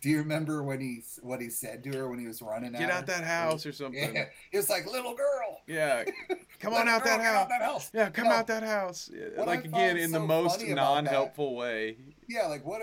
Do 0.00 0.08
you 0.08 0.18
remember 0.18 0.62
when 0.62 0.80
he 0.80 1.02
what 1.22 1.40
he 1.40 1.50
said 1.50 1.84
to 1.84 1.90
her 1.96 2.08
when 2.08 2.18
he 2.18 2.26
was 2.26 2.40
running? 2.40 2.74
Out? 2.74 2.78
"Get 2.80 2.90
out 2.90 3.00
her? 3.00 3.06
that 3.06 3.24
house" 3.24 3.66
or 3.66 3.72
something. 3.72 4.14
Yeah, 4.14 4.26
he 4.50 4.56
was 4.56 4.70
like, 4.70 4.86
"Little 4.90 5.14
girl, 5.14 5.60
Yeah, 5.66 6.04
come 6.60 6.72
on 6.74 6.88
out 6.88 7.04
girl, 7.04 7.18
that 7.18 7.24
house. 7.24 7.48
that 7.48 7.62
house." 7.62 7.90
Yeah, 7.92 8.10
come 8.10 8.24
No. 8.28 8.32
out 8.32 8.46
that 8.46 8.62
house. 8.62 9.10
What 9.36 9.46
Like 9.46 9.64
again, 9.66 9.96
in 9.98 10.10
the 10.12 10.20
most 10.20 10.60
funny 10.60 10.72
about 10.72 10.94
that- 10.94 11.04
non-helpful 11.04 11.54
way. 11.54 11.96
Yeah, 12.28 12.46
like 12.46 12.64
what? 12.64 12.80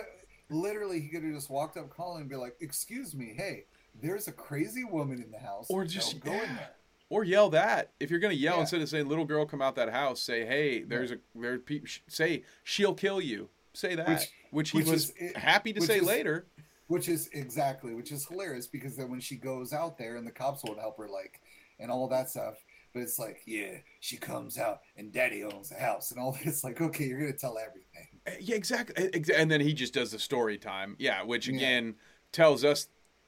Literally, 0.50 1.00
he 1.02 1.08
could 1.10 1.24
have 1.24 1.34
just 1.34 1.50
walked 1.50 1.76
up, 1.78 1.90
calling, 1.90 2.22
and 2.22 2.30
be 2.30 2.36
like, 2.36 2.56
"Excuse 2.62 3.14
me, 3.16 3.34
hey, 3.36 3.66
there's 4.00 4.28
a 4.28 4.32
crazy 4.32 4.84
woman 4.84 5.22
in 5.22 5.32
the 5.32 5.40
house." 5.40 5.68
Or 5.70 5.86
just- 5.86 6.20
go 6.20 6.32
in 6.34 6.40
there." 6.56 6.70
Or 7.10 7.24
yell 7.24 7.50
that. 7.52 7.94
If 8.02 8.12
you're 8.12 8.20
gonna 8.20 8.34
yell 8.34 8.56
Yeah. 8.56 8.62
instead 8.62 8.82
of 8.82 8.90
saying 8.90 9.08
"little 9.08 9.24
girl, 9.24 9.46
come 9.46 9.62
out 9.62 9.76
that 9.76 9.90
house," 9.94 10.20
say 10.20 10.46
"Hey, 10.46 10.82
there's 10.84 11.10
a 11.12 11.18
there's 11.34 11.62
people." 11.64 11.88
sh- 11.88 12.00
say 12.10 12.44
she'll 12.66 12.94
kill 12.94 13.22
you." 13.22 13.48
Say 13.74 13.96
that, 13.96 14.10
which, 14.10 14.30
Which- 14.52 14.70
he 14.72 14.78
which 14.80 14.88
was 14.88 15.10
is- 15.12 15.34
happy 15.38 15.72
to 15.72 15.82
say 15.82 16.00
is- 16.00 16.04
later. 16.04 16.48
Which 16.88 17.10
is 17.10 17.30
exactly, 17.34 17.94
which 17.94 18.12
is 18.12 18.26
hilarious 18.28 18.68
because 18.68 18.96
then 18.96 19.10
when 19.12 19.20
she 19.20 19.36
goes 19.36 19.74
out 19.74 19.98
there 19.98 20.16
and 20.16 20.26
the 20.26 20.32
cops 20.32 20.64
won't 20.64 20.80
help 20.80 20.98
her, 20.98 21.10
like, 21.10 21.42
and 21.80 21.92
all 21.92 22.08
that 22.08 22.30
stuff. 22.30 22.56
But 22.94 23.02
it's 23.04 23.20
like, 23.20 23.42
yeah, 23.46 23.74
she 24.00 24.18
comes 24.18 24.58
out 24.58 24.80
and 24.96 25.12
daddy 25.12 25.44
owns 25.44 25.70
the 25.70 25.76
house 25.76 26.12
and 26.12 26.20
all 26.20 26.32
this. 26.46 26.64
Like, 26.64 26.82
okay, 26.82 27.06
you're 27.06 27.20
going 27.20 27.34
to 27.34 27.38
tell 27.38 27.58
everything. 27.58 28.08
Uh, 28.26 28.32
Yeah, 28.40 28.56
exactly. 28.56 29.10
Uh, 29.14 29.34
And 29.36 29.52
then 29.52 29.62
he 29.62 29.74
just 29.74 29.94
does 29.94 30.12
the 30.12 30.20
story 30.20 30.58
time. 30.58 30.96
Yeah, 30.98 31.24
which 31.24 31.48
Yeah. 31.48 31.56
again 31.58 31.96
tells 32.32 32.64
us, 32.64 32.88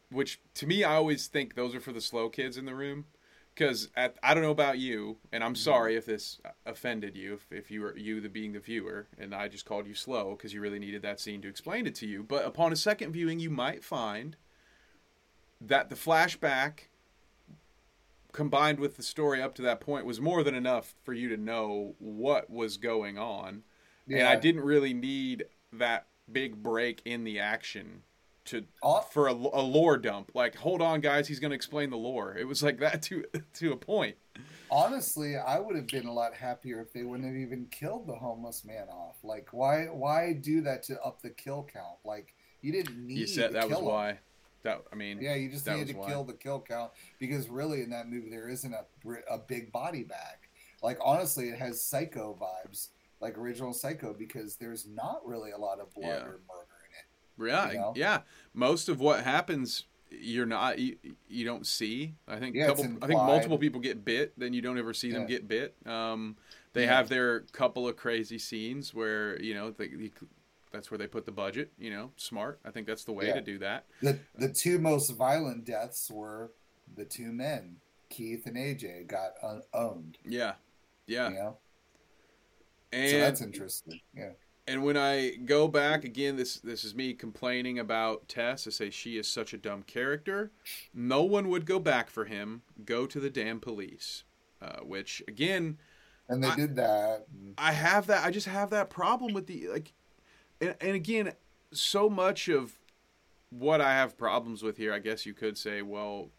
which 0.09 0.39
to 0.55 0.65
me, 0.65 0.83
I 0.83 0.95
always 0.95 1.27
think 1.27 1.55
those 1.55 1.75
are 1.75 1.81
for 1.81 1.91
the 1.93 2.01
slow 2.01 2.29
kids 2.29 2.57
in 2.57 2.65
the 2.65 2.73
room. 2.75 3.05
Because 3.59 3.89
I 4.23 4.33
don't 4.33 4.43
know 4.43 4.51
about 4.51 4.77
you, 4.79 5.17
and 5.33 5.41
Mm-hmm. 5.41 5.49
I'm 5.49 5.55
sorry 5.55 5.97
if 5.97 6.05
this 6.05 6.39
offended 6.65 7.17
you, 7.17 7.33
if, 7.33 7.51
if 7.51 7.69
you 7.69 7.81
were 7.81 7.97
you 7.97 8.21
the 8.21 8.29
being 8.29 8.53
the 8.53 8.59
viewer, 8.59 9.07
and 9.17 9.35
I 9.35 9.49
just 9.49 9.65
called 9.65 9.85
you 9.85 9.93
slow 9.93 10.31
because 10.31 10.53
you 10.53 10.61
really 10.61 10.79
needed 10.79 11.01
that 11.01 11.19
scene 11.19 11.41
to 11.41 11.49
explain 11.49 11.85
it 11.85 11.95
to 11.95 12.07
you. 12.07 12.23
But 12.23 12.45
upon 12.45 12.71
a 12.71 12.77
second 12.77 13.11
viewing, 13.11 13.39
you 13.39 13.49
might 13.49 13.83
find 13.83 14.37
that 15.59 15.89
the 15.89 15.95
flashback 15.95 16.87
combined 18.31 18.79
with 18.79 18.95
the 18.95 19.03
story 19.03 19.41
up 19.41 19.55
to 19.55 19.61
that 19.63 19.81
point 19.81 20.05
was 20.05 20.21
more 20.21 20.43
than 20.43 20.55
enough 20.55 20.95
for 21.03 21.13
you 21.13 21.27
to 21.27 21.35
know 21.35 21.95
what 21.99 22.49
was 22.49 22.77
going 22.77 23.17
on 23.17 23.63
and 24.07 24.27
I 24.27 24.35
didn't 24.35 24.61
really 24.61 24.93
need 24.93 25.45
that 25.73 26.07
big 26.31 26.61
break 26.63 27.01
in 27.05 27.23
the 27.23 27.39
action 27.39 28.03
to 28.49 28.65
All- 28.81 29.01
for 29.01 29.27
a, 29.27 29.33
a 29.33 29.61
lore 29.61 29.97
dump. 29.97 30.31
Like, 30.33 30.55
hold 30.55 30.81
on, 30.81 31.01
guys, 31.01 31.27
he's 31.27 31.39
going 31.39 31.51
to 31.51 31.55
explain 31.55 31.89
the 31.89 31.97
lore. 31.97 32.35
It 32.37 32.47
was 32.47 32.61
like 32.63 32.79
that 32.79 33.01
to 33.03 33.23
to 33.55 33.71
a 33.73 33.77
point. 33.77 34.15
Honestly, 34.71 35.35
I 35.35 35.59
would 35.59 35.75
have 35.75 35.87
been 35.87 36.05
a 36.05 36.13
lot 36.13 36.33
happier 36.35 36.79
if 36.81 36.93
they 36.93 37.03
wouldn't 37.03 37.27
have 37.27 37.37
even 37.37 37.65
killed 37.71 38.07
the 38.07 38.15
homeless 38.15 38.63
man 38.63 38.87
off. 38.89 39.17
Like, 39.23 39.49
why 39.51 39.85
why 39.85 40.33
do 40.33 40.61
that 40.61 40.83
to 40.83 41.01
up 41.01 41.21
the 41.21 41.29
kill 41.31 41.67
count? 41.71 41.97
Like, 42.05 42.33
you 42.61 42.71
didn't 42.71 43.05
need 43.07 43.17
You 43.17 43.27
said 43.27 43.47
to 43.47 43.53
that 43.53 43.63
was 43.69 43.71
kill 43.77 43.79
him. 43.87 43.93
why. 43.93 44.19
That 44.63 44.81
I 44.91 44.95
mean, 44.95 45.19
Yeah, 45.21 45.35
you 45.35 45.49
just 45.49 45.65
needed 45.65 45.87
to 45.87 45.93
why. 45.95 46.09
kill 46.09 46.23
the 46.25 46.33
kill 46.33 46.59
count 46.59 46.91
because 47.17 47.47
really 47.47 47.81
in 47.81 47.89
that 47.91 48.09
movie 48.09 48.29
there 48.29 48.49
isn't 48.49 48.73
a 48.73 48.85
a 49.31 49.37
big 49.37 49.71
body 49.71 50.03
bag. 50.03 50.37
Like 50.83 50.97
honestly, 51.03 51.49
it 51.49 51.57
has 51.57 51.81
Psycho 51.83 52.37
vibes, 52.39 52.89
like 53.21 53.37
original 53.37 53.73
Psycho, 53.73 54.13
because 54.13 54.55
there's 54.57 54.85
not 54.85 55.21
really 55.25 55.51
a 55.51 55.57
lot 55.57 55.79
of 55.79 55.93
blood 55.93 56.07
Yeah. 56.07 56.23
or 56.23 56.39
murder. 56.47 56.67
Yeah, 57.47 57.71
you 57.71 57.77
know? 57.77 57.93
yeah. 57.95 58.19
Most 58.53 58.89
of 58.89 58.99
what 58.99 59.23
happens, 59.23 59.85
you're 60.11 60.45
not 60.45 60.79
you, 60.79 60.97
you 61.27 61.45
don't 61.45 61.65
see. 61.67 62.15
I 62.27 62.37
think 62.39 62.55
Yeah, 62.55 62.67
couple. 62.67 62.85
I 63.01 63.07
think 63.07 63.21
multiple 63.21 63.57
people 63.57 63.79
get 63.79 64.03
bit, 64.03 64.33
then 64.37 64.53
you 64.53 64.61
don't 64.61 64.77
ever 64.77 64.93
see 64.93 65.11
them 65.11 65.25
get 65.27 65.47
bit. 65.47 65.75
Um, 65.85 66.35
they 66.73 66.83
Yeah. 66.83 66.97
have 66.97 67.09
their 67.09 67.41
couple 67.51 67.87
of 67.87 67.95
crazy 67.95 68.37
scenes 68.39 68.93
where 68.93 69.41
you 69.41 69.53
know 69.53 69.71
they. 69.71 70.11
That's 70.71 70.91
where 70.91 70.99
they 70.99 71.07
put 71.07 71.25
the 71.25 71.31
budget, 71.31 71.71
you 71.79 71.89
know, 71.89 72.11
smart. 72.15 72.59
I 72.63 72.69
think 72.69 72.85
that's 72.85 73.03
the 73.03 73.11
way 73.11 73.27
Yeah. 73.27 73.33
to 73.35 73.41
do 73.41 73.57
that. 73.59 73.85
The 74.01 74.19
the 74.35 74.49
two 74.49 74.77
most 74.77 75.09
violent 75.11 75.65
deaths 75.65 76.11
were 76.11 76.51
the 76.95 77.05
two 77.05 77.31
men, 77.31 77.77
Keith 78.09 78.45
and 78.45 78.55
AJ, 78.55 79.07
got 79.07 79.31
un- 79.41 79.63
owned. 79.73 80.17
Yeah, 80.23 80.53
yeah. 81.07 81.29
You 81.29 81.35
know, 81.35 81.57
And 82.91 83.09
so 83.11 83.19
that's 83.19 83.41
interesting. 83.41 83.99
Yeah, 84.15 84.31
and 84.69 84.83
when 84.83 84.95
I 84.97 85.31
go 85.45 85.67
back 85.67 86.03
again, 86.03 86.35
this 86.37 86.57
this 86.59 86.83
is 86.83 86.93
me 86.95 87.13
complaining 87.13 87.79
about 87.79 88.27
Tess. 88.27 88.67
I 88.67 88.69
say 88.69 88.89
she 88.89 89.17
is 89.17 89.27
such 89.27 89.53
a 89.53 89.57
dumb 89.57 89.83
character. 89.83 90.51
No 90.93 91.23
one 91.23 91.49
would 91.49 91.65
go 91.65 91.79
back 91.79 92.09
for 92.09 92.25
him. 92.25 92.61
Go 92.85 93.05
to 93.05 93.19
the 93.19 93.29
damn 93.29 93.59
police. 93.59 94.23
Uh, 94.61 94.79
which 94.81 95.23
again, 95.27 95.77
and 96.27 96.43
they 96.43 96.49
I- 96.49 96.55
did 96.55 96.75
that. 96.75 97.25
I 97.57 97.71
have 97.71 98.07
that. 98.07 98.25
I 98.25 98.31
just 98.31 98.47
have 98.47 98.69
that 98.71 98.89
problem 98.89 99.33
with 99.33 99.47
the 99.47 99.67
like, 99.69 99.93
and, 100.61 100.75
and 100.81 100.91
again, 100.91 101.33
so 101.71 102.09
much 102.09 102.47
of 102.49 102.77
what 103.49 103.81
I 103.81 103.93
have 103.93 104.17
problems 104.17 104.61
with 104.61 104.77
here, 104.77 104.93
I 104.93 104.99
guess 104.99 105.25
you 105.25 105.33
could 105.33 105.57
say, 105.57 105.81
well, 105.81 106.29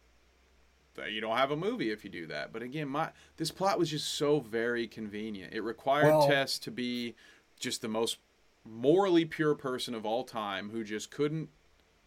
you 1.11 1.21
don't 1.21 1.37
have 1.37 1.51
a 1.51 1.57
movie 1.57 1.91
if 1.91 2.05
you 2.05 2.11
do 2.11 2.27
that. 2.27 2.53
But 2.53 2.63
again, 2.63 2.89
my 2.89 3.09
this 3.39 3.51
plot 3.51 3.79
was 3.79 3.91
just 3.91 4.15
so 4.15 4.41
very 4.41 4.87
convenient. 4.87 5.55
It 5.55 5.63
required 5.63 6.07
Well- 6.09 6.29
Tess 6.29 6.59
to 6.61 6.71
be 6.71 7.15
just 7.61 7.83
the 7.83 7.89
most 7.89 8.19
morally 8.65 9.25
pure 9.25 9.55
person 9.55 9.95
of 9.95 10.05
all 10.05 10.25
time 10.25 10.71
who 10.71 10.83
just 10.83 11.11
couldn't 11.11 11.51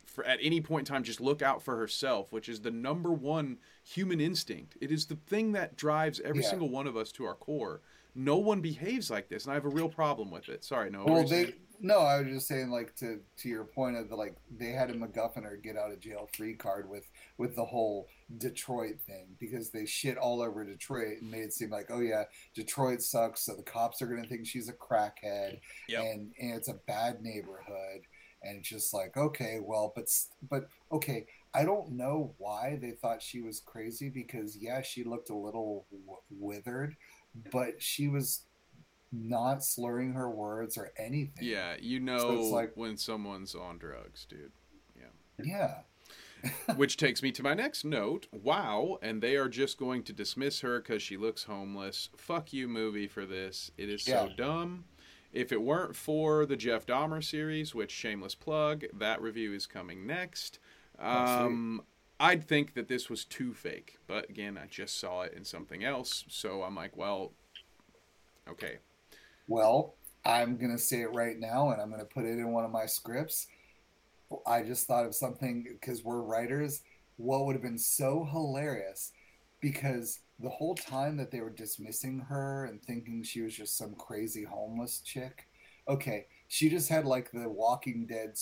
for 0.05 0.23
at 0.25 0.37
any 0.41 0.59
point 0.59 0.87
in 0.87 0.93
time 0.93 1.03
just 1.03 1.21
look 1.21 1.41
out 1.41 1.63
for 1.63 1.77
herself, 1.77 2.31
which 2.31 2.49
is 2.49 2.61
the 2.61 2.69
number 2.69 3.11
one 3.11 3.57
human 3.81 4.19
instinct. 4.19 4.77
It 4.81 4.91
is 4.91 5.05
the 5.07 5.15
thing 5.15 5.53
that 5.53 5.77
drives 5.77 6.19
every 6.19 6.43
Yeah. 6.43 6.49
single 6.49 6.69
one 6.69 6.85
of 6.87 6.97
us 6.97 7.11
to 7.13 7.25
our 7.25 7.33
core. 7.35 7.81
No 8.15 8.37
one 8.37 8.61
behaves 8.61 9.09
like 9.09 9.27
this, 9.29 9.45
and 9.45 9.51
I 9.51 9.55
have 9.55 9.65
a 9.65 9.69
real 9.69 9.89
problem 9.89 10.29
with 10.29 10.49
it. 10.49 10.63
Sorry, 10.63 10.89
no. 10.91 11.03
Well, 11.05 11.27
they 11.27 11.53
no, 11.79 11.99
I 11.99 12.21
was 12.21 12.27
just 12.29 12.47
saying, 12.47 12.69
like 12.69 12.95
to 12.97 13.19
to 13.37 13.49
your 13.49 13.65
point 13.65 13.97
of 13.97 14.07
the 14.07 14.15
like 14.15 14.35
they 14.55 14.69
had 14.69 14.89
a 14.89 14.93
MacGuffin 14.93 15.43
or 15.45 15.57
get 15.57 15.75
out 15.77 15.91
of 15.91 15.99
jail 15.99 16.29
free 16.37 16.53
card 16.53 16.87
with 16.89 17.09
with 17.37 17.55
the 17.55 17.65
whole 17.65 18.07
Detroit 18.37 18.99
thing 19.05 19.35
because 19.39 19.69
they 19.71 19.85
shit 19.85 20.17
all 20.17 20.41
over 20.41 20.63
Detroit 20.63 21.21
and 21.21 21.29
made 21.31 21.41
it 21.41 21.53
seem 21.53 21.71
like 21.71 21.87
oh 21.89 21.99
yeah 21.99 22.23
Detroit 22.53 23.01
sucks, 23.01 23.41
so 23.41 23.55
the 23.55 23.63
cops 23.63 24.01
are 24.01 24.07
gonna 24.07 24.27
think 24.27 24.45
she's 24.45 24.69
a 24.69 24.73
crackhead 24.73 25.59
Yep. 25.89 26.03
and 26.03 26.31
and 26.39 26.53
it's 26.53 26.69
a 26.69 26.79
bad 26.87 27.21
neighborhood 27.21 28.01
and 28.43 28.59
it's 28.59 28.69
just 28.69 28.93
like 28.93 29.17
okay 29.17 29.59
well 29.61 29.91
but 29.95 30.05
but 30.49 30.69
okay 30.91 31.25
I 31.55 31.65
don't 31.65 31.91
know 31.91 32.33
why 32.39 32.79
they 32.81 32.91
thought 32.91 33.21
she 33.21 33.41
was 33.41 33.59
crazy 33.59 34.09
because 34.09 34.55
yeah 34.57 34.81
she 34.81 35.03
looked 35.03 35.29
a 35.29 35.35
little 35.35 35.85
w- 35.91 36.17
withered 36.29 36.95
but 37.51 37.81
she 37.81 38.07
was 38.07 38.43
not 39.11 39.63
slurring 39.63 40.13
her 40.13 40.29
words 40.29 40.77
or 40.77 40.91
anything. 40.97 41.43
yeah, 41.47 41.75
you 41.79 41.99
know 41.99 42.17
So 42.17 42.31
it's 42.39 42.51
like- 42.51 42.71
when 42.75 42.97
someone's 42.97 43.53
on 43.55 43.77
drugs, 43.77 44.25
dude. 44.25 44.51
Yeah. 44.97 45.05
Yeah. 45.43 45.75
Which 46.75 46.97
takes 46.97 47.23
me 47.23 47.31
to 47.33 47.43
my 47.43 47.53
next 47.53 47.85
note. 47.85 48.27
Wow, 48.33 48.97
and 49.01 49.21
they 49.21 49.35
are 49.37 49.47
just 49.47 49.77
going 49.77 50.03
to 50.03 50.13
dismiss 50.13 50.59
her 50.59 50.79
because 50.81 51.01
she 51.01 51.15
looks 51.15 51.43
homeless. 51.43 52.09
Fuck 52.17 52.51
you, 52.51 52.67
movie, 52.67 53.07
for 53.07 53.25
this. 53.25 53.71
It 53.77 53.87
is 53.89 54.03
so 54.03 54.29
dumb. 54.35 54.83
If 55.31 55.51
it 55.53 55.61
weren't 55.61 55.95
for 55.95 56.45
the 56.45 56.57
Jeff 56.57 56.85
Dahmer 56.85 57.23
series, 57.23 57.73
which 57.73 57.91
shameless 57.91 58.35
plug, 58.35 58.83
that 58.93 59.21
review 59.21 59.53
is 59.53 59.65
coming 59.65 60.05
next. 60.05 60.59
Oh. 60.99 61.45
Um, 61.45 61.81
I'd 62.19 62.47
think 62.47 62.73
that 62.75 62.87
this 62.87 63.09
was 63.09 63.25
too 63.25 63.53
fake, 63.53 63.97
but 64.07 64.29
again, 64.29 64.57
I 64.57 64.67
just 64.67 64.99
saw 64.99 65.21
it 65.21 65.33
in 65.33 65.43
something 65.43 65.83
else, 65.83 66.23
so 66.29 66.63
I'm 66.63 66.75
like, 66.75 66.95
well, 66.95 67.33
okay. 68.49 68.77
Well, 69.47 69.95
I'm 70.25 70.57
to 70.71 70.81
say 70.81 71.01
it 71.01 71.13
right 71.13 71.37
now 71.37 71.71
and 71.71 71.81
I'm 71.81 71.89
to 71.99 72.05
put 72.05 72.25
it 72.25 72.37
in 72.37 72.51
one 72.51 72.63
of 72.63 72.71
my 72.71 72.85
scripts. 72.85 73.47
I 74.47 74.63
just 74.63 74.87
thought 74.87 75.05
of 75.05 75.13
something 75.13 75.65
because 75.69 76.03
we're 76.03 76.21
writers. 76.21 76.81
what 77.17 77.45
would 77.45 77.55
have 77.55 77.61
been 77.61 77.77
so 77.77 78.27
hilarious 78.31 79.11
because 79.59 80.19
the 80.39 80.49
whole 80.49 80.75
time 80.75 81.17
that 81.17 81.31
they 81.31 81.41
were 81.41 81.49
dismissing 81.49 82.19
her 82.19 82.65
and 82.65 82.81
thinking 82.81 83.23
she 83.23 83.41
was 83.41 83.55
just 83.55 83.77
some 83.77 83.95
crazy 83.95 84.43
homeless 84.43 84.99
chick, 84.99 85.47
okay, 85.87 86.25
she 86.47 86.69
just 86.69 86.89
had 86.89 87.05
like 87.05 87.31
the 87.31 87.47
Walking 87.49 88.05
Dead 88.05 88.37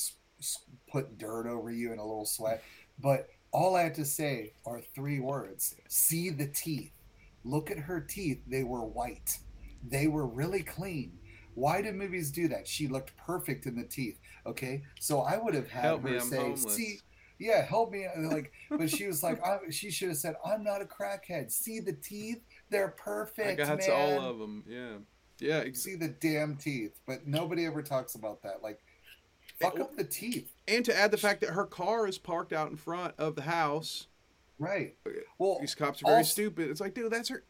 put 0.92 1.18
dirt 1.18 1.48
over 1.48 1.72
you 1.72 1.94
in 1.94 2.00
a 2.00 2.06
little 2.06 2.26
sweat. 2.26 2.64
But 3.00 3.28
all 3.52 3.76
I 3.76 3.84
had 3.84 3.95
to 3.95 4.06
say 4.06 4.54
are 4.66 4.82
three 4.95 5.20
words 5.20 5.76
see 5.88 6.30
the 6.30 6.47
teeth. 6.47 6.91
Look 7.43 7.72
at 7.72 7.78
her 7.80 7.99
teeth. 7.99 8.39
They 8.47 8.64
were 8.64 8.84
white, 8.86 9.38
they 9.88 10.08
were 10.08 10.28
really 10.28 10.64
clean. 10.64 11.18
Why 11.54 11.82
do 11.82 11.91
movies 11.91 12.32
do 12.32 12.47
that? 12.47 12.66
She 12.68 12.88
looked 12.88 13.16
perfect 13.18 13.66
in 13.66 13.76
the 13.76 13.84
teeth. 13.84 14.20
Okay, 14.45 14.84
so 14.99 15.22
I 15.22 15.38
would 15.38 15.54
have 15.54 15.70
had 15.70 15.84
Help 15.84 16.04
her 16.04 16.10
me, 16.10 16.20
say, 16.20 16.38
homeless. 16.38 16.76
"See, 16.76 16.99
yeah, 17.39 17.66
help 17.66 17.91
me." 17.91 18.08
Like, 18.18 18.54
but 18.70 18.89
she 18.89 19.06
was 19.08 19.22
like, 19.22 19.45
I, 19.45 19.58
she 19.70 19.91
should 19.91 20.10
have 20.10 20.18
said, 20.18 20.36
"I'm 20.45 20.64
not 20.64 20.82
a 20.82 20.86
crackhead. 20.86 21.52
See 21.52 21.80
the 21.80 21.93
teeth? 21.93 22.41
They're 22.70 22.89
perfect, 22.97 23.60
I 23.60 23.66
got 23.66 23.80
man. 23.80 23.91
all 23.91 24.30
of 24.30 24.39
them. 24.39 24.64
Yeah, 24.68 24.97
yeah. 25.39 25.64
Ex- 25.66 25.84
See 25.84 25.95
the 25.95 26.08
damn 26.08 26.56
teeth." 26.56 26.97
But 27.06 27.28
nobody 27.28 27.66
ever 27.66 27.82
talks 27.82 28.16
about 28.16 28.41
that. 28.43 28.64
Like, 28.64 28.80
fuck 29.62 29.80
up 29.80 29.95
the 29.95 30.03
teeth, 30.03 30.51
and 30.68 30.84
to 30.86 30.97
add 30.97 31.12
the 31.12 31.18
fact 31.18 31.41
that 31.41 31.51
her 31.51 31.66
car 31.66 32.07
is 32.07 32.18
parked 32.18 32.53
out 32.53 32.70
in 32.72 32.78
front 32.78 33.14
of 33.18 33.36
the 33.36 33.43
house. 33.43 34.07
right? 34.59 34.95
Well, 35.39 35.57
These 35.59 35.74
cops 35.76 36.01
are 36.03 36.05
very 36.07 36.18
also- 36.18 36.32
stupid. 36.32 36.70
It's 36.70 36.80
like, 36.82 36.93
dude, 36.93 37.12
that's 37.12 37.30
her. 37.30 37.43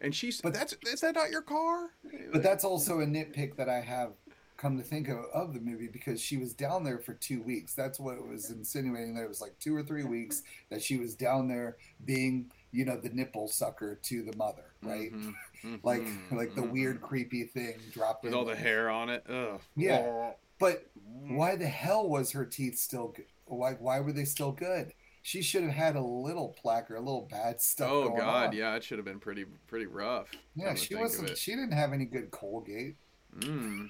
And 0.00 0.14
she's, 0.14 0.40
But- 0.40 0.52
that's 0.54 0.74
is 0.86 1.00
that 1.00 1.14
not 1.14 1.30
your 1.30 1.42
car? 1.42 1.90
But 2.32 2.42
that's 2.42 2.64
also 2.64 3.00
a 3.00 3.06
nitpick 3.06 3.56
that 3.56 3.68
I 3.68 3.80
have 3.80 4.12
come 4.58 4.76
to 4.78 4.82
think 4.82 5.08
of 5.08 5.18
of 5.34 5.52
the 5.54 5.60
movie 5.60 5.86
because 5.86 6.18
she 6.20 6.38
was 6.38 6.54
down 6.54 6.82
there 6.82 6.98
for 6.98 7.12
two 7.14 7.42
weeks. 7.42 7.74
That's 7.74 8.00
what 8.00 8.16
it 8.16 8.26
was 8.26 8.50
insinuating 8.50 9.14
that 9.14 9.22
it 9.22 9.28
was 9.28 9.40
like 9.42 9.58
two 9.60 9.76
or 9.76 9.82
three 9.82 10.04
weeks 10.04 10.42
that 10.70 10.82
she 10.82 10.96
was 10.96 11.14
down 11.14 11.46
there 11.46 11.76
being, 12.06 12.50
you 12.72 12.84
know, 12.86 12.96
the 12.96 13.10
nipple 13.10 13.48
sucker 13.48 13.94
to 14.04 14.22
the 14.22 14.34
mother, 14.36 14.64
right? 14.82 15.12
Mhm, 15.12 15.34
mhm, 15.62 15.80
Like 15.84 16.02
like 16.30 16.54
the 16.54 16.62
mhm. 16.62 16.70
weird 16.72 17.00
creepy 17.02 17.44
thing 17.44 17.78
dropped 17.92 18.24
with 18.24 18.32
all 18.34 18.44
the 18.46 18.56
hair 18.56 18.88
on 18.90 19.08
it. 19.10 19.24
Ugh. 19.28 19.60
Yeah. 19.76 20.32
But 20.58 20.86
why 21.28 21.56
the 21.56 21.66
hell 21.66 22.08
was 22.08 22.32
her 22.32 22.44
teeth 22.44 22.78
still 22.78 23.08
good? 23.08 23.26
Why 23.46 23.72
why 23.74 24.00
were 24.00 24.12
they 24.12 24.24
still 24.24 24.52
good? 24.52 24.92
She 25.22 25.42
should 25.42 25.64
have 25.64 25.72
had 25.72 25.96
a 25.96 26.00
little 26.00 26.54
plaque 26.60 26.90
or 26.90 26.96
a 26.96 27.00
little 27.00 27.26
bad 27.30 27.60
stuff. 27.60 27.90
Oh 27.90 28.10
God, 28.16 28.48
on. 28.48 28.52
yeah, 28.56 28.76
it 28.76 28.84
should 28.84 28.98
have 28.98 29.04
been 29.04 29.18
pretty 29.18 29.44
pretty 29.66 29.86
rough. 29.86 30.28
Yeah, 30.54 30.74
she 30.74 30.94
wasn't. 30.94 31.36
She 31.36 31.52
didn't 31.52 31.72
have 31.72 31.92
any 31.92 32.04
good 32.04 32.30
Colgate. 32.30 32.96
Mm. 33.40 33.88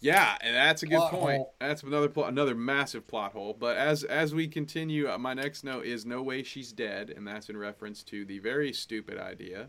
Yeah, 0.00 0.36
and 0.42 0.54
that's 0.54 0.82
a 0.82 0.86
good 0.86 0.98
Plot 0.98 1.10
point. 1.12 1.36
hole. 1.38 1.54
That's 1.60 1.82
another 1.82 2.08
plot, 2.08 2.28
another 2.30 2.54
massive 2.54 3.06
plot 3.06 3.32
hole. 3.32 3.54
But 3.58 3.76
as 3.78 4.04
as 4.04 4.34
we 4.34 4.46
continue, 4.48 5.08
uh, 5.10 5.18
my 5.18 5.34
next 5.34 5.64
note 5.64 5.86
is 5.86 6.04
no 6.04 6.22
way 6.22 6.42
she's 6.42 6.72
dead, 6.72 7.10
and 7.10 7.26
that's 7.26 7.48
in 7.48 7.56
reference 7.56 8.02
to 8.04 8.24
the 8.24 8.38
very 8.38 8.72
stupid 8.72 9.18
idea 9.18 9.68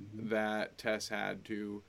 Mhm. 0.00 0.28
that 0.30 0.78
Tess 0.78 1.08
had 1.08 1.44
to 1.46 1.82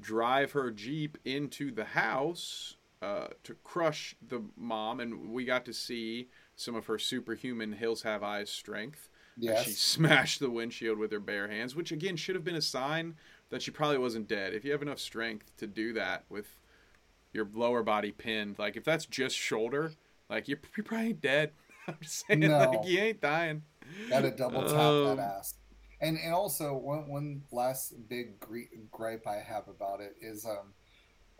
drive 0.00 0.52
her 0.52 0.70
jeep 0.70 1.16
into 1.24 1.70
the 1.70 1.84
house 1.84 2.76
uh, 3.02 3.28
to 3.44 3.54
crush 3.64 4.14
the 4.26 4.42
mom, 4.56 5.00
and 5.00 5.30
we 5.30 5.44
got 5.44 5.64
to 5.66 5.72
see 5.72 6.28
some 6.56 6.74
of 6.74 6.86
her 6.86 6.98
superhuman 6.98 7.72
Hills 7.72 8.02
Have 8.02 8.22
Eyes 8.22 8.50
strength. 8.50 9.08
Yes. 9.36 9.64
She 9.64 9.70
smashed 9.72 10.40
the 10.40 10.50
windshield 10.50 10.98
with 10.98 11.12
her 11.12 11.20
bare 11.20 11.48
hands, 11.48 11.76
which 11.76 11.92
again 11.92 12.16
should 12.16 12.34
have 12.34 12.44
been 12.44 12.56
a 12.56 12.62
sign 12.62 13.14
that 13.50 13.62
she 13.62 13.70
probably 13.70 13.98
wasn't 13.98 14.26
dead. 14.28 14.52
If 14.52 14.64
you 14.64 14.72
have 14.72 14.82
enough 14.82 14.98
strength 14.98 15.56
to 15.58 15.66
do 15.66 15.92
that 15.92 16.24
with 16.28 16.46
your 17.32 17.48
lower 17.54 17.82
body 17.84 18.10
pinned, 18.10 18.58
like 18.58 18.76
if 18.76 18.82
that's 18.84 19.06
just 19.06 19.36
shoulder, 19.36 19.92
like 20.28 20.48
you're, 20.48 20.58
you 20.76 20.82
probably 20.82 21.12
dead. 21.12 21.52
I'm 21.86 21.96
just 22.02 22.26
saying, 22.26 22.40
No. 22.40 22.58
like 22.58 22.86
you 22.86 22.98
ain't 22.98 23.20
dying. 23.20 23.62
Got 24.10 24.22
to 24.22 24.30
double 24.32 24.62
tap 24.62 24.72
Um, 24.76 25.16
that 25.16 25.18
ass. 25.38 25.54
And 26.00 26.18
and 26.18 26.34
also 26.34 26.74
one 26.76 27.08
one 27.08 27.42
last 27.52 27.94
big 28.08 28.38
gri- 28.40 28.68
gripe 28.90 29.26
I 29.26 29.36
have 29.36 29.68
about 29.68 30.00
it 30.00 30.14
is 30.20 30.44
um, 30.44 30.74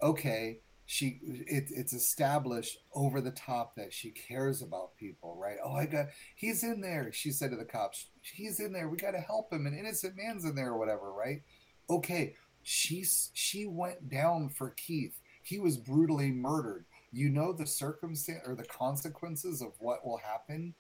okay, 0.03 0.61
she 0.91 1.21
it, 1.23 1.69
it's 1.71 1.93
established 1.93 2.79
over 2.95 3.21
the 3.21 3.31
top 3.33 3.77
that 3.77 3.93
she 3.93 4.11
cares 4.11 4.63
about 4.63 4.97
people, 4.97 5.37
right? 5.37 5.59
Oh, 5.63 5.75
I 5.75 5.85
got 5.85 6.07
he's 6.35 6.65
in 6.65 6.81
there. 6.81 7.13
She 7.13 7.31
said 7.31 7.51
to 7.51 7.59
the 7.59 7.67
cops, 7.67 8.07
he's 8.23 8.59
in 8.59 8.73
there. 8.73 8.89
We 8.89 8.97
got 8.97 9.11
to 9.11 9.21
help 9.21 9.53
him. 9.53 9.67
An 9.67 9.79
innocent 9.79 10.17
man's 10.17 10.47
in 10.47 10.55
there, 10.55 10.71
or 10.71 10.79
whatever, 10.79 11.13
right? 11.13 11.43
Okay, 11.91 12.37
she's 12.63 13.31
she 13.35 13.67
went 13.67 14.09
down 14.09 14.49
for 14.49 14.71
Keith. 14.71 15.21
He 15.43 15.59
was 15.59 15.77
brutally 15.77 16.33
murdered. 16.33 16.87
You 17.13 17.29
know 17.29 17.53
the 17.53 17.67
circumstance 17.67 18.41
or 18.47 18.55
the 18.55 18.65
consequences 18.65 19.61
of 19.61 19.73
what 19.81 20.07
will 20.07 20.17
happen. 20.17 20.75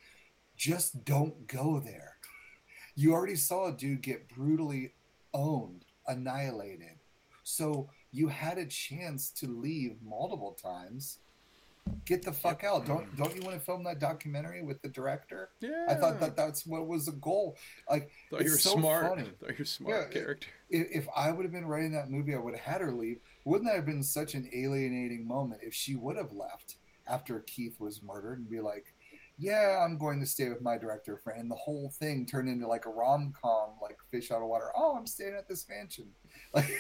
Just 0.56 1.04
don't 1.04 1.46
go 1.46 1.82
there. 1.84 2.16
You 2.94 3.12
already 3.12 3.36
saw 3.36 3.66
a 3.66 3.76
dude 3.76 4.00
get 4.00 4.30
brutally 4.30 4.94
owned, 5.34 5.84
annihilated. 6.06 6.96
So 7.44 7.90
you 8.12 8.28
had 8.28 8.58
a 8.58 8.66
chance 8.66 9.30
to 9.30 9.46
leave 9.46 9.96
multiple 10.02 10.56
times. 10.60 11.18
Get 12.04 12.22
the 12.22 12.32
fuck 12.32 12.64
out! 12.64 12.84
Don't 12.84 13.10
mm. 13.10 13.16
don't 13.16 13.34
you 13.34 13.40
want 13.40 13.54
to 13.58 13.64
film 13.64 13.82
that 13.84 13.98
documentary 13.98 14.62
with 14.62 14.82
the 14.82 14.88
director? 14.88 15.48
Yeah. 15.60 15.86
I 15.88 15.94
thought 15.94 16.20
that 16.20 16.36
that's 16.36 16.66
what 16.66 16.86
was 16.86 17.06
the 17.06 17.12
goal. 17.12 17.56
Like 17.90 18.10
Thought 18.30 18.42
you're 18.42 18.58
so 18.58 18.76
smart. 18.78 19.08
funny. 19.08 19.22
Thought 19.40 19.58
you're 19.58 19.62
a 19.62 19.66
smart 19.66 20.08
Yeah, 20.12 20.20
character. 20.20 20.48
if, 20.68 20.86
if 20.90 21.08
I 21.16 21.30
would 21.32 21.44
have 21.44 21.52
been 21.52 21.66
writing 21.66 21.92
that 21.92 22.10
movie, 22.10 22.34
I 22.34 22.38
would 22.38 22.54
have 22.54 22.64
had 22.64 22.80
her 22.82 22.92
leave. 22.92 23.20
Wouldn't 23.46 23.68
that 23.70 23.76
have 23.76 23.86
been 23.86 24.02
such 24.02 24.34
an 24.34 24.50
alienating 24.52 25.26
moment 25.26 25.62
if 25.64 25.72
she 25.72 25.96
would 25.96 26.16
have 26.18 26.32
left 26.32 26.76
after 27.06 27.40
Keith 27.40 27.76
was 27.80 28.02
murdered 28.02 28.38
and 28.38 28.50
be 28.50 28.60
like, 28.60 28.92
"Yeah, 29.38 29.82
I'm 29.82 29.96
going 29.96 30.20
to 30.20 30.26
stay 30.26 30.50
with 30.50 30.60
my 30.60 30.76
director 30.76 31.16
friend," 31.16 31.40
and 31.40 31.50
the 31.50 31.54
whole 31.56 31.90
thing 31.98 32.26
turned 32.26 32.50
into 32.50 32.66
like 32.66 32.84
a 32.84 32.90
rom 32.90 33.32
com, 33.40 33.70
like 33.80 33.96
fish 34.10 34.30
out 34.30 34.42
of 34.42 34.48
water. 34.48 34.70
Oh, 34.76 34.94
I'm 34.94 35.06
staying 35.06 35.36
at 35.36 35.48
this 35.48 35.66
mansion. 35.70 36.08
Like, 36.54 36.70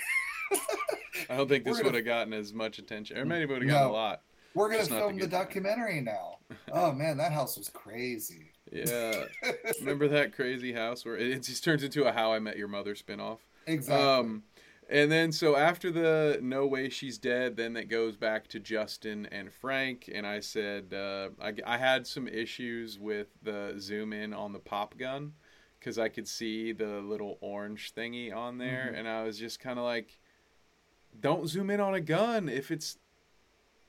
I 1.30 1.36
don't 1.36 1.48
think 1.48 1.64
this 1.64 1.76
gonna- 1.76 1.84
would 1.86 1.94
have 1.94 2.04
gotten 2.04 2.32
as 2.32 2.52
much 2.52 2.78
attention, 2.78 3.18
or 3.18 3.24
maybe 3.24 3.42
it 3.44 3.48
would 3.48 3.62
have 3.62 3.70
gotten 3.70 3.88
No. 3.88 3.92
a 3.92 3.96
lot. 3.96 4.22
we're 4.54 4.70
gonna 4.70 4.82
the 4.84 4.88
film 4.88 5.18
the 5.18 5.26
documentary 5.26 6.00
now. 6.00 6.38
Oh 6.72 6.92
man, 6.92 7.16
that 7.18 7.32
house 7.32 7.56
was 7.58 7.68
crazy. 7.68 8.52
Yeah. 8.72 9.24
Remember 9.80 10.08
that 10.08 10.34
crazy 10.34 10.72
house 10.72 11.04
where 11.04 11.16
it, 11.16 11.28
it 11.30 11.42
just 11.42 11.62
turns 11.64 11.82
into 11.82 12.04
a 12.06 12.12
How 12.12 12.32
I 12.32 12.38
Met 12.38 12.56
Your 12.58 12.68
Mother 12.68 12.94
spinoff? 12.94 13.38
exactly. 13.66 14.06
Um, 14.06 14.42
and 14.90 15.12
then 15.12 15.32
so 15.32 15.56
after 15.56 15.90
the 15.90 16.38
No 16.42 16.66
Way 16.66 16.88
She's 16.88 17.18
Dead, 17.18 17.56
then 17.56 17.74
that 17.74 17.88
goes 17.90 18.16
back 18.16 18.48
to 18.48 18.58
Justin 18.60 19.26
and 19.30 19.52
Frank. 19.52 20.10
And 20.14 20.26
I 20.26 20.40
said 20.40 20.94
uh, 20.94 21.28
I, 21.40 21.52
I 21.66 21.76
had 21.78 22.06
some 22.06 22.26
issues 22.28 22.98
with 22.98 23.28
the 23.42 23.74
zoom 23.78 24.12
in 24.14 24.32
on 24.32 24.52
the 24.54 24.58
pop 24.58 24.96
gun 24.96 25.32
because 25.78 25.98
I 25.98 26.08
could 26.08 26.26
see 26.28 26.72
the 26.72 27.00
little 27.00 27.36
orange 27.42 27.92
thingy 27.94 28.34
on 28.34 28.56
there, 28.58 28.90
Mhm. 28.94 28.98
and 29.00 29.08
I 29.08 29.22
was 29.24 29.38
just 29.38 29.60
kind 29.60 29.78
of 29.78 29.84
like, 29.84 30.18
don't 31.20 31.48
zoom 31.48 31.70
in 31.70 31.80
on 31.80 31.94
a 31.94 32.00
gun 32.00 32.48
if 32.48 32.70
it's 32.70 32.98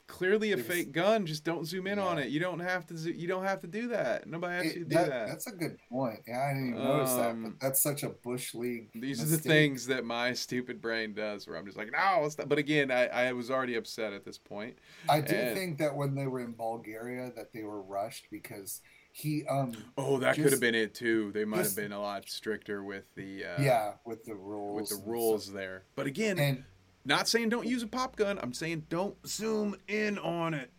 clearly 0.08 0.52
a 0.54 0.58
fake 0.58 0.92
gun. 0.92 1.26
Just 1.28 1.44
don't 1.44 1.66
zoom 1.66 1.86
in 1.86 2.00
on 2.00 2.18
it. 2.18 2.30
You 2.30 2.40
don't 2.40 2.60
have 2.60 2.88
to. 2.88 2.98
zo- 2.98 3.12
You 3.12 3.28
don't 3.28 3.44
have 3.44 3.62
to 3.62 3.68
do 3.68 3.90
that. 3.90 4.28
Nobody 4.28 4.56
has 4.56 4.66
It- 4.66 4.74
to 4.80 4.80
do 4.86 4.96
that- 4.96 5.10
that. 5.10 5.28
That's 5.28 5.48
a 5.48 5.52
good 5.52 5.78
point. 5.88 6.22
Yeah, 6.28 6.42
I 6.46 6.54
didn't 6.54 6.70
even 6.70 6.84
notice 6.84 7.14
that. 7.14 7.30
Um, 7.30 7.44
But 7.44 7.60
that's 7.60 7.82
such 7.84 8.02
a 8.04 8.10
bush 8.10 8.56
league. 8.56 8.90
These 8.96 9.22
are 9.22 9.28
the 9.28 9.38
things 9.38 9.86
that 9.88 10.04
my 10.06 10.34
stupid 10.34 10.82
brain 10.82 11.14
does, 11.14 11.48
where 11.48 11.58
I'm 11.58 11.66
just 11.66 11.78
like, 11.78 11.92
no, 11.92 12.26
it's 12.26 12.38
not. 12.40 12.50
But 12.50 12.58
again, 12.58 12.90
I, 12.90 13.08
I 13.08 13.34
was 13.34 13.52
already 13.52 13.76
upset 13.76 14.14
at 14.14 14.26
this 14.26 14.40
point. 14.40 14.80
I 15.08 15.22
do 15.22 15.36
And- 15.36 15.56
think 15.56 15.78
that 15.78 15.96
when 15.96 16.16
they 16.16 16.26
were 16.26 16.40
in 16.40 16.54
Bulgaria, 16.54 17.32
that 17.36 17.54
they 17.54 17.64
were 17.64 17.82
rushed 17.84 18.28
because 18.32 18.82
he, 19.12 19.46
um, 19.46 19.74
Oh, 19.98 20.18
that 20.20 20.36
could 20.36 20.52
have 20.52 20.60
been 20.62 20.76
it 20.76 20.96
too. 20.96 21.32
They 21.34 21.46
might 21.46 21.66
have 21.66 21.76
been 21.76 21.92
a 21.92 22.02
lot 22.02 22.28
stricter 22.30 22.84
with 22.84 23.06
the 23.16 23.46
uh, 23.46 23.62
yeah, 23.62 23.94
with 24.06 24.24
the 24.26 24.34
rules, 24.36 24.90
with 24.92 25.00
the 25.04 25.08
rules 25.08 25.44
stuff. 25.46 25.56
there. 25.56 25.84
But 25.96 26.08
again, 26.08 26.40
And 26.40 26.64
not 27.06 27.28
saying 27.28 27.50
don't 27.50 27.68
use 27.68 27.84
a 27.84 27.88
pop 27.88 28.16
gun. 28.16 28.40
I'm 28.42 28.54
saying 28.54 28.86
don't 28.90 29.16
zoom 29.28 29.76
in 29.88 30.18
on 30.20 30.54
it. 30.54 30.72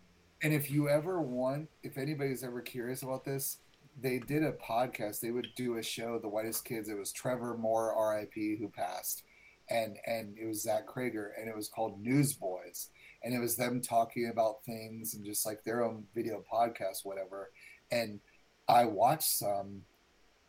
and 0.43 0.53
if 0.55 0.71
you 0.71 0.89
ever 0.89 1.21
want, 1.21 1.68
if 1.83 1.99
anybody's 1.99 2.43
ever 2.45 2.61
curious 2.61 3.03
about 3.03 3.25
this, 3.25 3.59
they 4.01 4.18
did 4.18 4.43
a 4.43 4.53
podcast. 4.53 5.21
They 5.21 5.31
would 5.33 5.49
do 5.57 5.77
a 5.77 5.83
show, 5.83 6.18
The 6.18 6.29
Whitest 6.29 6.64
Kids. 6.64 6.89
It 6.89 6.99
was 6.99 7.12
Trevor 7.12 7.57
Moore, 7.59 7.93
R.I.P., 7.95 8.57
who 8.57 8.68
passed, 8.68 9.25
and 9.68 9.99
and 10.07 10.39
it 10.39 10.47
was 10.47 10.62
Zach 10.62 10.87
Cregger, 10.87 11.31
and 11.39 11.49
it 11.49 11.57
was 11.57 11.68
called 11.68 12.01
Newsboys, 12.03 12.89
and 13.23 13.35
it 13.35 13.41
was 13.41 13.57
them 13.57 13.81
talking 13.83 14.31
about 14.33 14.64
things 14.64 15.14
and 15.14 15.25
just 15.25 15.45
like 15.45 15.62
their 15.64 15.85
own 15.85 16.05
video 16.14 16.43
podcast, 16.51 17.05
whatever. 17.05 17.51
And 17.91 18.21
I 18.68 18.85
watched 18.85 19.31
some 19.39 19.83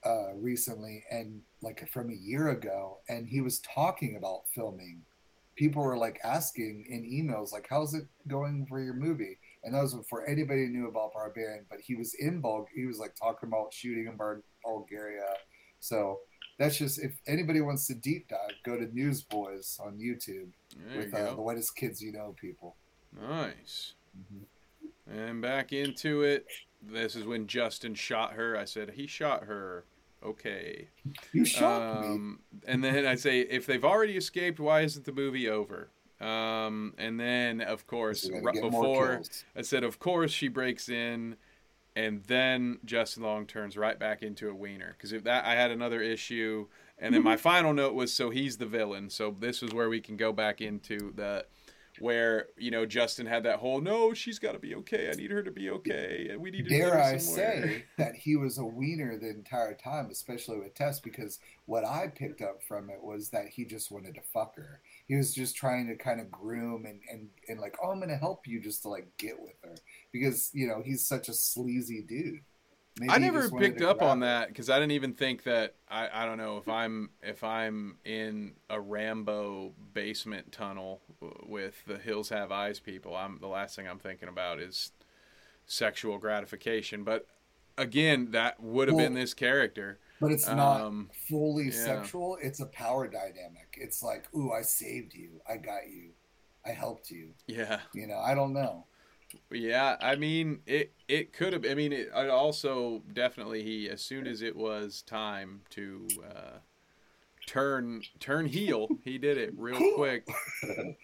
uh, 0.05 0.33
recently, 0.35 1.03
and 1.11 1.41
like 1.61 1.89
from 1.89 2.09
a 2.09 2.13
year 2.13 2.49
ago, 2.49 2.99
and 3.09 3.27
he 3.27 3.41
was 3.41 3.59
talking 3.59 4.15
about 4.15 4.43
filming. 4.53 5.01
People 5.61 5.83
were 5.83 5.95
like 5.95 6.19
asking 6.23 6.87
in 6.89 7.03
emails, 7.03 7.51
like, 7.51 7.67
"How's 7.69 7.93
it 7.93 8.05
going 8.27 8.65
for 8.65 8.81
your 8.81 8.95
movie?" 8.95 9.37
And 9.63 9.75
that 9.75 9.81
was 9.83 9.93
before 9.93 10.27
anybody 10.27 10.65
knew 10.65 10.87
about 10.87 11.13
Barbarian. 11.13 11.67
But 11.69 11.81
he 11.81 11.93
was 11.93 12.15
in 12.15 12.41
Bul. 12.41 12.65
He 12.73 12.87
was 12.87 12.97
like 12.97 13.13
talking 13.15 13.47
about 13.47 13.71
shooting 13.71 14.07
in 14.07 14.15
Bar- 14.17 14.41
Bulgaria. 14.63 15.35
So 15.79 16.21
that's 16.57 16.77
just 16.79 16.97
if 17.03 17.13
anybody 17.27 17.61
wants 17.61 17.85
to 17.87 17.93
deep 17.93 18.27
dive, 18.27 18.55
go 18.63 18.75
to 18.75 18.87
Newsboys 18.91 19.79
on 19.85 19.99
YouTube 19.99 20.49
There 20.75 20.97
with 20.97 21.11
you 21.13 21.19
uh, 21.19 21.35
the 21.35 21.41
whitest 21.43 21.75
kids 21.75 22.01
you 22.01 22.11
know 22.11 22.33
people. 22.41 22.75
Nice. 23.21 23.93
Mhm. 24.17 24.45
And 25.15 25.41
back 25.43 25.73
into 25.73 26.23
it. 26.23 26.47
this 26.81 27.15
is 27.15 27.23
when 27.25 27.45
Justin 27.45 27.93
shot 27.93 28.33
her. 28.33 28.57
I 28.57 28.65
said 28.65 28.89
he 28.95 29.05
shot 29.05 29.43
her. 29.43 29.85
Okay. 30.23 30.87
You 31.33 31.45
shot 31.45 31.81
um, 31.81 32.39
me. 32.51 32.59
And 32.67 32.83
then 32.83 33.05
I 33.05 33.15
say, 33.15 33.41
if 33.41 33.65
they've 33.65 33.83
already 33.83 34.17
escaped, 34.17 34.59
why 34.59 34.81
isn't 34.81 35.05
the 35.05 35.11
movie 35.11 35.49
over? 35.49 35.89
Um, 36.19 36.93
and 36.99 37.19
then, 37.19 37.61
of 37.61 37.87
course, 37.87 38.29
right 38.43 38.61
before 38.61 39.23
I 39.55 39.63
said, 39.63 39.83
of 39.83 39.97
course, 39.97 40.31
she 40.31 40.47
breaks 40.47 40.87
in, 40.87 41.35
and 41.95 42.23
then 42.25 42.77
Justin 42.85 43.23
Long 43.23 43.47
turns 43.47 43.75
right 43.75 43.97
back 43.97 44.21
into 44.21 44.47
a 44.47 44.53
wiener. 44.53 44.93
Because 44.95 45.13
if 45.13 45.23
that, 45.23 45.45
I 45.45 45.55
had 45.55 45.71
another 45.71 45.99
issue, 45.99 46.67
and 46.99 47.15
then 47.15 47.23
my 47.23 47.37
final 47.37 47.73
note 47.73 47.95
was, 47.95 48.13
so 48.13 48.29
he's 48.29 48.57
the 48.57 48.67
villain. 48.67 49.09
So 49.09 49.35
this 49.39 49.63
is 49.63 49.73
where 49.73 49.89
we 49.89 49.99
can 49.99 50.15
go 50.15 50.31
back 50.31 50.61
into 50.61 51.11
the 51.15 51.45
where 52.01 52.47
you 52.57 52.71
know 52.71 52.85
Justin 52.85 53.25
had 53.25 53.43
that 53.43 53.59
whole 53.59 53.79
no, 53.79 54.13
she's 54.13 54.39
got 54.39 54.53
to 54.53 54.59
be 54.59 54.75
okay. 54.75 55.09
I 55.09 55.15
need 55.15 55.31
her 55.31 55.43
to 55.43 55.51
be 55.51 55.69
okay, 55.69 56.27
and 56.31 56.41
we 56.41 56.51
need 56.51 56.67
to. 56.67 56.69
Dare 56.69 57.01
I 57.01 57.17
say 57.17 57.85
that 57.97 58.15
he 58.15 58.35
was 58.35 58.57
a 58.57 58.65
wiener 58.65 59.17
the 59.17 59.29
entire 59.29 59.75
time, 59.75 60.09
especially 60.11 60.59
with 60.59 60.73
Tess, 60.73 60.99
because 60.99 61.39
what 61.65 61.85
I 61.85 62.07
picked 62.07 62.41
up 62.41 62.63
from 62.63 62.89
it 62.89 63.01
was 63.01 63.29
that 63.29 63.47
he 63.47 63.65
just 63.65 63.91
wanted 63.91 64.15
to 64.15 64.21
fuck 64.33 64.55
her. 64.57 64.81
He 65.07 65.15
was 65.15 65.33
just 65.33 65.55
trying 65.55 65.87
to 65.87 65.95
kind 65.95 66.19
of 66.19 66.31
groom 66.31 66.85
and 66.85 66.99
and 67.09 67.29
and 67.47 67.59
like, 67.59 67.77
oh, 67.83 67.91
I'm 67.91 67.99
gonna 67.99 68.17
help 68.17 68.47
you 68.47 68.59
just 68.59 68.81
to 68.83 68.89
like 68.89 69.07
get 69.17 69.39
with 69.39 69.55
her 69.63 69.75
because 70.11 70.49
you 70.53 70.67
know 70.67 70.81
he's 70.83 71.05
such 71.05 71.29
a 71.29 71.33
sleazy 71.33 72.01
dude. 72.01 72.41
Maybe 72.99 73.11
I 73.11 73.17
never 73.19 73.49
picked 73.49 73.81
up 73.81 74.01
on 74.01 74.19
that 74.19 74.49
because 74.49 74.69
I 74.69 74.75
didn't 74.75 74.91
even 74.91 75.13
think 75.13 75.43
that 75.43 75.75
I, 75.89 76.09
I 76.13 76.25
don't 76.25 76.37
know 76.37 76.57
if 76.57 76.67
I'm 76.67 77.09
if 77.23 77.43
I'm 77.43 77.97
in 78.03 78.53
a 78.69 78.81
Rambo 78.81 79.73
basement 79.93 80.51
tunnel 80.51 81.01
with 81.45 81.85
the 81.85 81.97
Hills 81.97 82.29
Have 82.29 82.51
Eyes 82.51 82.79
people. 82.79 83.15
I'm 83.15 83.37
the 83.39 83.47
last 83.47 83.75
thing 83.75 83.87
I'm 83.87 83.99
thinking 83.99 84.29
about 84.29 84.59
is 84.59 84.91
sexual 85.65 86.17
gratification. 86.17 87.03
But 87.03 87.27
again, 87.77 88.31
that 88.31 88.61
would 88.61 88.87
have 88.87 88.95
well, 88.95 89.05
been 89.05 89.13
this 89.13 89.33
character. 89.33 89.99
But 90.19 90.31
it's 90.31 90.47
not 90.47 90.81
um, 90.81 91.09
fully 91.29 91.65
yeah. 91.65 91.71
sexual. 91.71 92.37
It's 92.41 92.59
a 92.59 92.67
power 92.67 93.07
dynamic. 93.07 93.75
It's 93.77 94.03
like, 94.03 94.25
ooh, 94.35 94.51
I 94.51 94.61
saved 94.61 95.13
you. 95.13 95.41
I 95.49 95.57
got 95.57 95.87
you. 95.89 96.11
I 96.65 96.69
helped 96.69 97.09
you. 97.09 97.29
Yeah. 97.47 97.79
You 97.93 98.07
know, 98.07 98.19
I 98.19 98.35
don't 98.35 98.53
know. 98.53 98.85
Yeah, 99.49 99.95
I 100.01 100.15
mean 100.17 100.59
it. 100.65 100.91
It 101.07 101.31
could 101.31 101.53
have. 101.53 101.65
I 101.65 101.73
mean, 101.73 101.93
it, 101.93 102.09
it 102.13 102.29
also 102.29 103.01
definitely 103.13 103.63
he 103.63 103.89
as 103.89 104.01
soon 104.01 104.27
as 104.27 104.41
it 104.41 104.55
was 104.55 105.01
time 105.03 105.61
to 105.69 106.05
uh, 106.29 106.57
turn 107.51 108.01
turn 108.21 108.45
heel, 108.45 108.87
he 109.03 109.17
did 109.17 109.37
it 109.37 109.53
real 109.57 109.93
quick. 109.95 110.25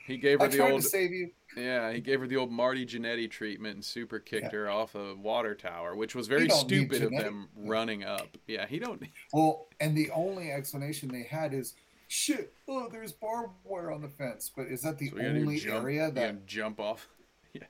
He 0.05 0.17
gave 0.21 0.39
her 0.39 0.47
the 0.47 0.71
old 0.71 0.83
save 0.83 1.11
you. 1.11 1.31
Yeah, 1.57 1.91
he 1.91 1.99
gave 1.99 2.21
her 2.21 2.27
the 2.27 2.37
old 2.37 2.51
Marty 2.51 2.85
Jannetty 2.85 3.29
treatment 3.29 3.75
and 3.75 3.83
super 3.83 4.19
kicked 4.19 4.53
yeah. 4.53 4.59
her 4.59 4.69
off 4.69 4.95
a 4.95 5.15
water 5.15 5.55
tower, 5.55 5.95
which 5.95 6.15
was 6.15 6.27
very 6.27 6.49
stupid 6.49 7.03
of 7.03 7.11
them 7.11 7.49
running 7.55 8.05
up. 8.05 8.37
Yeah, 8.47 8.65
he 8.65 8.79
don't. 8.79 9.03
Well, 9.33 9.67
and 9.81 9.95
the 9.95 10.09
only 10.11 10.51
explanation 10.51 11.09
they 11.09 11.23
had 11.23 11.53
is 11.53 11.73
shit. 12.07 12.53
Oh, 12.67 12.87
there's 12.89 13.11
barbed 13.11 13.53
wire 13.65 13.91
on 13.91 14.01
the 14.01 14.07
fence, 14.07 14.49
but 14.55 14.67
is 14.67 14.81
that 14.83 14.97
the 14.97 15.09
so 15.09 15.19
only 15.19 15.59
jump, 15.59 15.83
area 15.83 16.11
that 16.11 16.47
jump 16.47 16.79
off? 16.79 17.07
Yeah. 17.53 17.63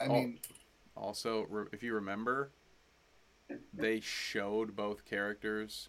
I 0.00 0.08
mean, 0.08 0.38
also 0.96 1.46
if 1.72 1.82
you 1.82 1.94
remember, 1.94 2.50
they 3.72 4.00
showed 4.00 4.76
both 4.76 5.04
characters 5.04 5.88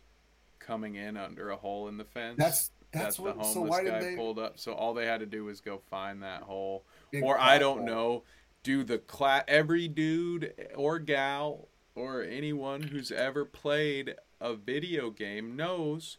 coming 0.66 0.96
in 0.96 1.18
under 1.18 1.50
a 1.50 1.56
hole 1.56 1.88
in 1.88 1.98
the 1.98 2.06
fence. 2.06 2.38
That's 2.38 2.72
that's 2.92 3.18
that 3.18 3.24
what, 3.24 3.38
the 3.38 3.44
homeless 3.44 3.78
so 3.78 3.84
guy 3.84 4.00
they... 4.00 4.16
pulled 4.16 4.40
up. 4.40 4.60
So 4.60 4.74
all 4.74 4.94
they 4.94 5.06
had 5.06 5.20
to 5.20 5.26
do 5.26 5.46
was 5.46 5.62
go 5.62 5.82
find 5.90 6.24
that 6.24 6.44
hole, 6.44 6.86
Big 7.12 7.24
or 7.24 7.40
I 7.40 7.58
don't 7.58 7.80
hole. 7.80 7.86
know, 7.86 8.24
do 8.64 8.84
the 8.84 8.98
class 8.98 9.44
every 9.48 9.88
dude 9.88 10.54
or 10.76 11.00
gal 11.00 11.68
or 11.96 12.24
anyone 12.24 12.84
who's 12.84 13.12
ever 13.12 13.46
played 13.46 14.16
a 14.40 14.56
video 14.56 15.10
game 15.10 15.56
knows 15.56 16.18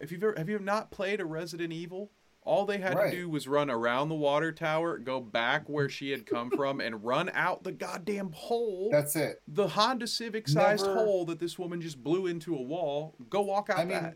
if 0.00 0.10
you've 0.12 0.22
ever 0.22 0.34
have 0.36 0.48
you 0.48 0.58
not 0.58 0.90
played 0.90 1.20
a 1.20 1.24
Resident 1.24 1.72
Evil 1.72 2.10
all 2.46 2.64
they 2.64 2.78
had 2.78 2.96
right. 2.96 3.10
to 3.10 3.16
do 3.16 3.28
was 3.28 3.48
run 3.48 3.68
around 3.68 4.08
the 4.08 4.14
water 4.14 4.52
tower, 4.52 4.98
go 4.98 5.20
back 5.20 5.68
where 5.68 5.88
she 5.88 6.10
had 6.10 6.24
come 6.24 6.50
from, 6.50 6.80
and 6.80 7.04
run 7.04 7.30
out 7.34 7.64
the 7.64 7.72
goddamn 7.72 8.30
hole. 8.32 8.88
That's 8.90 9.16
it. 9.16 9.42
The 9.48 9.66
Honda 9.66 10.06
Civic 10.06 10.46
sized 10.46 10.86
Never... 10.86 10.96
hole 10.96 11.24
that 11.26 11.40
this 11.40 11.58
woman 11.58 11.80
just 11.80 12.02
blew 12.02 12.28
into 12.28 12.54
a 12.54 12.62
wall. 12.62 13.16
Go 13.28 13.42
walk 13.42 13.68
out 13.68 13.80
I 13.80 13.84
that. 13.86 14.02
Mean, 14.02 14.14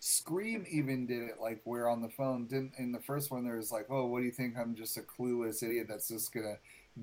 Scream 0.00 0.66
even 0.70 1.06
did 1.06 1.22
it 1.22 1.36
like 1.40 1.60
we're 1.64 1.88
on 1.88 2.02
the 2.02 2.08
phone. 2.08 2.46
Didn't 2.46 2.72
in 2.78 2.92
the 2.92 3.00
first 3.00 3.30
one 3.30 3.44
there 3.44 3.56
was 3.56 3.72
like, 3.72 3.86
oh, 3.90 4.06
what 4.06 4.20
do 4.20 4.26
you 4.26 4.32
think? 4.32 4.56
I'm 4.58 4.74
just 4.74 4.96
a 4.96 5.02
clueless 5.02 5.62
idiot 5.62 5.86
that's 5.88 6.08
just 6.08 6.32
gonna 6.32 6.56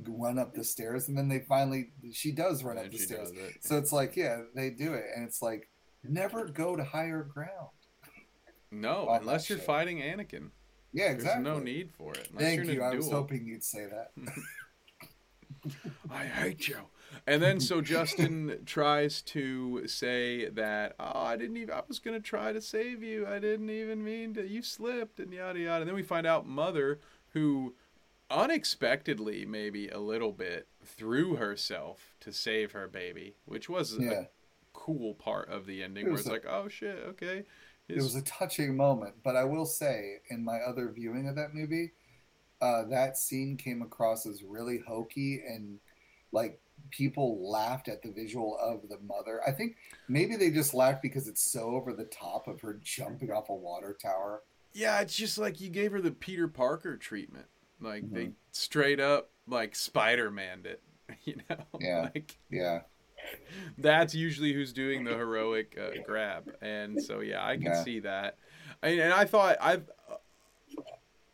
run 0.08 0.38
up 0.38 0.54
the 0.54 0.64
stairs, 0.64 1.08
and 1.08 1.18
then 1.18 1.30
they 1.30 1.40
finally 1.40 1.92
she 2.12 2.32
does 2.32 2.64
run 2.64 2.78
and 2.78 2.88
up 2.88 2.92
the 2.92 2.98
stairs. 2.98 3.32
It. 3.32 3.58
So 3.62 3.78
it's 3.78 3.92
like, 3.92 4.16
yeah, 4.16 4.42
they 4.54 4.70
do 4.70 4.94
it, 4.94 5.06
and 5.16 5.26
it's 5.26 5.42
like 5.42 5.70
never 6.04 6.46
go 6.46 6.76
to 6.76 6.84
higher 6.84 7.24
ground. 7.24 7.70
No, 8.72 9.08
unless 9.10 9.50
you're 9.50 9.58
fighting 9.58 10.00
Anakin. 10.00 10.52
Yeah, 10.96 11.12
exactly. 11.12 11.44
There's 11.44 11.58
no 11.58 11.62
need 11.62 11.92
for 11.92 12.14
it. 12.14 12.30
Thank 12.38 12.64
you. 12.68 12.82
I 12.82 12.96
was 12.96 13.12
hoping 13.12 13.46
you'd 13.46 13.66
say 13.66 13.86
that. 13.86 14.12
I 16.10 16.24
hate 16.24 16.70
you. 16.70 16.78
And 17.28 17.42
then 17.42 17.60
so 17.60 17.82
Justin 17.82 18.60
tries 18.66 19.22
to 19.24 19.88
say 19.88 20.48
that 20.50 20.96
oh 21.00 21.26
I 21.26 21.36
didn't 21.36 21.58
even 21.58 21.76
I 21.76 21.82
was 21.86 22.00
gonna 22.00 22.22
try 22.22 22.54
to 22.54 22.62
save 22.62 23.04
you 23.04 23.28
I 23.28 23.40
didn't 23.40 23.70
even 23.70 24.04
mean 24.04 24.34
to 24.36 24.48
you 24.48 24.62
slipped 24.62 25.20
and 25.20 25.34
yada 25.34 25.60
yada 25.60 25.82
and 25.82 25.88
then 25.88 25.96
we 25.96 26.04
find 26.04 26.26
out 26.26 26.48
mother 26.48 27.00
who 27.34 27.76
unexpectedly 28.30 29.46
maybe 29.46 29.90
a 29.90 30.00
little 30.00 30.32
bit 30.32 30.68
threw 30.84 31.36
herself 31.36 32.16
to 32.22 32.32
save 32.32 32.72
her 32.74 32.88
baby 32.88 33.36
which 33.46 33.70
was 33.70 33.98
yeah. 33.98 34.12
a 34.12 34.26
cool 34.74 35.14
part 35.14 35.50
of 35.50 35.66
the 35.66 35.84
ending 35.84 36.06
it 36.06 36.10
where 36.10 36.20
it's 36.20 36.28
a, 36.28 36.32
like 36.32 36.46
oh 36.48 36.68
shit 36.68 37.04
okay 37.08 37.44
it 37.88 37.98
was 37.98 38.16
a 38.16 38.22
touching 38.24 38.76
moment, 38.76 39.16
but 39.24 39.36
I 39.36 39.44
will 39.44 39.66
say, 39.66 40.16
in 40.30 40.44
my 40.44 40.58
other 40.58 40.92
viewing 40.92 41.28
of 41.28 41.36
that 41.36 41.54
movie, 41.54 41.92
uh, 42.62 42.84
that 42.86 43.18
scene 43.18 43.58
came 43.58 43.82
across 43.82 44.26
as 44.26 44.44
really 44.44 44.80
hokey 44.88 45.42
and 45.48 45.80
like 46.32 46.60
people 46.90 47.50
laughed 47.50 47.88
at 47.88 48.02
the 48.02 48.12
visual 48.12 48.58
of 48.60 48.90
the 48.90 48.98
mother. 49.06 49.42
I 49.46 49.52
think 49.52 49.78
maybe 50.08 50.36
they 50.36 50.50
just 50.50 50.74
laughed 50.74 51.02
because 51.02 51.28
it's 51.28 51.42
so 51.42 51.76
over 51.76 51.94
the 51.94 52.06
top 52.06 52.48
of 52.48 52.62
her 52.62 52.80
jumping 52.82 53.32
off 53.32 53.50
a 53.50 53.56
water 53.56 53.96
tower. 54.02 54.42
Yeah, 54.74 55.00
it's 55.02 55.16
just 55.16 55.38
like 55.38 55.62
you 55.62 55.70
gave 55.70 55.92
her 55.92 56.02
the 56.02 56.12
Peter 56.12 56.48
Parker 56.48 56.98
treatment. 56.98 57.48
Like 57.80 58.04
mm-hmm. 58.04 58.16
they 58.16 58.32
straight 58.52 59.00
up 59.00 59.30
like 59.48 59.76
Spider 59.76 60.32
Maned 60.32 60.66
it. 60.66 60.82
You 61.24 61.36
know? 61.48 61.58
Yeah. 61.80 62.02
like, 62.16 62.36
yeah 62.50 62.80
that's 63.78 64.14
usually 64.14 64.54
who's 64.54 64.74
doing 64.74 65.04
the 65.04 65.12
heroic 65.12 65.78
uh, 65.82 66.02
grab, 66.06 66.54
and 66.62 67.02
so 67.02 67.20
yeah, 67.20 67.46
I 67.46 67.56
can 67.56 67.66
yeah. 67.66 67.84
see 67.84 68.00
that. 68.02 68.38
And, 68.82 69.00
and 69.00 69.14
I 69.14 69.26
thought 69.26 69.58
I, 69.62 69.82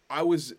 I 0.09 0.23
was 0.23 0.53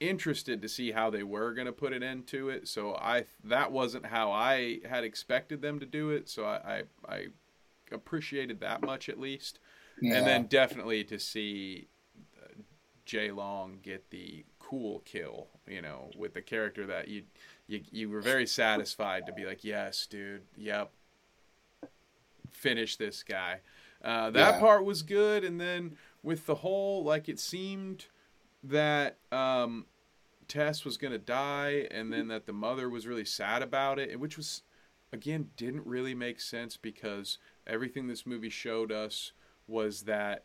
interested 0.00 0.62
to 0.62 0.68
see 0.68 0.92
how 0.92 1.10
they 1.10 1.22
were 1.22 1.52
going 1.52 1.66
to 1.66 1.72
put 1.72 1.92
an 1.92 2.02
end 2.02 2.26
to 2.28 2.48
it. 2.48 2.68
So 2.68 2.94
I 2.94 3.24
that 3.44 3.72
wasn't 3.72 4.06
how 4.06 4.30
I 4.30 4.78
had 4.88 5.04
expected 5.04 5.62
them 5.62 5.80
to 5.80 5.86
do 5.86 6.10
it. 6.10 6.28
So 6.28 6.44
I 6.44 6.84
I, 7.08 7.14
I 7.14 7.26
appreciated 7.92 8.60
that 8.60 8.82
much 8.82 9.08
at 9.08 9.18
least, 9.18 9.58
yeah. 10.00 10.16
and 10.16 10.26
then 10.26 10.46
definitely 10.46 11.04
to 11.04 11.18
see 11.18 11.88
uh, 12.42 12.62
Jay 13.04 13.30
Long 13.30 13.78
get 13.82 14.10
the 14.10 14.44
cool 14.58 15.00
kill, 15.04 15.48
you 15.66 15.82
know, 15.82 16.10
with 16.16 16.34
the 16.34 16.42
character 16.42 16.86
that 16.86 17.08
you 17.08 17.22
you 17.68 17.82
you 17.92 18.10
were 18.10 18.20
very 18.20 18.46
satisfied 18.46 19.26
to 19.26 19.32
be 19.32 19.44
like, 19.44 19.62
yes, 19.62 20.06
dude, 20.06 20.42
yep, 20.56 20.90
finish 22.50 22.96
this 22.96 23.22
guy. 23.22 23.60
Uh, 24.02 24.30
that 24.30 24.54
yeah. 24.54 24.60
part 24.60 24.84
was 24.84 25.02
good, 25.02 25.44
and 25.44 25.60
then 25.60 25.96
with 26.22 26.46
the 26.46 26.56
whole 26.56 27.04
like 27.04 27.28
it 27.28 27.38
seemed 27.38 28.06
that 28.64 29.18
um, 29.30 29.86
Tess 30.48 30.84
was 30.84 30.96
gonna 30.96 31.18
die, 31.18 31.86
and 31.90 32.12
then 32.12 32.28
that 32.28 32.46
the 32.46 32.52
mother 32.52 32.88
was 32.88 33.06
really 33.06 33.24
sad 33.24 33.62
about 33.62 33.98
it, 33.98 34.18
which 34.18 34.36
was 34.36 34.62
again 35.12 35.50
didn't 35.56 35.86
really 35.86 36.14
make 36.14 36.40
sense 36.40 36.76
because 36.76 37.38
everything 37.66 38.08
this 38.08 38.26
movie 38.26 38.50
showed 38.50 38.90
us 38.90 39.32
was 39.66 40.02
that 40.02 40.44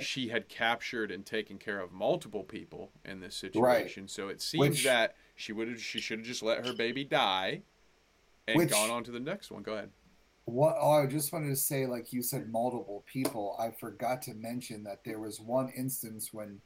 she 0.00 0.28
had 0.28 0.48
captured 0.48 1.10
and 1.10 1.24
taken 1.24 1.58
care 1.58 1.80
of 1.80 1.92
multiple 1.92 2.44
people 2.44 2.90
in 3.04 3.20
this 3.20 3.34
situation. 3.34 4.04
Right. 4.04 4.10
So 4.10 4.28
it 4.28 4.40
seems 4.40 4.60
Which, 4.60 4.84
that 4.84 5.16
she 5.36 5.52
would 5.52 5.68
have 5.68 5.80
she 5.80 6.00
should 6.00 6.18
have 6.18 6.26
just 6.26 6.42
let 6.42 6.66
her 6.66 6.72
baby 6.72 7.04
die 7.04 7.62
and 8.48 8.58
which, 8.58 8.70
gone 8.70 8.90
on 8.90 9.04
to 9.04 9.10
the 9.10 9.20
next 9.20 9.50
one. 9.50 9.62
Go 9.62 9.74
ahead. 9.74 9.90
What 10.46 10.76
oh, 10.80 11.02
I 11.02 11.06
just 11.06 11.32
wanted 11.32 11.48
to 11.48 11.56
say, 11.56 11.86
like 11.86 12.12
you 12.12 12.22
said, 12.22 12.50
multiple 12.50 13.04
people. 13.06 13.56
I 13.58 13.70
forgot 13.70 14.22
to 14.22 14.34
mention 14.34 14.84
that 14.84 15.02
there 15.04 15.18
was 15.18 15.40
one 15.40 15.70
instance 15.76 16.30
when 16.32 16.60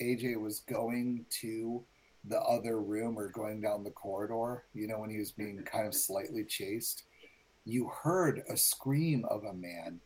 AJ 0.00 0.40
was 0.40 0.60
going 0.60 1.26
to 1.40 1.84
the 2.24 2.40
other 2.40 2.80
room 2.80 3.18
or 3.18 3.28
going 3.28 3.60
down 3.60 3.84
the 3.84 3.90
corridor. 3.90 4.64
You 4.74 4.86
know, 4.86 5.00
when 5.00 5.10
he 5.10 5.18
was 5.18 5.32
being 5.32 5.62
kind 5.64 5.86
of 5.86 5.94
slightly 5.94 6.44
chased, 6.44 7.04
you 7.64 7.90
heard 8.02 8.42
a 8.48 8.56
scream 8.56 9.24
of 9.28 9.44
a 9.44 9.52
man 9.52 10.00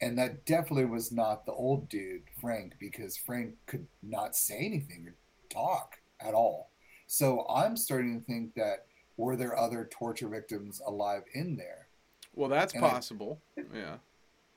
and 0.00 0.16
that 0.18 0.44
definitely 0.46 0.86
was 0.86 1.12
not 1.12 1.44
the 1.44 1.52
old 1.52 1.88
dude 1.88 2.22
frank 2.40 2.74
because 2.78 3.16
frank 3.16 3.54
could 3.66 3.86
not 4.02 4.34
say 4.34 4.58
anything 4.58 5.06
or 5.06 5.14
talk 5.50 5.96
at 6.20 6.34
all 6.34 6.69
so 7.12 7.44
i'm 7.50 7.76
starting 7.76 8.20
to 8.20 8.24
think 8.24 8.54
that 8.54 8.86
were 9.16 9.34
there 9.36 9.58
other 9.58 9.88
torture 9.90 10.28
victims 10.28 10.80
alive 10.86 11.22
in 11.34 11.56
there? 11.56 11.88
Well, 12.34 12.48
that's 12.48 12.72
And 12.72 12.80
possible. 12.82 13.42
yeah. 13.74 13.96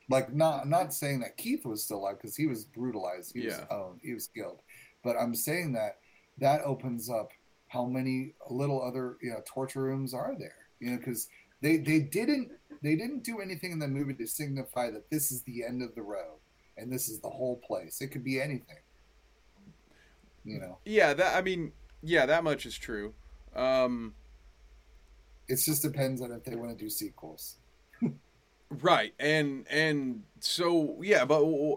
Like 0.08 0.32
not 0.32 0.68
not 0.68 0.94
saying 0.94 1.20
that 1.20 1.36
Keith 1.36 1.66
was 1.66 1.82
still 1.84 1.98
alive 1.98 2.16
because 2.18 2.36
he 2.36 2.46
was 2.46 2.64
brutalized, 2.64 3.32
he 3.34 3.44
was 3.44 3.58
Yeah. 3.58 3.66
owned, 3.76 4.00
he 4.02 4.14
was 4.14 4.28
killed. 4.28 4.60
But 5.02 5.16
I'm 5.18 5.34
saying 5.34 5.72
that 5.72 5.98
that 6.38 6.62
opens 6.62 7.10
up 7.10 7.28
how 7.68 7.84
many 7.84 8.34
little 8.48 8.80
other 8.80 9.18
you 9.20 9.30
know 9.32 9.42
torture 9.44 9.82
rooms 9.82 10.14
are 10.14 10.34
there? 10.38 10.56
You 10.80 10.92
know, 10.92 10.96
because 10.98 11.28
they 11.60 11.76
they 11.76 11.98
didn't 12.00 12.52
they 12.82 12.94
didn't 12.96 13.22
do 13.24 13.40
anything 13.40 13.72
in 13.72 13.78
the 13.80 13.88
movie 13.88 14.14
to 14.14 14.26
signify 14.26 14.90
that 14.92 15.10
this 15.10 15.30
is 15.32 15.42
the 15.42 15.62
end 15.64 15.82
of 15.82 15.94
the 15.94 16.02
road 16.02 16.38
and 16.78 16.90
this 16.90 17.08
is 17.10 17.20
the 17.20 17.28
whole 17.28 17.56
place. 17.66 18.00
It 18.00 18.08
could 18.12 18.24
be 18.24 18.40
anything. 18.40 18.78
You 20.44 20.60
know, 20.60 20.78
Yeah, 20.86 21.12
that 21.14 21.36
I 21.36 21.42
mean, 21.42 21.72
yeah, 22.04 22.26
that 22.26 22.44
much 22.44 22.66
is 22.66 22.76
true. 22.76 23.14
Um, 23.54 24.14
it 25.48 25.60
just 25.64 25.82
depends 25.82 26.20
on 26.20 26.32
if 26.32 26.44
they 26.44 26.54
want 26.54 26.76
to 26.76 26.84
do 26.84 26.90
sequels. 26.90 27.56
right, 28.70 29.14
and 29.18 29.66
and 29.70 30.22
so 30.40 31.00
yeah, 31.02 31.24
but 31.24 31.42
uh, 31.42 31.76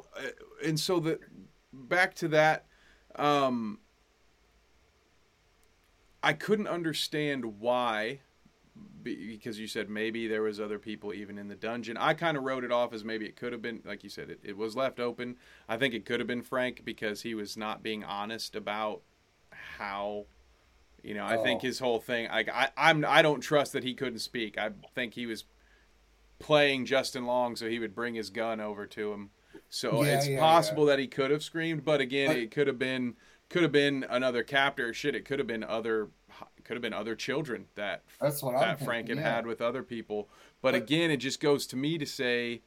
and 0.63 0.79
so 0.79 0.99
the 0.99 1.19
back 1.73 2.13
to 2.15 2.27
that, 2.29 2.65
um, 3.15 3.79
I 6.23 6.33
couldn't 6.33 6.67
understand 6.67 7.59
why, 7.59 8.19
because 9.03 9.59
you 9.59 9.67
said 9.67 9.89
maybe 9.89 10.27
there 10.27 10.41
was 10.41 10.59
other 10.59 10.79
people 10.79 11.13
even 11.13 11.37
in 11.37 11.47
the 11.47 11.55
dungeon. 11.55 11.97
I 11.97 12.13
kind 12.13 12.35
of 12.35 12.43
wrote 12.43 12.63
it 12.63 12.71
off 12.71 12.93
as 12.93 13.03
maybe 13.03 13.25
it 13.25 13.35
could 13.35 13.53
have 13.53 13.61
been, 13.61 13.81
like 13.85 14.03
you 14.03 14.09
said, 14.09 14.29
it, 14.29 14.39
it 14.43 14.57
was 14.57 14.75
left 14.75 14.99
open. 14.99 15.37
I 15.69 15.77
think 15.77 15.93
it 15.93 16.05
could 16.05 16.19
have 16.19 16.27
been 16.27 16.41
Frank 16.41 16.81
because 16.83 17.21
he 17.21 17.35
was 17.35 17.55
not 17.55 17.83
being 17.83 18.03
honest 18.03 18.55
about 18.55 19.01
how. 19.77 20.25
You 21.03 21.13
know, 21.13 21.23
I 21.23 21.37
oh. 21.37 21.43
think 21.43 21.61
Oh. 21.63 21.67
his 21.67 21.79
whole 21.79 21.99
thing. 21.99 22.27
Like, 22.27 22.49
I, 22.49 22.69
I'm, 22.75 23.05
I 23.07 23.21
don't 23.21 23.39
trust 23.39 23.73
that 23.73 23.83
he 23.83 23.93
couldn't 23.93 24.19
speak. 24.19 24.57
I 24.57 24.71
think 24.95 25.13
he 25.13 25.25
was 25.25 25.45
playing 26.39 26.85
Justin 26.85 27.25
Long 27.25 27.55
so 27.55 27.69
he 27.69 27.79
would 27.79 27.95
bring 27.95 28.15
his 28.15 28.29
gun 28.29 28.59
over 28.59 28.85
to 28.87 29.13
him. 29.13 29.29
So 29.69 30.03
Yeah, 30.03 30.17
it's 30.17 30.27
yeah, 30.27 30.39
possible 30.39 30.85
that 30.85 30.99
he 30.99 31.07
could 31.07 31.31
have 31.31 31.43
screamed, 31.43 31.83
but 31.85 32.01
again, 32.01 32.27
But- 32.29 32.37
it 32.37 32.51
could 32.51 32.67
have 32.67 32.79
been 32.79 33.15
could 33.49 33.63
have 33.63 33.71
been 33.71 34.05
another 34.09 34.43
captor. 34.43 34.93
Shit, 34.93 35.15
it 35.15 35.23
could 35.23 35.39
have 35.39 35.47
been 35.47 35.63
other 35.63 36.09
could 36.65 36.75
have 36.75 36.81
been 36.81 36.93
other 36.93 37.15
children 37.15 37.67
that 37.75 38.03
That's 38.19 38.43
what 38.43 38.55
I'm 38.55 38.61
that 38.61 38.83
Frank 38.83 39.07
had 39.07 39.17
yeah. 39.17 39.35
had 39.35 39.47
with 39.47 39.61
other 39.61 39.83
people. 39.83 40.29
But, 40.61 40.73
But- 40.73 40.81
again, 40.83 41.11
it 41.11 41.17
just 41.17 41.39
goes 41.39 41.65
to 41.67 41.77
me 41.77 41.97
to 41.97 42.05
say 42.05 42.61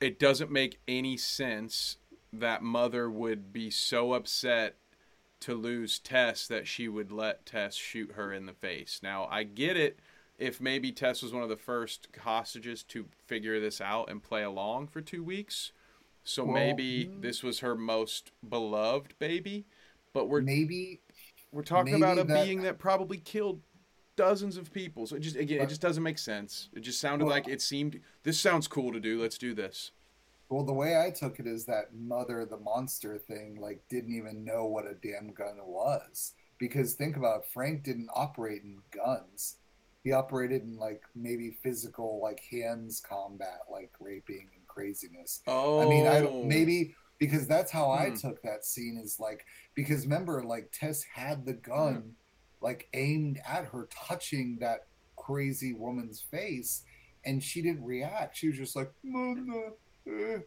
it 0.00 0.18
doesn't 0.18 0.50
make 0.50 0.80
any 0.88 1.16
sense 1.16 1.98
that 2.32 2.62
mother 2.62 3.08
would 3.10 3.52
be 3.52 3.70
so 3.70 4.12
upset 4.14 4.76
to 5.40 5.54
lose 5.54 5.98
Tess 5.98 6.46
that 6.46 6.66
she 6.66 6.88
would 6.88 7.10
let 7.10 7.46
Tess 7.46 7.74
shoot 7.74 8.12
her 8.12 8.32
in 8.32 8.46
the 8.46 8.52
face. 8.52 9.00
Now, 9.02 9.26
I 9.30 9.42
get 9.44 9.76
it 9.76 9.98
if 10.38 10.60
maybe 10.60 10.92
Tess 10.92 11.22
was 11.22 11.32
one 11.32 11.42
of 11.42 11.48
the 11.48 11.56
first 11.56 12.08
hostages 12.22 12.82
to 12.84 13.06
figure 13.26 13.60
this 13.60 13.80
out 13.80 14.10
and 14.10 14.22
play 14.22 14.42
along 14.42 14.88
for 14.88 15.00
2 15.00 15.22
weeks. 15.22 15.72
So 16.24 16.44
Well, 16.44 16.54
maybe 16.54 17.10
this 17.20 17.42
was 17.42 17.60
her 17.60 17.74
most 17.74 18.32
beloved 18.46 19.18
baby, 19.18 19.64
but 20.12 20.26
we're 20.28 20.42
Maybe 20.42 21.00
we're 21.50 21.62
talking 21.62 21.92
maybe 21.94 22.02
about 22.04 22.18
a 22.18 22.24
that- 22.24 22.44
being 22.44 22.62
that 22.62 22.78
probably 22.78 23.18
killed 23.18 23.62
dozens 24.16 24.58
of 24.58 24.72
people. 24.72 25.06
So 25.06 25.16
it 25.16 25.20
just 25.20 25.36
again, 25.36 25.62
it 25.62 25.68
just 25.70 25.80
doesn't 25.80 26.02
make 26.02 26.18
sense. 26.18 26.68
It 26.74 26.80
just 26.80 27.00
sounded 27.00 27.24
Well- 27.24 27.34
like 27.34 27.48
it 27.48 27.62
seemed. 27.62 28.00
This 28.22 28.38
sounds 28.38 28.68
cool 28.68 28.92
to 28.92 29.00
do. 29.00 29.20
Let's 29.20 29.38
do 29.38 29.54
this. 29.54 29.92
Well, 30.50 30.64
the 30.64 30.72
way 30.72 31.00
I 31.00 31.10
took 31.10 31.38
it 31.40 31.46
is 31.46 31.64
that 31.66 31.94
mother 31.94 32.44
the 32.44 32.58
monster 32.58 33.18
thing 33.18 33.58
like 33.60 33.82
didn't 33.88 34.14
even 34.14 34.44
know 34.44 34.66
what 34.66 34.84
a 34.86 34.94
damn 34.94 35.32
gun 35.32 35.58
was 35.64 36.34
because 36.58 36.94
think 36.94 37.16
about 37.16 37.40
it, 37.40 37.46
Frank 37.54 37.84
didn't 37.84 38.10
operate 38.14 38.62
in 38.62 38.82
guns. 38.94 39.56
He 40.02 40.12
operated 40.12 40.62
in 40.62 40.76
like 40.76 41.02
maybe 41.14 41.58
physical 41.62 42.20
like 42.22 42.40
hands 42.50 43.00
combat 43.00 43.60
like 43.70 43.92
raping 44.00 44.48
and 44.56 44.66
craziness. 44.66 45.40
Oh, 45.46 45.80
I 45.80 45.86
mean, 45.86 46.06
I 46.06 46.20
don't 46.20 46.42
maybe 46.42 46.94
because 47.18 47.46
that's 47.46 47.70
how 47.70 47.90
I 47.92 48.10
Hmm. 48.10 48.16
took 48.16 48.42
that 48.42 48.64
scene 48.64 49.00
is 49.02 49.18
like 49.20 49.44
because 49.76 50.04
remember 50.04 50.42
like 50.44 50.72
Tess 50.72 51.04
had 51.14 51.46
the 51.46 51.54
gun 51.54 52.16
like 52.60 52.88
aimed 52.94 53.40
at 53.46 53.66
her 53.66 53.88
touching 54.08 54.58
that 54.60 54.80
crazy 55.16 55.74
woman's 55.74 56.20
face 56.30 56.82
and 57.24 57.42
she 57.42 57.62
didn't 57.62 57.84
react. 57.84 58.36
She 58.36 58.48
was 58.48 58.56
just 58.56 58.74
like 58.76 58.90
Mama. 59.04 59.72
Eh." 60.06 60.38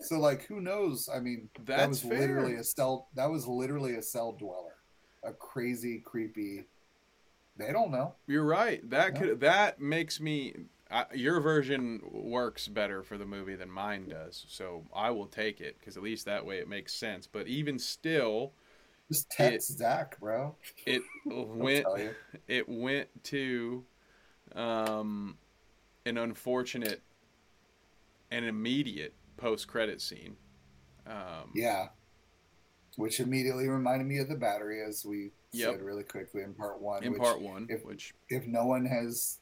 So 0.00 0.18
like 0.18 0.44
who 0.46 0.60
knows? 0.60 1.08
I 1.12 1.20
mean, 1.20 1.48
that 1.64 1.76
That's 1.76 1.88
was 1.88 2.02
fair. 2.02 2.18
literally 2.18 2.54
a 2.56 2.64
cell 2.64 3.08
that 3.14 3.30
was 3.30 3.46
literally 3.46 3.96
a 3.96 4.02
cell 4.02 4.32
dweller. 4.38 4.74
A 5.24 5.32
crazy 5.32 6.00
creepy 6.04 6.66
they 7.56 7.72
don't 7.72 7.90
know. 7.90 8.14
You're 8.26 8.44
right. 8.44 8.88
That 8.90 9.14
Yeah. 9.14 9.20
could 9.20 9.40
that 9.40 9.80
makes 9.80 10.20
me. 10.20 10.54
Your 11.12 11.40
version 11.40 12.00
works 12.12 12.68
better 12.68 13.02
for 13.02 13.18
the 13.18 13.26
movie 13.26 13.56
than 13.56 13.68
mine 13.68 14.08
does, 14.08 14.44
so 14.48 14.84
I 14.94 15.10
will 15.10 15.26
take 15.26 15.60
it 15.60 15.76
because 15.80 15.96
at 15.96 16.02
least 16.02 16.26
that 16.26 16.46
way 16.46 16.58
it 16.58 16.68
makes 16.68 16.94
sense. 16.94 17.26
But 17.26 17.48
even 17.48 17.78
still, 17.80 18.52
Just 19.10 19.30
text 19.30 19.78
Zach, 19.78 20.18
bro. 20.20 20.56
it 20.84 21.02
went 21.26 21.86
it 22.48 22.68
went 22.68 23.08
to 23.24 23.84
um, 24.54 25.36
an 26.06 26.18
unfortunate 26.18 27.02
and 28.30 28.44
immediate 28.44 29.14
post 29.36 29.68
credit 29.68 30.00
scene. 30.00 30.36
Um, 31.06 31.52
Yeah. 31.54 31.88
Which 32.96 33.20
immediately 33.20 33.68
reminded 33.68 34.06
me 34.06 34.18
of 34.18 34.28
the 34.28 34.36
battery, 34.36 34.82
as 34.82 35.04
we 35.04 35.32
Yep. 35.52 35.74
said 35.74 35.82
really 35.82 36.02
quickly 36.04 36.42
in 36.42 36.54
part 36.54 36.80
one. 36.80 37.02
in 37.04 37.12
which, 37.12 37.20
part 37.22 37.40
one, 37.40 37.66
if- 37.70 37.84
which 37.84 38.14
if 38.30 38.46
no 38.46 38.66
one 38.66 38.84
has 38.86 39.38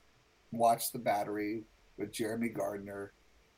watched 0.52 0.92
the 0.92 0.98
battery 0.98 1.64
with 1.96 2.12
Jeremy 2.12 2.48
Gardner, 2.48 3.12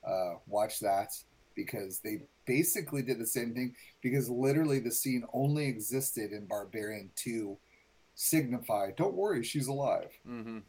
uh, 0.04 0.34
watch 0.46 0.80
that 0.80 1.12
because 1.54 2.00
they 2.00 2.22
basically 2.44 3.02
did 3.02 3.18
the 3.18 3.26
same 3.26 3.54
thing. 3.54 3.74
Because 4.02 4.28
literally, 4.28 4.78
the 4.78 4.90
scene 4.92 5.24
only 5.32 5.64
existed 5.66 6.32
in 6.32 6.46
Barbarian 6.46 7.10
to 7.16 7.58
signify, 8.14 8.90
"Don't 8.92 9.14
worry, 9.16 9.42
she's 9.42 9.66
alive." 9.66 10.12
hmm 10.22 10.60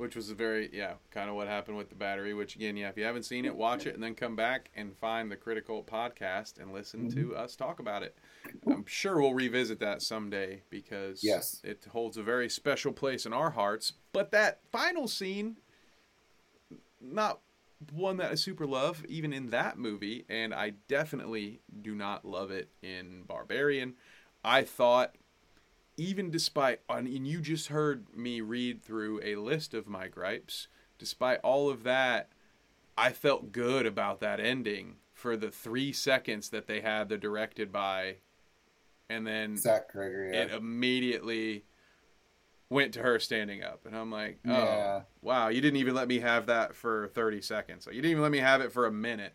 which 0.00 0.16
was 0.16 0.30
a 0.30 0.34
very 0.34 0.70
yeah 0.72 0.94
kind 1.10 1.28
of 1.28 1.36
what 1.36 1.46
happened 1.46 1.76
with 1.76 1.90
the 1.90 1.94
battery. 1.94 2.32
Which 2.32 2.56
again, 2.56 2.76
yeah, 2.76 2.88
if 2.88 2.96
you 2.96 3.04
haven't 3.04 3.24
seen 3.24 3.44
it, 3.44 3.54
watch 3.54 3.86
it 3.86 3.94
and 3.94 4.02
then 4.02 4.14
come 4.14 4.34
back 4.34 4.70
and 4.74 4.96
find 4.96 5.30
the 5.30 5.36
Criticult 5.36 5.86
podcast 5.86 6.58
and 6.58 6.72
listen 6.72 7.10
to 7.10 7.26
mm-hmm. 7.26 7.36
us 7.40 7.54
talk 7.54 7.78
about 7.80 8.02
it. 8.02 8.16
I'm 8.66 8.86
sure 8.86 9.20
we'll 9.20 9.34
revisit 9.34 9.78
that 9.80 10.00
someday 10.00 10.62
because 10.70 11.22
Yes. 11.22 11.60
it 11.62 11.86
holds 11.92 12.16
a 12.16 12.22
very 12.22 12.48
special 12.48 12.92
place 12.92 13.26
in 13.26 13.32
our 13.34 13.50
hearts. 13.50 13.92
But 14.12 14.30
that 14.30 14.60
final 14.72 15.06
scene, 15.06 15.58
not 17.00 17.40
one 17.92 18.16
that 18.16 18.32
I 18.32 18.34
super 18.36 18.66
love, 18.66 19.04
even 19.06 19.32
in 19.32 19.50
that 19.50 19.78
movie, 19.78 20.24
and 20.28 20.54
I 20.54 20.70
definitely 20.88 21.60
do 21.82 21.94
not 21.94 22.24
love 22.24 22.50
it 22.50 22.70
in 22.82 23.24
Barbarian. 23.26 23.94
I 24.42 24.62
thought, 24.62 25.14
even 26.00 26.30
despite, 26.30 26.80
and 26.88 27.26
you 27.26 27.40
just 27.42 27.68
heard 27.68 28.06
me 28.16 28.40
read 28.40 28.82
through 28.82 29.20
a 29.22 29.36
list 29.36 29.74
of 29.74 29.86
my 29.86 30.08
gripes, 30.08 30.66
despite 30.98 31.38
all 31.42 31.68
of 31.68 31.82
that, 31.82 32.30
I 32.96 33.12
felt 33.12 33.52
good 33.52 33.84
about 33.84 34.20
that 34.20 34.40
ending 34.40 34.96
for 35.12 35.36
the 35.36 35.50
three 35.50 35.92
seconds 35.92 36.48
that 36.48 36.66
they 36.66 36.80
had 36.80 37.10
the 37.10 37.18
directed 37.18 37.70
by, 37.70 38.16
and 39.10 39.26
then 39.26 39.58
Zach 39.58 39.92
Cregger. 39.92 40.32
Yeah. 40.32 40.44
it 40.44 40.50
immediately 40.52 41.64
went 42.70 42.94
to 42.94 43.02
her 43.02 43.18
standing 43.18 43.64
up 43.64 43.84
and 43.84 43.96
i'm 43.96 44.12
like 44.12 44.38
oh 44.46 44.50
Yeah. 44.52 45.00
wow 45.22 45.48
you 45.48 45.60
didn't 45.60 45.78
even 45.78 45.92
let 45.92 46.06
me 46.06 46.20
have 46.20 46.46
that 46.46 46.76
for 46.76 47.08
30 47.14 47.42
seconds 47.42 47.84
like, 47.84 47.96
you 47.96 48.00
didn't 48.00 48.12
even 48.12 48.22
let 48.22 48.30
me 48.30 48.38
have 48.38 48.60
it 48.60 48.70
for 48.70 48.86
a 48.86 48.92
minute 48.92 49.34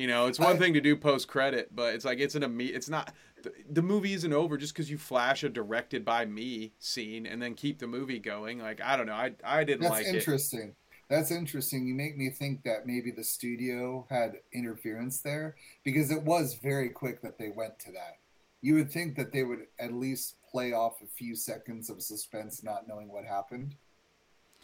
you 0.00 0.06
know 0.06 0.26
it's 0.26 0.38
one 0.38 0.56
I- 0.56 0.58
thing 0.58 0.74
to 0.74 0.80
do 0.80 0.96
post 0.96 1.28
credit 1.28 1.74
but 1.74 1.94
it's 1.94 2.04
like 2.04 2.18
it's 2.18 2.34
an 2.34 2.42
immediate 2.42 2.76
it's 2.76 2.88
not 2.88 3.12
the, 3.42 3.52
the 3.70 3.82
movie 3.82 4.12
isn't 4.14 4.32
over 4.32 4.56
just 4.56 4.72
because 4.72 4.90
you 4.90 4.98
flash 4.98 5.44
a 5.44 5.48
directed 5.48 6.04
by 6.04 6.24
me 6.24 6.72
scene 6.78 7.26
and 7.26 7.40
then 7.40 7.54
keep 7.54 7.78
the 7.78 7.86
movie 7.86 8.18
going 8.18 8.58
like 8.58 8.80
i 8.80 8.96
don't 8.96 9.06
know 9.06 9.12
i, 9.12 9.32
I 9.44 9.64
didn't 9.64 9.82
That's 9.82 9.92
like 9.92 10.06
it 10.06 10.16
interesting. 10.16 10.74
That's 11.10 11.32
interesting. 11.32 11.88
You 11.88 11.94
make 11.94 12.16
me 12.16 12.30
think 12.30 12.62
that 12.62 12.86
maybe 12.86 13.10
the 13.10 13.24
studio 13.24 14.06
had 14.08 14.36
interference 14.52 15.20
there 15.20 15.56
because 15.82 16.12
it 16.12 16.22
was 16.22 16.54
very 16.54 16.88
quick 16.88 17.20
that 17.22 17.36
they 17.36 17.48
went 17.48 17.80
to 17.80 17.90
that. 17.90 18.18
You 18.62 18.76
would 18.76 18.92
think 18.92 19.16
that 19.16 19.32
they 19.32 19.42
would 19.42 19.66
at 19.80 19.92
least 19.92 20.36
play 20.48 20.72
off 20.72 21.02
a 21.02 21.08
few 21.08 21.34
seconds 21.34 21.90
of 21.90 22.00
suspense, 22.00 22.62
not 22.62 22.86
knowing 22.86 23.08
what 23.08 23.24
happened. 23.24 23.74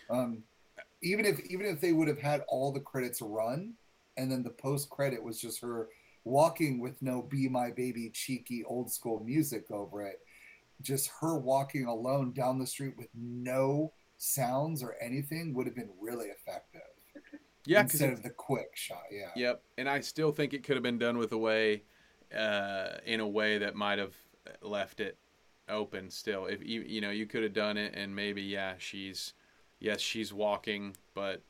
Um, 0.09 0.45
even 1.03 1.25
if 1.27 1.41
even 1.47 1.67
if 1.67 1.81
they 1.81 1.93
would 1.93 2.07
have 2.07 2.21
had 2.21 2.45
all 2.47 2.71
the 2.71 2.79
credits 2.79 3.21
run, 3.21 3.75
and 4.17 4.31
then 4.31 4.43
the 4.43 4.51
post 4.51 4.91
credit 4.91 5.23
was 5.23 5.41
just 5.41 5.61
her 5.61 5.89
walking 6.25 6.81
with 6.81 7.01
no 7.03 7.23
"Be 7.23 7.49
My 7.49 7.71
Baby" 7.71 8.11
cheeky 8.11 8.65
old 8.65 8.91
school 8.91 9.23
music 9.25 9.71
over 9.71 10.03
it, 10.03 10.21
just 10.83 11.11
her 11.21 11.39
walking 11.39 11.87
alone 11.87 12.33
down 12.33 12.59
the 12.59 12.67
street 12.67 12.95
with 12.97 13.09
no 13.15 13.93
sounds 14.19 14.83
or 14.83 14.97
anything 15.01 15.55
would 15.55 15.67
have 15.67 15.77
been 15.77 15.91
really 16.01 16.29
effective 16.29 16.81
yeah 17.67 17.81
instead 17.83 18.13
of 18.13 18.23
the 18.23 18.31
quick 18.31 18.71
shot. 18.75 19.03
Yeah. 19.11 19.31
Yep, 19.35 19.63
and 19.79 19.89
I 19.89 20.01
still 20.01 20.33
think 20.33 20.55
it 20.55 20.63
could 20.63 20.77
have 20.77 20.83
been 20.83 20.99
done 20.99 21.19
with 21.19 21.33
a 21.33 21.39
way, 21.39 21.83
uh, 22.37 22.99
in 23.05 23.21
a 23.21 23.29
way 23.29 23.59
that 23.59 23.75
might 23.75 23.99
have 23.99 24.15
left 24.63 25.01
it 25.01 25.19
open 25.69 26.11
still. 26.11 26.47
If 26.47 26.65
you 26.65 26.83
you 26.83 27.01
know 27.01 27.11
you 27.11 27.27
could 27.27 27.43
have 27.43 27.53
done 27.53 27.77
it, 27.77 27.95
and 27.95 28.15
maybe 28.15 28.43
yeah, 28.43 28.75
she's 28.79 29.35
yes 29.81 30.01
she's 30.01 30.33
walking, 30.33 30.97
but 31.15 31.43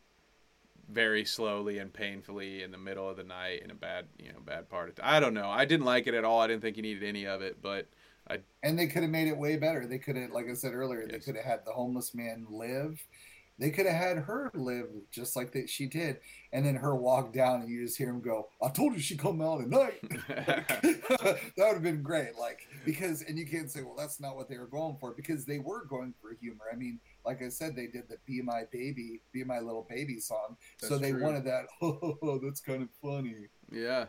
very 0.91 1.25
slowly 1.25 1.79
and 1.79 1.93
painfully 1.93 2.63
in 2.63 2.71
the 2.71 2.79
middle 2.79 3.09
of 3.09 3.17
the 3.17 3.25
night 3.25 3.63
in 3.63 3.71
a 3.71 3.75
bad 3.75 4.07
you 4.19 4.33
know 4.33 4.41
bad 4.45 4.69
part 4.69 4.89
of. 4.89 4.95
I 5.03 5.21
don't 5.21 5.35
know. 5.35 5.49
I 5.49 5.65
didn't 5.65 5.87
like 5.87 6.07
it 6.07 6.15
at 6.15 6.25
all. 6.25 6.41
I 6.41 6.47
didn't 6.47 6.63
think 6.63 6.77
you 6.77 6.83
needed 6.83 7.05
any 7.05 7.27
of 7.27 7.43
it, 7.43 7.61
but 7.63 7.89
I. 8.29 8.39
And 8.63 8.79
they 8.79 8.87
could 8.87 9.03
have 9.03 9.11
made 9.11 9.29
it 9.29 9.37
way 9.37 9.57
better. 9.57 9.87
They 9.87 9.99
could 9.99 10.17
have, 10.17 10.31
like 10.31 10.47
I 10.51 10.55
said 10.55 10.75
earlier, 10.75 11.03
yes. 11.03 11.13
they 11.13 11.19
could 11.19 11.37
have 11.37 11.45
had 11.45 11.65
the 11.65 11.73
homeless 11.73 12.15
man 12.15 12.47
live 12.49 13.05
they 13.59 13.71
could 13.71 13.87
have 13.87 13.95
had 13.97 14.19
her 14.19 14.51
live 14.55 14.89
just 15.11 15.35
like 15.35 15.53
that 15.53 15.71
she 15.71 15.87
did, 15.87 16.19
and 16.53 16.67
then 16.67 16.75
her 16.75 16.95
walk 16.95 17.33
down, 17.33 17.63
and 17.63 17.71
you 17.71 17.85
just 17.85 17.97
hear 17.97 18.11
him 18.11 18.21
go, 18.21 18.49
"I 18.63 18.69
told 18.69 18.93
you 18.93 19.01
she'd 19.01 19.19
come 19.19 19.41
out 19.41 19.63
at 19.63 19.69
night." 19.69 20.01
that 20.29 21.39
would 21.57 21.75
have 21.75 21.83
been 21.83 22.03
great, 22.03 22.37
like 22.39 22.61
because, 22.85 23.23
and 23.23 23.39
you 23.39 23.47
can't 23.47 23.71
say, 23.71 23.83
"Well, 23.83 23.97
that's 23.97 24.21
not 24.21 24.37
what 24.37 24.49
they 24.49 24.59
were 24.59 24.67
going 24.67 24.99
for," 25.01 25.15
because 25.15 25.47
they 25.47 25.59
were 25.59 25.87
going 25.87 26.13
for 26.21 26.35
humor. 26.39 26.65
I 26.71 26.77
mean, 26.77 27.01
like 27.27 27.43
I 27.43 27.49
said, 27.49 27.75
they 27.75 27.89
did 27.89 28.09
the 28.09 28.17
"Be 28.25 28.41
My 28.41 28.63
Baby," 28.73 29.21
"Be 29.33 29.45
My 29.45 29.59
Little 29.59 29.87
Baby" 29.89 30.21
song, 30.21 30.57
that's 30.81 30.89
so 30.89 30.99
they 30.99 31.11
true. 31.11 31.23
wanted 31.23 31.45
that. 31.45 31.67
Oh, 31.83 32.41
that's 32.43 32.61
kind 32.61 32.83
of 32.83 32.89
funny. 33.03 33.49
Yeah, 33.71 34.07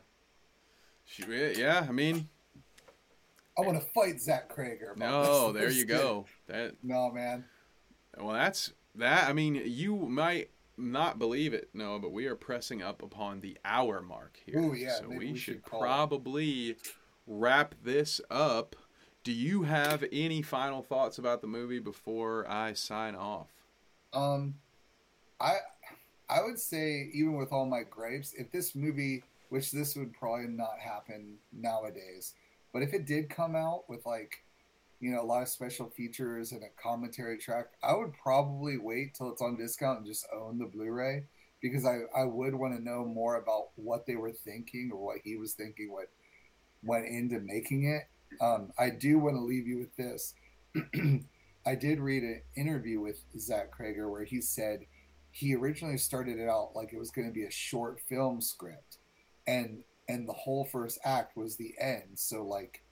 she, 1.05 1.23
yeah. 1.57 1.85
I 1.87 1.91
mean, 1.91 2.29
I 3.57 3.61
want 3.61 3.79
to 3.79 3.85
fight 3.93 4.21
Zach 4.21 4.53
Cregger. 4.53 4.95
No, 4.95 5.51
there 5.53 5.71
you 5.71 5.85
go. 5.85 6.25
That 6.47 6.75
no 6.83 7.11
man. 7.11 7.45
Well, 8.17 8.33
that's 8.33 8.73
that 8.95 9.27
I 9.27 9.33
mean, 9.33 9.61
you 9.65 9.95
might 9.95 10.51
not 10.77 11.17
believe 11.17 11.53
it, 11.53 11.69
no, 11.73 11.97
but 11.97 12.11
we 12.11 12.27
are 12.27 12.35
pressing 12.35 12.83
up 12.83 13.01
upon 13.01 13.41
the 13.41 13.57
hour 13.65 14.01
mark 14.01 14.39
here. 14.45 14.59
Oh 14.59 14.73
yeah, 14.73 14.99
so 14.99 15.07
we, 15.09 15.17
we, 15.17 15.27
should, 15.35 15.55
should 15.55 15.65
probably 15.65 16.69
it. 16.71 16.87
wrap 17.25 17.73
this 17.83 18.21
up. 18.29 18.75
Do 19.27 19.33
you 19.33 19.63
have 19.63 20.05
any 20.13 20.41
final 20.41 20.81
thoughts 20.81 21.17
about 21.17 21.41
the 21.41 21.47
movie 21.47 21.79
before 21.79 22.49
I 22.49 22.71
sign 22.71 23.13
off? 23.13 23.49
Um, 24.13 24.55
I 25.41 25.57
I 26.29 26.41
would 26.41 26.57
say 26.57 27.09
even 27.13 27.35
with 27.35 27.51
all 27.51 27.65
my 27.65 27.83
gripes, 27.83 28.33
if 28.37 28.49
this 28.53 28.73
movie, 28.73 29.23
which 29.49 29.73
this 29.73 29.97
would 29.97 30.13
probably 30.13 30.47
not 30.47 30.79
happen 30.79 31.35
nowadays, 31.51 32.35
but 32.71 32.83
if 32.83 32.93
it 32.93 33.05
did 33.05 33.29
come 33.29 33.53
out 33.53 33.89
with 33.89 34.05
like 34.05 34.45
you 35.01 35.11
know, 35.11 35.21
a 35.21 35.25
lot 35.25 35.41
of 35.41 35.49
special 35.49 35.89
features 35.89 36.53
and 36.53 36.63
a 36.63 36.81
commentary 36.81 37.37
track, 37.37 37.65
I 37.83 37.97
would 37.97 38.13
probably 38.13 38.77
wait 38.77 39.13
till 39.13 39.29
it's 39.29 39.41
on 39.41 39.57
discount 39.57 39.97
and 39.97 40.07
just 40.07 40.25
own 40.33 40.57
the 40.57 40.67
Blu-ray 40.67 41.25
because 41.61 41.85
I, 41.85 42.03
I 42.17 42.23
would 42.23 42.55
want 42.55 42.77
to 42.77 42.81
know 42.81 43.03
more 43.03 43.35
about 43.35 43.71
what 43.75 44.05
they 44.05 44.15
were 44.15 44.31
thinking 44.31 44.89
or 44.93 45.05
what 45.05 45.17
he 45.21 45.35
was 45.35 45.51
thinking, 45.51 45.91
what 45.91 46.07
went 46.81 47.07
into 47.07 47.41
making 47.41 47.83
it. 47.83 48.07
Um, 48.41 48.71
I 48.77 48.89
do 48.89 49.19
want 49.19 49.35
to 49.35 49.41
leave 49.41 49.67
you 49.67 49.77
with 49.77 49.95
this. 49.95 50.33
I 51.65 51.75
did 51.75 51.99
read 51.99 52.23
an 52.23 52.41
interview 52.55 53.01
with 53.01 53.21
Zach 53.37 53.77
Cregger 53.77 54.09
where 54.09 54.23
he 54.23 54.41
said 54.41 54.85
he 55.31 55.53
originally 55.55 55.97
started 55.97 56.39
it 56.39 56.49
out 56.49 56.71
like 56.75 56.93
it 56.93 56.99
was 56.99 57.11
going 57.11 57.27
to 57.27 57.33
be 57.33 57.43
a 57.43 57.51
short 57.51 57.99
film 58.07 58.41
script, 58.41 58.97
and 59.45 59.83
and 60.07 60.27
the 60.27 60.33
whole 60.33 60.65
first 60.65 60.99
act 61.03 61.35
was 61.35 61.57
the 61.57 61.73
end. 61.79 62.15
So 62.15 62.45
like 62.45 62.83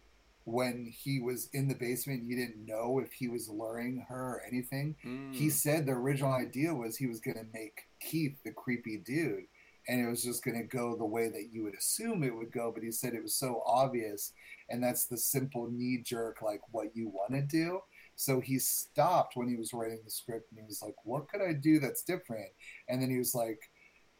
when 0.45 0.93
he 0.95 1.19
was 1.19 1.49
in 1.53 1.67
the 1.67 1.75
basement, 1.75 2.23
you 2.23 2.35
didn't 2.35 2.65
know 2.65 2.99
if 3.03 3.11
he 3.13 3.27
was 3.27 3.49
luring 3.49 4.05
her 4.07 4.35
or 4.35 4.41
anything. 4.47 4.95
Mm. 5.03 5.33
He 5.33 5.49
said 5.49 5.85
the 5.85 5.93
original 5.93 6.33
idea 6.33 6.73
was 6.73 6.95
he 6.95 7.07
was 7.07 7.19
going 7.19 7.37
to 7.37 7.47
make 7.51 7.81
Keith 7.99 8.37
the 8.43 8.51
creepy 8.51 8.97
dude, 8.97 9.45
and 9.87 10.01
it 10.01 10.09
was 10.09 10.23
just 10.23 10.43
going 10.43 10.57
to 10.57 10.63
go 10.63 10.95
the 10.95 11.05
way 11.05 11.29
that 11.29 11.49
you 11.51 11.63
would 11.63 11.75
assume 11.75 12.23
it 12.23 12.35
would 12.35 12.51
go. 12.51 12.71
But 12.73 12.83
he 12.83 12.91
said 12.91 13.13
it 13.13 13.23
was 13.23 13.35
so 13.35 13.61
obvious, 13.65 14.33
and 14.69 14.83
that's 14.83 15.05
the 15.05 15.17
simple 15.17 15.69
knee 15.71 16.01
jerk, 16.03 16.41
like 16.41 16.61
what 16.71 16.95
you 16.95 17.09
want 17.09 17.33
to 17.33 17.41
do. 17.41 17.79
So 18.15 18.39
he 18.39 18.59
stopped 18.59 19.35
when 19.35 19.47
he 19.47 19.57
was 19.57 19.73
writing 19.73 19.99
the 20.03 20.11
script, 20.11 20.51
and 20.51 20.59
he 20.59 20.65
was 20.65 20.81
like, 20.81 20.95
"What 21.03 21.27
could 21.29 21.41
I 21.41 21.53
do 21.53 21.79
that's 21.79 22.03
different?" 22.03 22.49
And 22.89 23.01
then 23.01 23.09
he 23.09 23.17
was 23.17 23.35
like, 23.35 23.59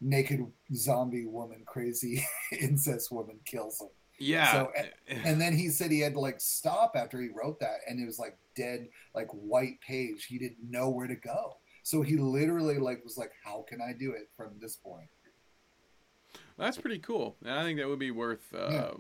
"Naked 0.02 0.42
zombie 0.74 1.26
woman, 1.26 1.64
crazy 1.66 2.26
incest 2.60 3.12
woman 3.12 3.40
kills 3.46 3.82
him." 3.82 3.90
Yeah. 4.20 4.52
So 4.52 4.72
and 5.08 5.42
then 5.42 5.56
he 5.56 5.70
said 5.70 5.92
he 5.92 6.00
had 6.00 6.14
to 6.14 6.20
like 6.20 6.40
stop 6.40 6.94
after 6.96 7.22
he 7.22 7.30
wrote 7.30 7.60
that 7.60 7.80
and 7.88 8.02
it 8.02 8.06
was 8.06 8.20
like 8.20 8.38
dead 8.56 8.88
like 9.14 9.28
white 9.32 9.80
page. 9.86 10.26
He 10.26 10.38
didn't 10.38 10.70
know 10.70 10.90
where 10.90 11.08
to 11.08 11.16
go. 11.16 11.58
So 11.84 12.02
he 12.02 12.18
literally 12.18 12.78
like 12.78 13.04
was 13.04 13.18
like 13.18 13.32
how 13.44 13.66
can 13.68 13.82
I 13.82 13.94
do 13.94 14.12
it 14.12 14.30
from 14.36 14.54
this 14.60 14.78
point? 14.78 15.10
That's 16.58 16.78
pretty 16.78 17.00
cool. 17.00 17.36
And 17.44 17.54
I 17.54 17.64
think 17.64 17.80
that 17.80 17.88
would 17.88 18.00
be 18.00 18.12
worth 18.12 18.54
uh, 18.54 18.70
yeah. 18.70 18.92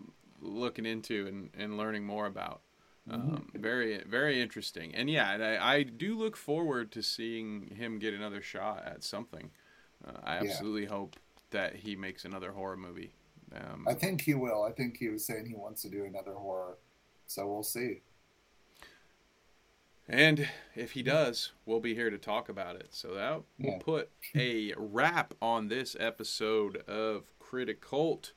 looking 0.41 0.85
into 0.85 1.27
and, 1.27 1.49
and 1.57 1.77
learning 1.77 2.05
more 2.05 2.25
about. 2.25 2.61
Mm-hmm. 3.09 3.35
Um, 3.35 3.49
very, 3.53 4.01
very 4.07 4.41
interesting. 4.41 4.93
And 4.95 5.09
yeah, 5.09 5.59
I, 5.61 5.75
I, 5.75 5.83
do 5.83 6.17
look 6.17 6.35
forward 6.35 6.91
to 6.93 7.03
seeing 7.03 7.75
him 7.75 7.99
get 7.99 8.15
another 8.15 8.41
shot 8.41 8.83
at 8.83 9.03
something. 9.03 9.51
Uh, 10.05 10.17
I 10.23 10.37
absolutely 10.37 10.83
yeah. 10.83 10.89
hope 10.89 11.15
that 11.51 11.75
he 11.75 11.95
makes 11.95 12.25
another 12.25 12.51
horror 12.51 12.77
movie. 12.77 13.13
Um, 13.55 13.85
I 13.87 13.93
think 13.93 14.21
he 14.21 14.33
will. 14.33 14.63
I 14.63 14.71
think 14.71 14.97
he 14.97 15.09
was 15.09 15.23
saying 15.23 15.45
he 15.45 15.55
wants 15.55 15.83
to 15.83 15.89
do 15.89 16.05
another 16.05 16.33
horror, 16.33 16.77
so 17.27 17.45
we'll 17.47 17.61
see. 17.61 18.01
And 20.07 20.47
if 20.75 20.91
he 20.91 21.01
does, 21.01 21.51
we'll 21.65 21.79
be 21.79 21.95
here 21.95 22.09
to 22.09 22.17
talk 22.17 22.49
about 22.49 22.75
it. 22.75 22.87
So 22.91 23.13
that 23.13 23.35
will 23.35 23.45
yeah. 23.57 23.77
put 23.79 24.09
a 24.35 24.73
wrap 24.77 25.33
on 25.41 25.67
this 25.67 25.95
episode 25.99 26.77
of 26.87 27.25
Criticult. 27.55 28.33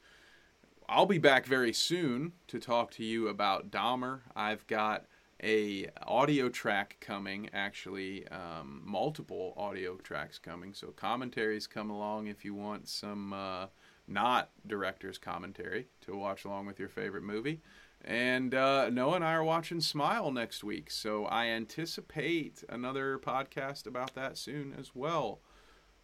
I'll 0.89 1.05
be 1.05 1.19
back 1.19 1.45
very 1.45 1.73
soon 1.73 2.35
to 2.47 2.61
talk 2.61 2.93
to 2.93 3.05
you 3.05 3.27
about 3.27 3.69
Dahmer. 3.69 4.21
I've 4.37 4.65
got 4.69 5.07
a 5.43 5.89
audio 6.07 6.49
track 6.49 6.99
coming 7.01 7.51
actually 7.53 8.29
um, 8.29 8.81
multiple 8.85 9.55
audio 9.57 9.97
tracks 9.97 10.39
coming 10.39 10.73
so 10.73 10.89
commentaries 10.89 11.67
come 11.67 11.91
along 11.91 12.29
if 12.29 12.45
you 12.45 12.55
want 12.55 12.89
some 12.89 13.33
uh, 13.33 13.67
not 14.07 14.51
director's 14.69 15.19
commentary 15.19 15.89
to 16.03 16.17
watch 16.17 16.45
along 16.45 16.67
with 16.67 16.79
your 16.79 16.89
favorite 16.89 17.25
movie. 17.25 17.61
And 18.05 18.55
uh, 18.55 18.89
Noah 18.89 19.17
and 19.17 19.25
I 19.25 19.33
are 19.33 19.43
watching 19.43 19.81
Smile 19.81 20.31
next 20.31 20.63
week, 20.63 20.93
so 20.93 21.25
I 21.25 21.47
anticipate 21.47 22.63
another 22.69 23.19
podcast 23.19 23.85
about 23.89 24.15
that 24.15 24.39
soon 24.39 24.73
as 24.79 24.95
well. 24.95 25.41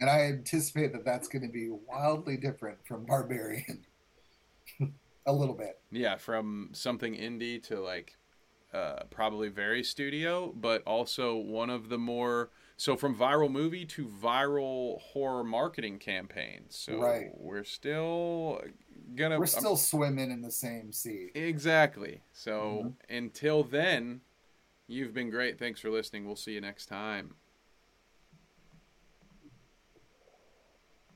And 0.00 0.10
I 0.10 0.22
anticipate 0.22 0.92
that 0.92 1.04
that's 1.04 1.28
going 1.28 1.42
to 1.42 1.52
be 1.52 1.70
wildly 1.70 2.36
different 2.36 2.78
from 2.86 3.04
Barbarian. 3.06 3.84
a 5.26 5.32
little 5.32 5.54
bit. 5.54 5.80
Yeah, 5.90 6.16
from 6.16 6.70
something 6.72 7.14
indie 7.14 7.62
to 7.68 7.80
like 7.80 8.16
uh, 8.72 9.04
probably 9.10 9.48
very 9.48 9.84
studio, 9.84 10.52
but 10.54 10.82
also 10.82 11.36
one 11.36 11.70
of 11.70 11.88
the 11.88 11.98
more 11.98 12.50
so 12.76 12.96
from 12.96 13.14
viral 13.14 13.50
movie 13.50 13.84
to 13.84 14.06
viral 14.06 15.00
horror 15.00 15.44
marketing 15.44 15.98
campaigns. 15.98 16.76
So 16.76 16.98
right. 16.98 17.30
we're 17.36 17.64
still 17.64 18.60
gonna 19.14 19.38
We're 19.38 19.46
still 19.46 19.72
I'm, 19.72 19.76
swimming 19.76 20.30
in 20.30 20.42
the 20.42 20.50
same 20.50 20.92
sea. 20.92 21.30
Exactly. 21.34 22.22
So 22.32 22.82
mm-hmm. 22.84 23.16
until 23.16 23.62
then, 23.62 24.22
you've 24.86 25.14
been 25.14 25.30
great. 25.30 25.58
Thanks 25.58 25.80
for 25.80 25.90
listening. 25.90 26.26
We'll 26.26 26.36
see 26.36 26.52
you 26.52 26.60
next 26.60 26.86
time. 26.86 27.36